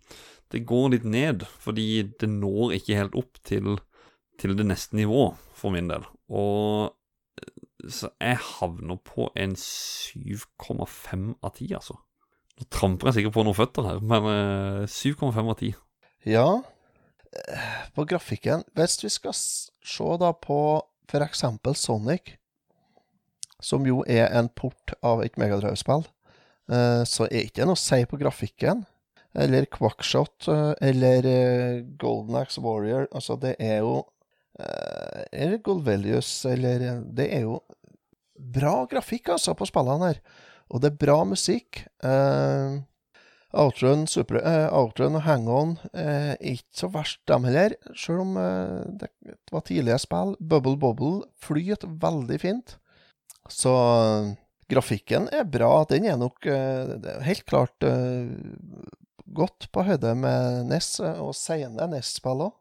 [0.54, 1.88] Det går litt ned, fordi
[2.20, 3.80] det når ikke helt opp til,
[4.38, 6.06] til det neste nivå, for min del.
[6.30, 6.94] Og
[7.88, 11.98] så jeg havner på en 7,5 av 10, altså.
[12.60, 15.72] Nå tramper jeg sikkert på noen føtter her, men eh, 7,5 av 10.
[16.28, 16.48] Ja,
[17.32, 20.60] eh, på grafikken Hvis vi skal se da på
[21.10, 22.36] eksempel Sonic,
[23.60, 26.04] som jo er en port av et Megadrive-spill,
[26.70, 28.84] eh, så er ikke det noe å si på grafikken.
[29.34, 33.08] Eller Quackshot, eh, eller eh, Golden Axe Warrior.
[33.10, 34.04] Altså, det er jo
[34.58, 37.60] eh, Eller Golvelius, eller eh, Det er jo
[38.38, 40.22] bra grafikk, altså, på spillene her.
[40.70, 41.84] Og det er bra musikk.
[42.06, 42.78] Eh,
[43.50, 47.74] Outrun, Super, eh, Outrun og Hang-On eh, er ikke så verst, dem heller.
[47.98, 49.10] Selv om eh, det
[49.50, 50.36] var tidlige spill.
[50.38, 52.76] Bubble Bobble flyter veldig fint.
[53.50, 53.74] Så
[54.70, 55.72] grafikken er bra.
[55.90, 56.46] Den er nok
[57.26, 57.74] helt klart
[59.34, 62.52] godt på høyde med NES, og sene NES-spill òg,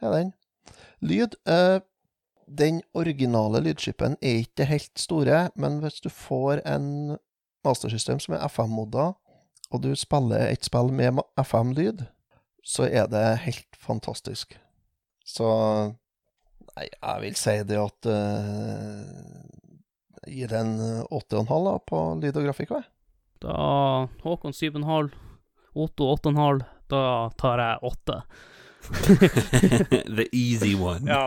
[0.00, 0.32] er den.
[1.04, 1.36] Lyd
[2.48, 7.18] Den originale lydskipen er ikke det helt store, men hvis du får en
[7.66, 9.08] mastersystem som er FM-modda,
[9.70, 12.06] og du spiller et spill med FM-lyd,
[12.66, 14.56] så er det helt fantastisk.
[15.26, 15.46] Så
[16.70, 19.00] Nei, jeg vil si det at uh,
[20.26, 22.70] Jeg gir en eh, 8,5 da, på lyd og grafikk.
[22.76, 22.82] hva?
[23.42, 23.56] Da
[24.22, 25.10] Håkon 7,5,
[25.80, 26.62] Otto 8,5,
[26.92, 27.02] da
[27.40, 28.20] tar jeg 8.
[30.16, 31.06] The easy one.
[31.10, 31.26] Ja.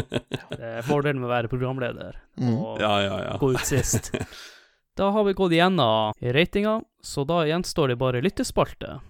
[0.58, 2.56] Det er fordelen med å være programleder Mm.
[2.58, 3.16] og ja, ja.
[3.28, 3.34] ja.
[3.38, 4.08] gå ut sist.
[4.94, 9.00] Da har vi gått igjennom ratinga, så da gjenstår det bare lyttespalte.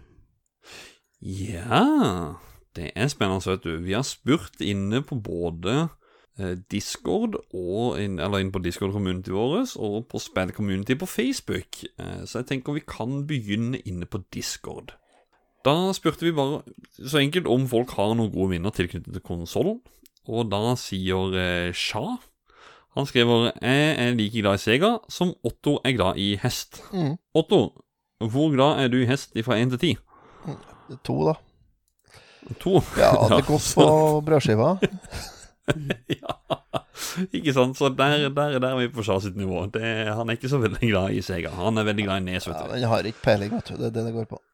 [1.21, 2.41] Ja,
[2.77, 3.77] det er spennende, vet du.
[3.85, 5.91] Vi har spurt inne på både
[6.41, 11.85] eh, Discord, og inn, eller inne på Discord-community vår, og på Spill Community på Facebook.
[12.01, 14.97] Eh, så jeg tenker vi kan begynne inne på Discord.
[15.65, 16.63] Da spurte vi bare
[16.97, 19.83] så enkelt om folk har noen gode minner tilknyttet til konsollen,
[20.29, 22.17] og da sier eh, Sha
[22.95, 26.83] Han skriver Jeg er like glad i Sega som Otto er glad i hest.
[26.93, 27.17] Mm.
[27.35, 27.73] Otto,
[28.23, 29.97] hvor glad er du i hest fra 1 til 10?
[31.07, 31.33] To, da.
[32.61, 32.73] To?
[33.01, 33.87] Ja, det går på
[34.27, 34.75] brødskiva.
[36.21, 36.33] ja,
[37.33, 37.77] ikke sant?
[37.79, 39.65] Så der, der, der er vi på sitt nivå.
[39.75, 39.83] Det,
[40.15, 41.51] han er ikke så veldig glad i Sega.
[41.57, 42.75] Han er veldig glad i Nes, Ja, vet du.
[42.77, 43.77] den har ikke peiling, vet du.
[43.81, 44.39] Det er det det går på.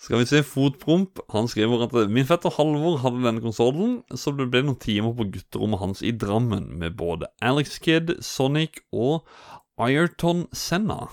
[0.00, 1.20] Skal vi se Fotpromp.
[1.34, 5.26] Han skriver at min fetter Halvor hadde denne konsollen, så det ble noen timer på
[5.34, 9.28] gutterommet hans i Drammen med både Alex Kidd, Sonic og
[9.80, 11.10] Ayrton Senna.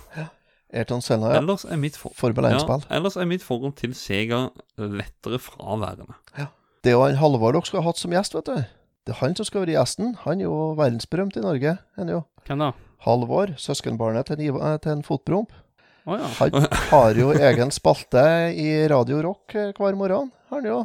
[0.71, 1.41] Ayrton Senna, ja.
[1.41, 2.15] Ellers er mitt for...
[2.15, 4.47] Ja, ellers er mitt forhold til Sega
[4.79, 6.15] lettere fraværende.
[6.83, 8.65] Det er jo han Halvor dere skulle ha hatt som gjest, vet du.
[9.07, 10.15] Det er han som skal være gjesten.
[10.23, 11.77] Han er jo verdensberømt i Norge.
[11.99, 12.71] Han er jo Hvem da?
[13.03, 15.51] Halvor, søskenbarnet til en, eh, til en fotpromp.
[16.07, 16.27] Å ja.
[16.39, 18.21] Han har jo egen spalte
[18.55, 20.29] i Radio Rock eh, hver morgen.
[20.51, 20.79] Har han jo.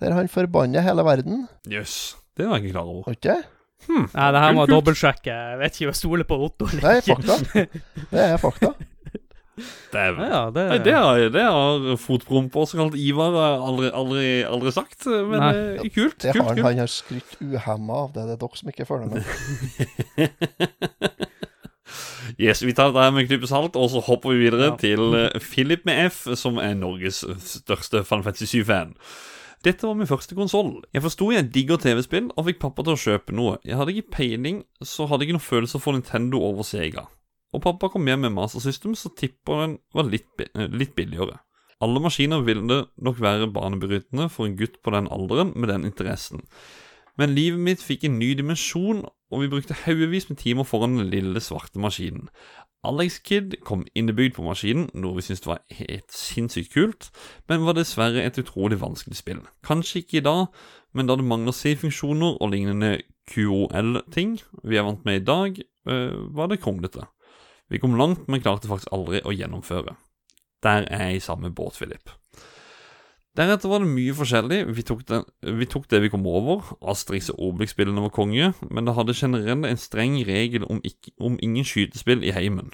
[0.00, 1.44] Der han forbanner hele verden.
[1.70, 3.14] Jøss, det var jeg ikke klar over.
[3.14, 3.40] Ikke det?
[3.90, 4.72] Nei, det her må jeg Kult, kult.
[4.74, 5.34] dobbeltsjekke.
[5.34, 7.36] Jeg vet ikke om jeg stoler på Otto Det eller er fakta.
[8.10, 8.72] Det er fakta.
[9.92, 10.20] Dæven.
[10.24, 14.28] Ja, ja, det, Nei, det har, det har fotprompa, også kalt Ivar, eh, aldri, aldri,
[14.48, 15.04] aldri sagt.
[15.10, 15.50] Men Nei.
[15.84, 16.64] eh, kult, Det kult, har han, kult.
[16.70, 18.12] han har skrytt uhemma av.
[18.14, 19.20] Det Det er dere som ikke føler med.
[22.40, 24.76] Yes, Vi tar det her med en klype salt, og så hopper vi videre Ja.
[24.80, 28.94] til eh, Philip med F, som er Norges største Final Fantasy 7-fan.
[29.62, 30.78] Dette var min første konsoll.
[30.94, 33.58] Jeg forsto jeg digger TV-spill, og fikk pappa til å kjøpe noe.
[33.68, 37.06] Jeg hadde ikke peiling, så hadde jeg ikke noen følelse for Nintendo over Sega.
[37.52, 41.40] og pappa kom hjem med Master System, så tipper den var litt, eh, litt billigere.
[41.82, 42.62] Alle maskiner ville
[43.02, 46.44] nok være banebrytende for en gutt på den alderen med den interessen.
[47.18, 51.10] Men livet mitt fikk en ny dimensjon, og vi brukte haugevis med timer foran den
[51.10, 52.28] lille, svarte maskinen.
[52.84, 57.10] Alex Kid kom innebygd på maskinen, noe vi syntes var helt sinnssykt kult,
[57.48, 59.42] men var dessverre et utrolig vanskelig spill.
[59.66, 60.46] Kanskje ikke i dag,
[60.96, 62.96] men da det mangler C-funksjoner og lignende
[63.30, 67.04] QOL-ting vi er vant med i dag, øh, var det kronglete.
[67.70, 69.94] Vi kom langt, men klarte faktisk aldri å gjennomføre.
[70.64, 72.10] Der er jeg i samme båt, Philip.
[73.38, 74.58] Deretter var det mye forskjellig.
[74.74, 75.20] Vi tok, det,
[75.60, 76.64] vi tok det vi kom over.
[76.82, 81.38] Asterix og Obelix-spillene var konge, men det hadde generelt en streng regel om, ikke, om
[81.42, 82.72] ingen skytespill i heimen.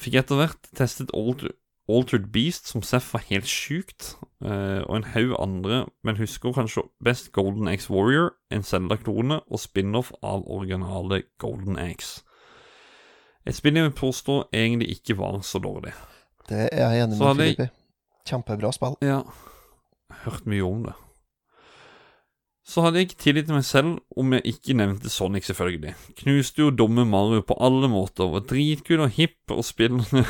[0.00, 1.52] Fikk etter hvert testet Alter,
[1.88, 4.14] Altered Beast, som Seff var helt sjukt,
[4.44, 9.60] eh, og en haug andre, men husker kanskje best Golden Axe Warrior, en Zelda-klone og
[9.60, 12.22] spin-off av originale Golden Axe.
[13.48, 15.94] Et spill jeg vil påstå egentlig ikke var så dårlig.
[16.48, 18.28] Det er jeg enig med hadde jeg- Filip i.
[18.28, 18.96] Kjempebra spill.
[19.00, 19.22] Ja,
[20.24, 20.96] hørt mye om det.
[22.68, 25.94] Så hadde jeg ikke tillit til meg selv om jeg ikke nevnte Sonic, selvfølgelig.
[26.20, 30.24] Knuste jo dumme Mario på alle måter, var dritkul og hipp, og spillene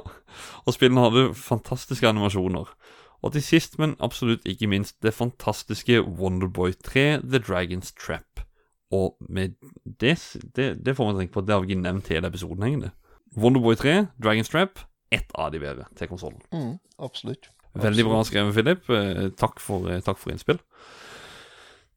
[0.66, 2.72] Og spillene hadde fantastiske animasjoner.
[3.22, 8.42] Og til sist, men absolutt ikke minst, det fantastiske Wonderboy 3, The Dragon's Trap.
[8.90, 9.54] Og med
[10.00, 10.18] det,
[10.56, 12.90] det, det får man tenke på, det har vi ikke nevnt hele episoden, egentlig.
[13.36, 16.42] Wonderboy 3, Dragon's Trap, ett av de bedre til konsollen.
[16.52, 17.50] Mm, absolutt.
[17.82, 18.90] Veldig bra skrevet, Philip.
[18.90, 20.58] Eh, Takk for, eh, takk for innspill.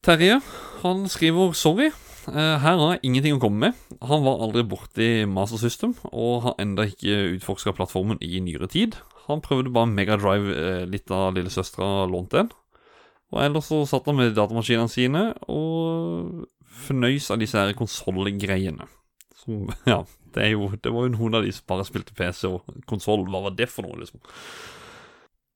[0.03, 0.39] Terje
[0.83, 1.89] han skriver sorry.
[2.29, 3.73] Eh, Her har jeg ingenting å komme med.
[4.01, 8.95] Han var aldri borti Master System, og har enda ikke utforska plattformen i nyere tid.
[9.27, 12.51] Han prøvde bare Megadrive litt av lillesøstera lånte en.
[13.31, 16.47] Og ellers så satt han med datamaskinene sine og
[16.87, 18.87] fornøys av disse her konsollgreiene.
[19.37, 20.01] Som, ja,
[20.33, 23.27] det, jo, det var jo noen av de som bare spilte PC og konsoll.
[23.29, 24.23] Hva var det for noe, liksom?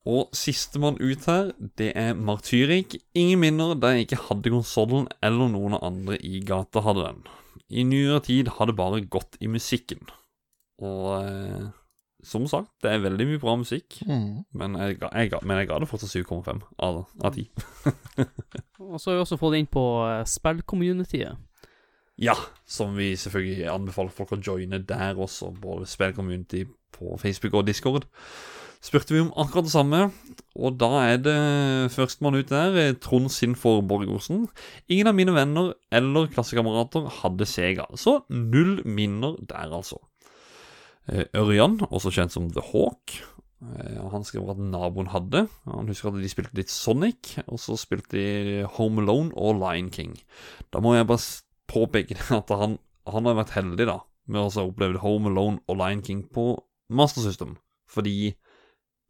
[0.09, 2.97] Og sistemann ut her, det er Martyrik.
[3.15, 7.21] Ingen minner da jeg ikke hadde konsollen, eller noen andre i gata hadde den.
[7.71, 10.03] I nyere tid har det bare gått i musikken.
[10.83, 11.69] Og eh,
[12.23, 14.43] som sagt, det er veldig mye bra musikk, Mm.
[14.51, 17.47] men jeg, jeg, men jeg ga det fortsatt 7,5 av, av 10.
[18.83, 21.39] Og så har vi også fått inn på eh, spillcommunityet.
[22.21, 22.35] Ja,
[22.69, 28.05] som vi selvfølgelig anbefaler folk å joine der også, både spillcommunity på Facebook og Discord.
[28.83, 29.99] Spurte vi om akkurat det samme,
[30.59, 31.35] og da er det
[31.95, 34.49] førstemann ut der, eh, Trond Sinfor Borgersen.
[34.89, 40.01] Ingen av mine venner eller klassekamerater hadde Sega, så null minner der, altså.
[41.07, 43.23] Eh, Ørjan, også kjent som The Hawk,
[43.63, 45.47] eh, han skriver at naboen hadde.
[45.65, 49.91] Han husker at de spilte litt Sonic, og så spilte de Home Alone og Lion
[49.91, 50.19] King.
[50.73, 51.23] Da må jeg bare
[51.71, 55.77] påpeke at han, han har vært heldig da med å ha opplevd Home Alone og
[55.77, 57.55] Lion King på Master System.
[57.87, 58.35] Fordi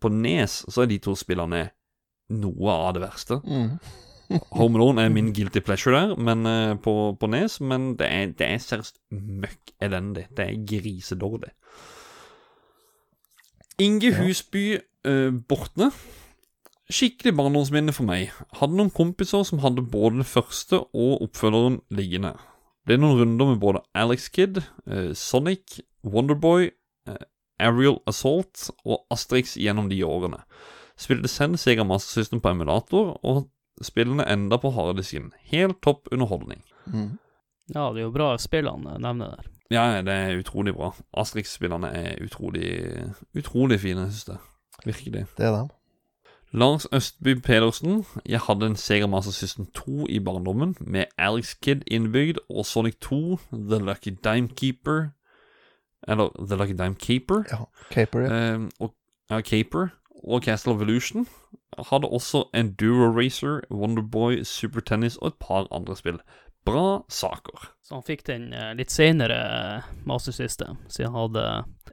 [0.03, 1.67] på Nes så er de to spillene
[2.33, 3.39] noe av det verste.
[3.43, 3.77] Mm.
[4.57, 8.31] Home Alone er min guilty pleasure der men, eh, på, på Nes, men det er,
[8.37, 10.27] det er seriøst møkk elendig.
[10.35, 11.53] Det er grisedårlig.
[13.81, 14.77] Inge Husby
[15.07, 15.89] uh, Bortne.
[16.93, 18.33] Skikkelig barndomsminne for meg.
[18.59, 22.35] Hadde noen kompiser som hadde både den første og oppfølgeren liggende.
[22.85, 26.77] Ble noen runder med både Alex Kid, uh, Sonic, Wonderboy, eh,
[27.59, 30.41] Aerial Assault og Asterix gjennom de årene.
[30.99, 33.49] Spilte selv Sega Master System på emulator, og
[33.81, 35.31] spillene enda på harddisken.
[35.49, 36.63] Helt topp underholdning.
[36.85, 37.17] Mm.
[37.73, 39.51] Ja, det er jo bra spillene nevner der.
[39.71, 40.91] Ja, det er utrolig bra.
[41.17, 42.67] Asterix-spillene er utrolig
[43.37, 44.37] Utrolig fine, synes jeg.
[44.85, 45.25] Virkelig.
[45.37, 45.69] Det er dem.
[46.53, 48.05] Lars Østby Pedersen.
[48.25, 52.95] Jeg hadde en Sega Master System 2 i barndommen, med Alex Kid innbygd, og Sonic
[53.01, 55.09] 2, The Lucky Dime Keeper
[56.07, 57.43] Eller The Lucky Dime Keeper.
[57.51, 57.65] Ja.
[57.93, 58.29] Caper, ja.
[58.55, 58.93] Eh, og,
[59.31, 59.91] ja, Caper
[60.23, 61.27] og Castle of Illusion.
[61.89, 66.19] Hadde også Enduro Racer, Wonderboy, Super Tennis og et par andre spill.
[66.65, 67.65] Bra saker.
[67.83, 71.43] Så han fikk den eh, litt senere eh, Master System, siden han hadde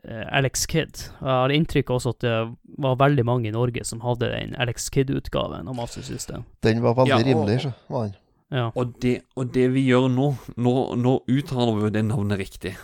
[0.04, 1.00] eh, Alex Kid.
[1.18, 2.34] Jeg har inntrykk også at det
[2.78, 6.44] var veldig mange i Norge som hadde den Alex Kid-utgaven av Master System.
[6.62, 8.14] Den var veldig Ja, og- rimelig, så var den.
[8.50, 8.68] Ja.
[8.74, 10.28] Og det, og det vi gjør nå,
[10.58, 12.76] nå, nå uttaler vi jo det navnet riktig.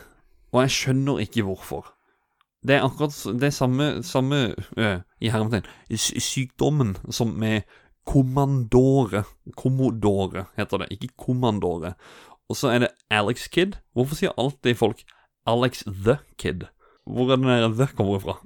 [0.53, 1.93] Og jeg skjønner ikke hvorfor.
[2.67, 5.67] Det er akkurat det samme, samme øh, i hermetegn,
[5.97, 7.61] sykdommen som med
[8.07, 9.23] kommandore.
[9.57, 11.93] Kommodore heter det, ikke kommandore.
[12.49, 13.79] Og så er det Alex Kid.
[13.95, 15.03] Hvorfor sier alltid folk
[15.47, 16.67] Alex the Kid?
[17.07, 18.37] Hvor er den der the kommer fra?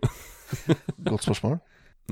[1.10, 1.58] Godt spørsmål.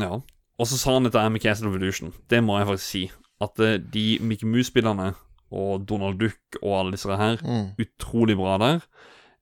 [0.00, 0.18] Ja.
[0.58, 2.12] Og så sa han dette her med Castle Illusion.
[2.30, 3.10] Det må jeg faktisk si.
[3.40, 3.60] At
[3.94, 5.12] de Mickey Mouse-spillerne
[5.50, 7.68] og Donald Duck og alle disse her, Mm.
[7.84, 8.80] utrolig bra der.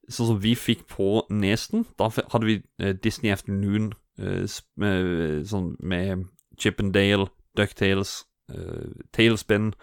[0.07, 4.45] Sånn som vi fikk på Nesten, Da hadde vi eh, Disney Afternoon eh,
[4.79, 6.27] med, sånn med
[6.57, 7.27] Chippendale,
[7.57, 8.23] Ducktales,
[8.53, 9.73] uh, Tailspin,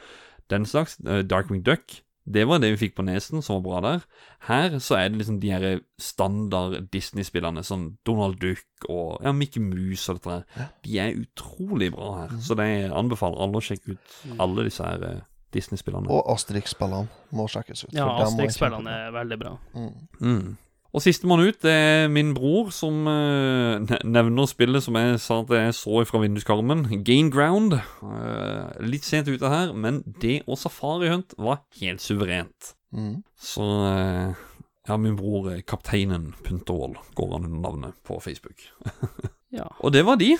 [0.51, 0.99] den slags.
[1.07, 2.01] eh, Darkwing Duck.
[2.25, 4.05] Det var det vi fikk på nesen, som var bra der.
[4.49, 9.61] Her så er det liksom de her standard Disney-spillene, som Donald Duck og ja, Mickey
[9.61, 10.71] Mouse og dette der.
[10.87, 12.33] De er utrolig bra her.
[12.41, 15.21] Så det jeg anbefaler alle å sjekke ut alle disse her eh,
[15.55, 16.11] Disney-spillene.
[16.11, 17.95] Og Asterix-spillene må sjekkes ut.
[17.97, 19.55] Ja, Asterix-spillene er veldig bra.
[19.75, 19.91] Mm.
[20.21, 20.53] Mm.
[20.95, 25.51] Og sistemann ut det er min bror, som eh, nevner spillet som jeg sa at
[25.57, 26.85] jeg så fra vinduskarmen.
[27.07, 27.75] Gain Ground.
[27.75, 32.75] Eh, litt sent ute her, men det og Safari Hunt var helt suverent.
[32.95, 33.25] Mm.
[33.35, 34.39] Så eh,
[34.87, 38.69] ja, min bror Kapteinen Puntervold går han under navnet på Facebook.
[39.55, 39.69] Ja.
[39.87, 40.33] Og det var de.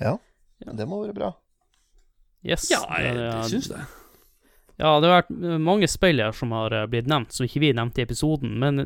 [0.00, 0.16] Ja,
[0.58, 0.72] Ja.
[0.74, 1.28] det må være bra.
[2.46, 2.68] Yes.
[2.72, 3.80] Ja, jeg, det, jeg syns det.
[4.80, 7.74] Ja, det har vært mange spill her som har eh, blitt nevnt, som ikke vi
[7.76, 8.54] nevnte i episoden.
[8.62, 8.80] Men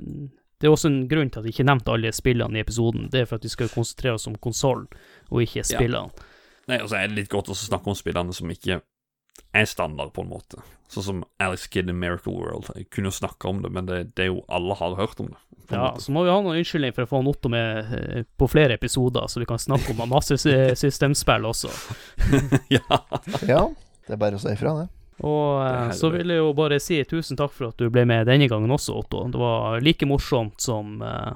[0.59, 3.07] det er også en grunn til at vi ikke nevnte alle spillene i episoden.
[3.13, 4.89] Det er for at vi skal konsentrere oss om konsollen,
[5.31, 6.27] og ikke spillene.
[6.65, 8.81] Nei, altså, er det litt godt å snakke om spillene som ikke
[9.55, 10.63] er standard, på en måte.
[10.91, 12.73] Sånn som Alex Kidd in Miracle World.
[12.75, 15.31] Jeg kunne jo snakke om det, men det, det er jo alle har hørt om
[15.31, 15.39] det.
[15.71, 16.03] Ja, måte.
[16.05, 19.29] så må vi ha noen unnskyldning for å få Otto med eh, på flere episoder,
[19.29, 21.71] så vi kan snakke om masse systemspill også.
[22.77, 23.01] ja.
[23.49, 23.63] Ja,
[24.07, 24.91] det er bare å si ifra, det.
[25.23, 28.05] Og eh, Det så vil jeg jo bare si tusen takk for at du ble
[28.09, 29.25] med denne gangen også, Otto.
[29.31, 31.35] Det var like morsomt som uh,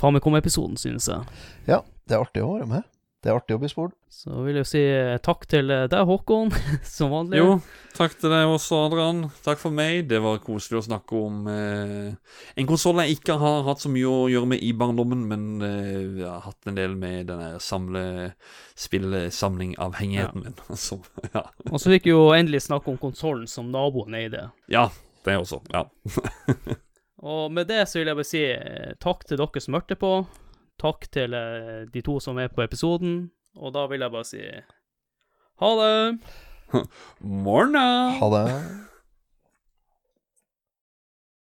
[0.00, 1.42] Famicom-episoden, synes jeg.
[1.68, 2.88] Ja, det er artig å være med.
[3.20, 3.92] Det er artig å bli spurt.
[4.08, 6.48] Så vil jeg si eh, takk til eh, deg, Håkon,
[6.88, 7.36] som vanlig.
[7.36, 7.58] Jo,
[7.92, 9.26] takk til deg også, Adrian.
[9.44, 10.06] Takk for meg.
[10.08, 14.08] Det var koselig å snakke om eh, en konsoll jeg ikke har hatt så mye
[14.08, 17.60] å gjøre med i barndommen, men eh, jeg har hatt en del med den der
[17.60, 18.04] samle
[18.80, 20.56] spillsamling-avhengigheten min.
[20.80, 21.02] Så,
[21.34, 21.44] ja.
[21.68, 24.48] Og så fikk vi jo endelig snakke om konsollen som naboen eide.
[24.72, 24.88] ja,
[25.28, 25.60] det også.
[25.74, 25.84] Ja.
[27.20, 30.14] Og med det så vil jeg bare si eh, takk til dere som hørte på.
[30.80, 33.30] Takk til eh, de to som er på episoden.
[33.60, 34.40] Og da vil jeg bare si
[35.60, 36.20] ha det.
[37.20, 37.86] Morna!
[38.16, 38.46] Ha det.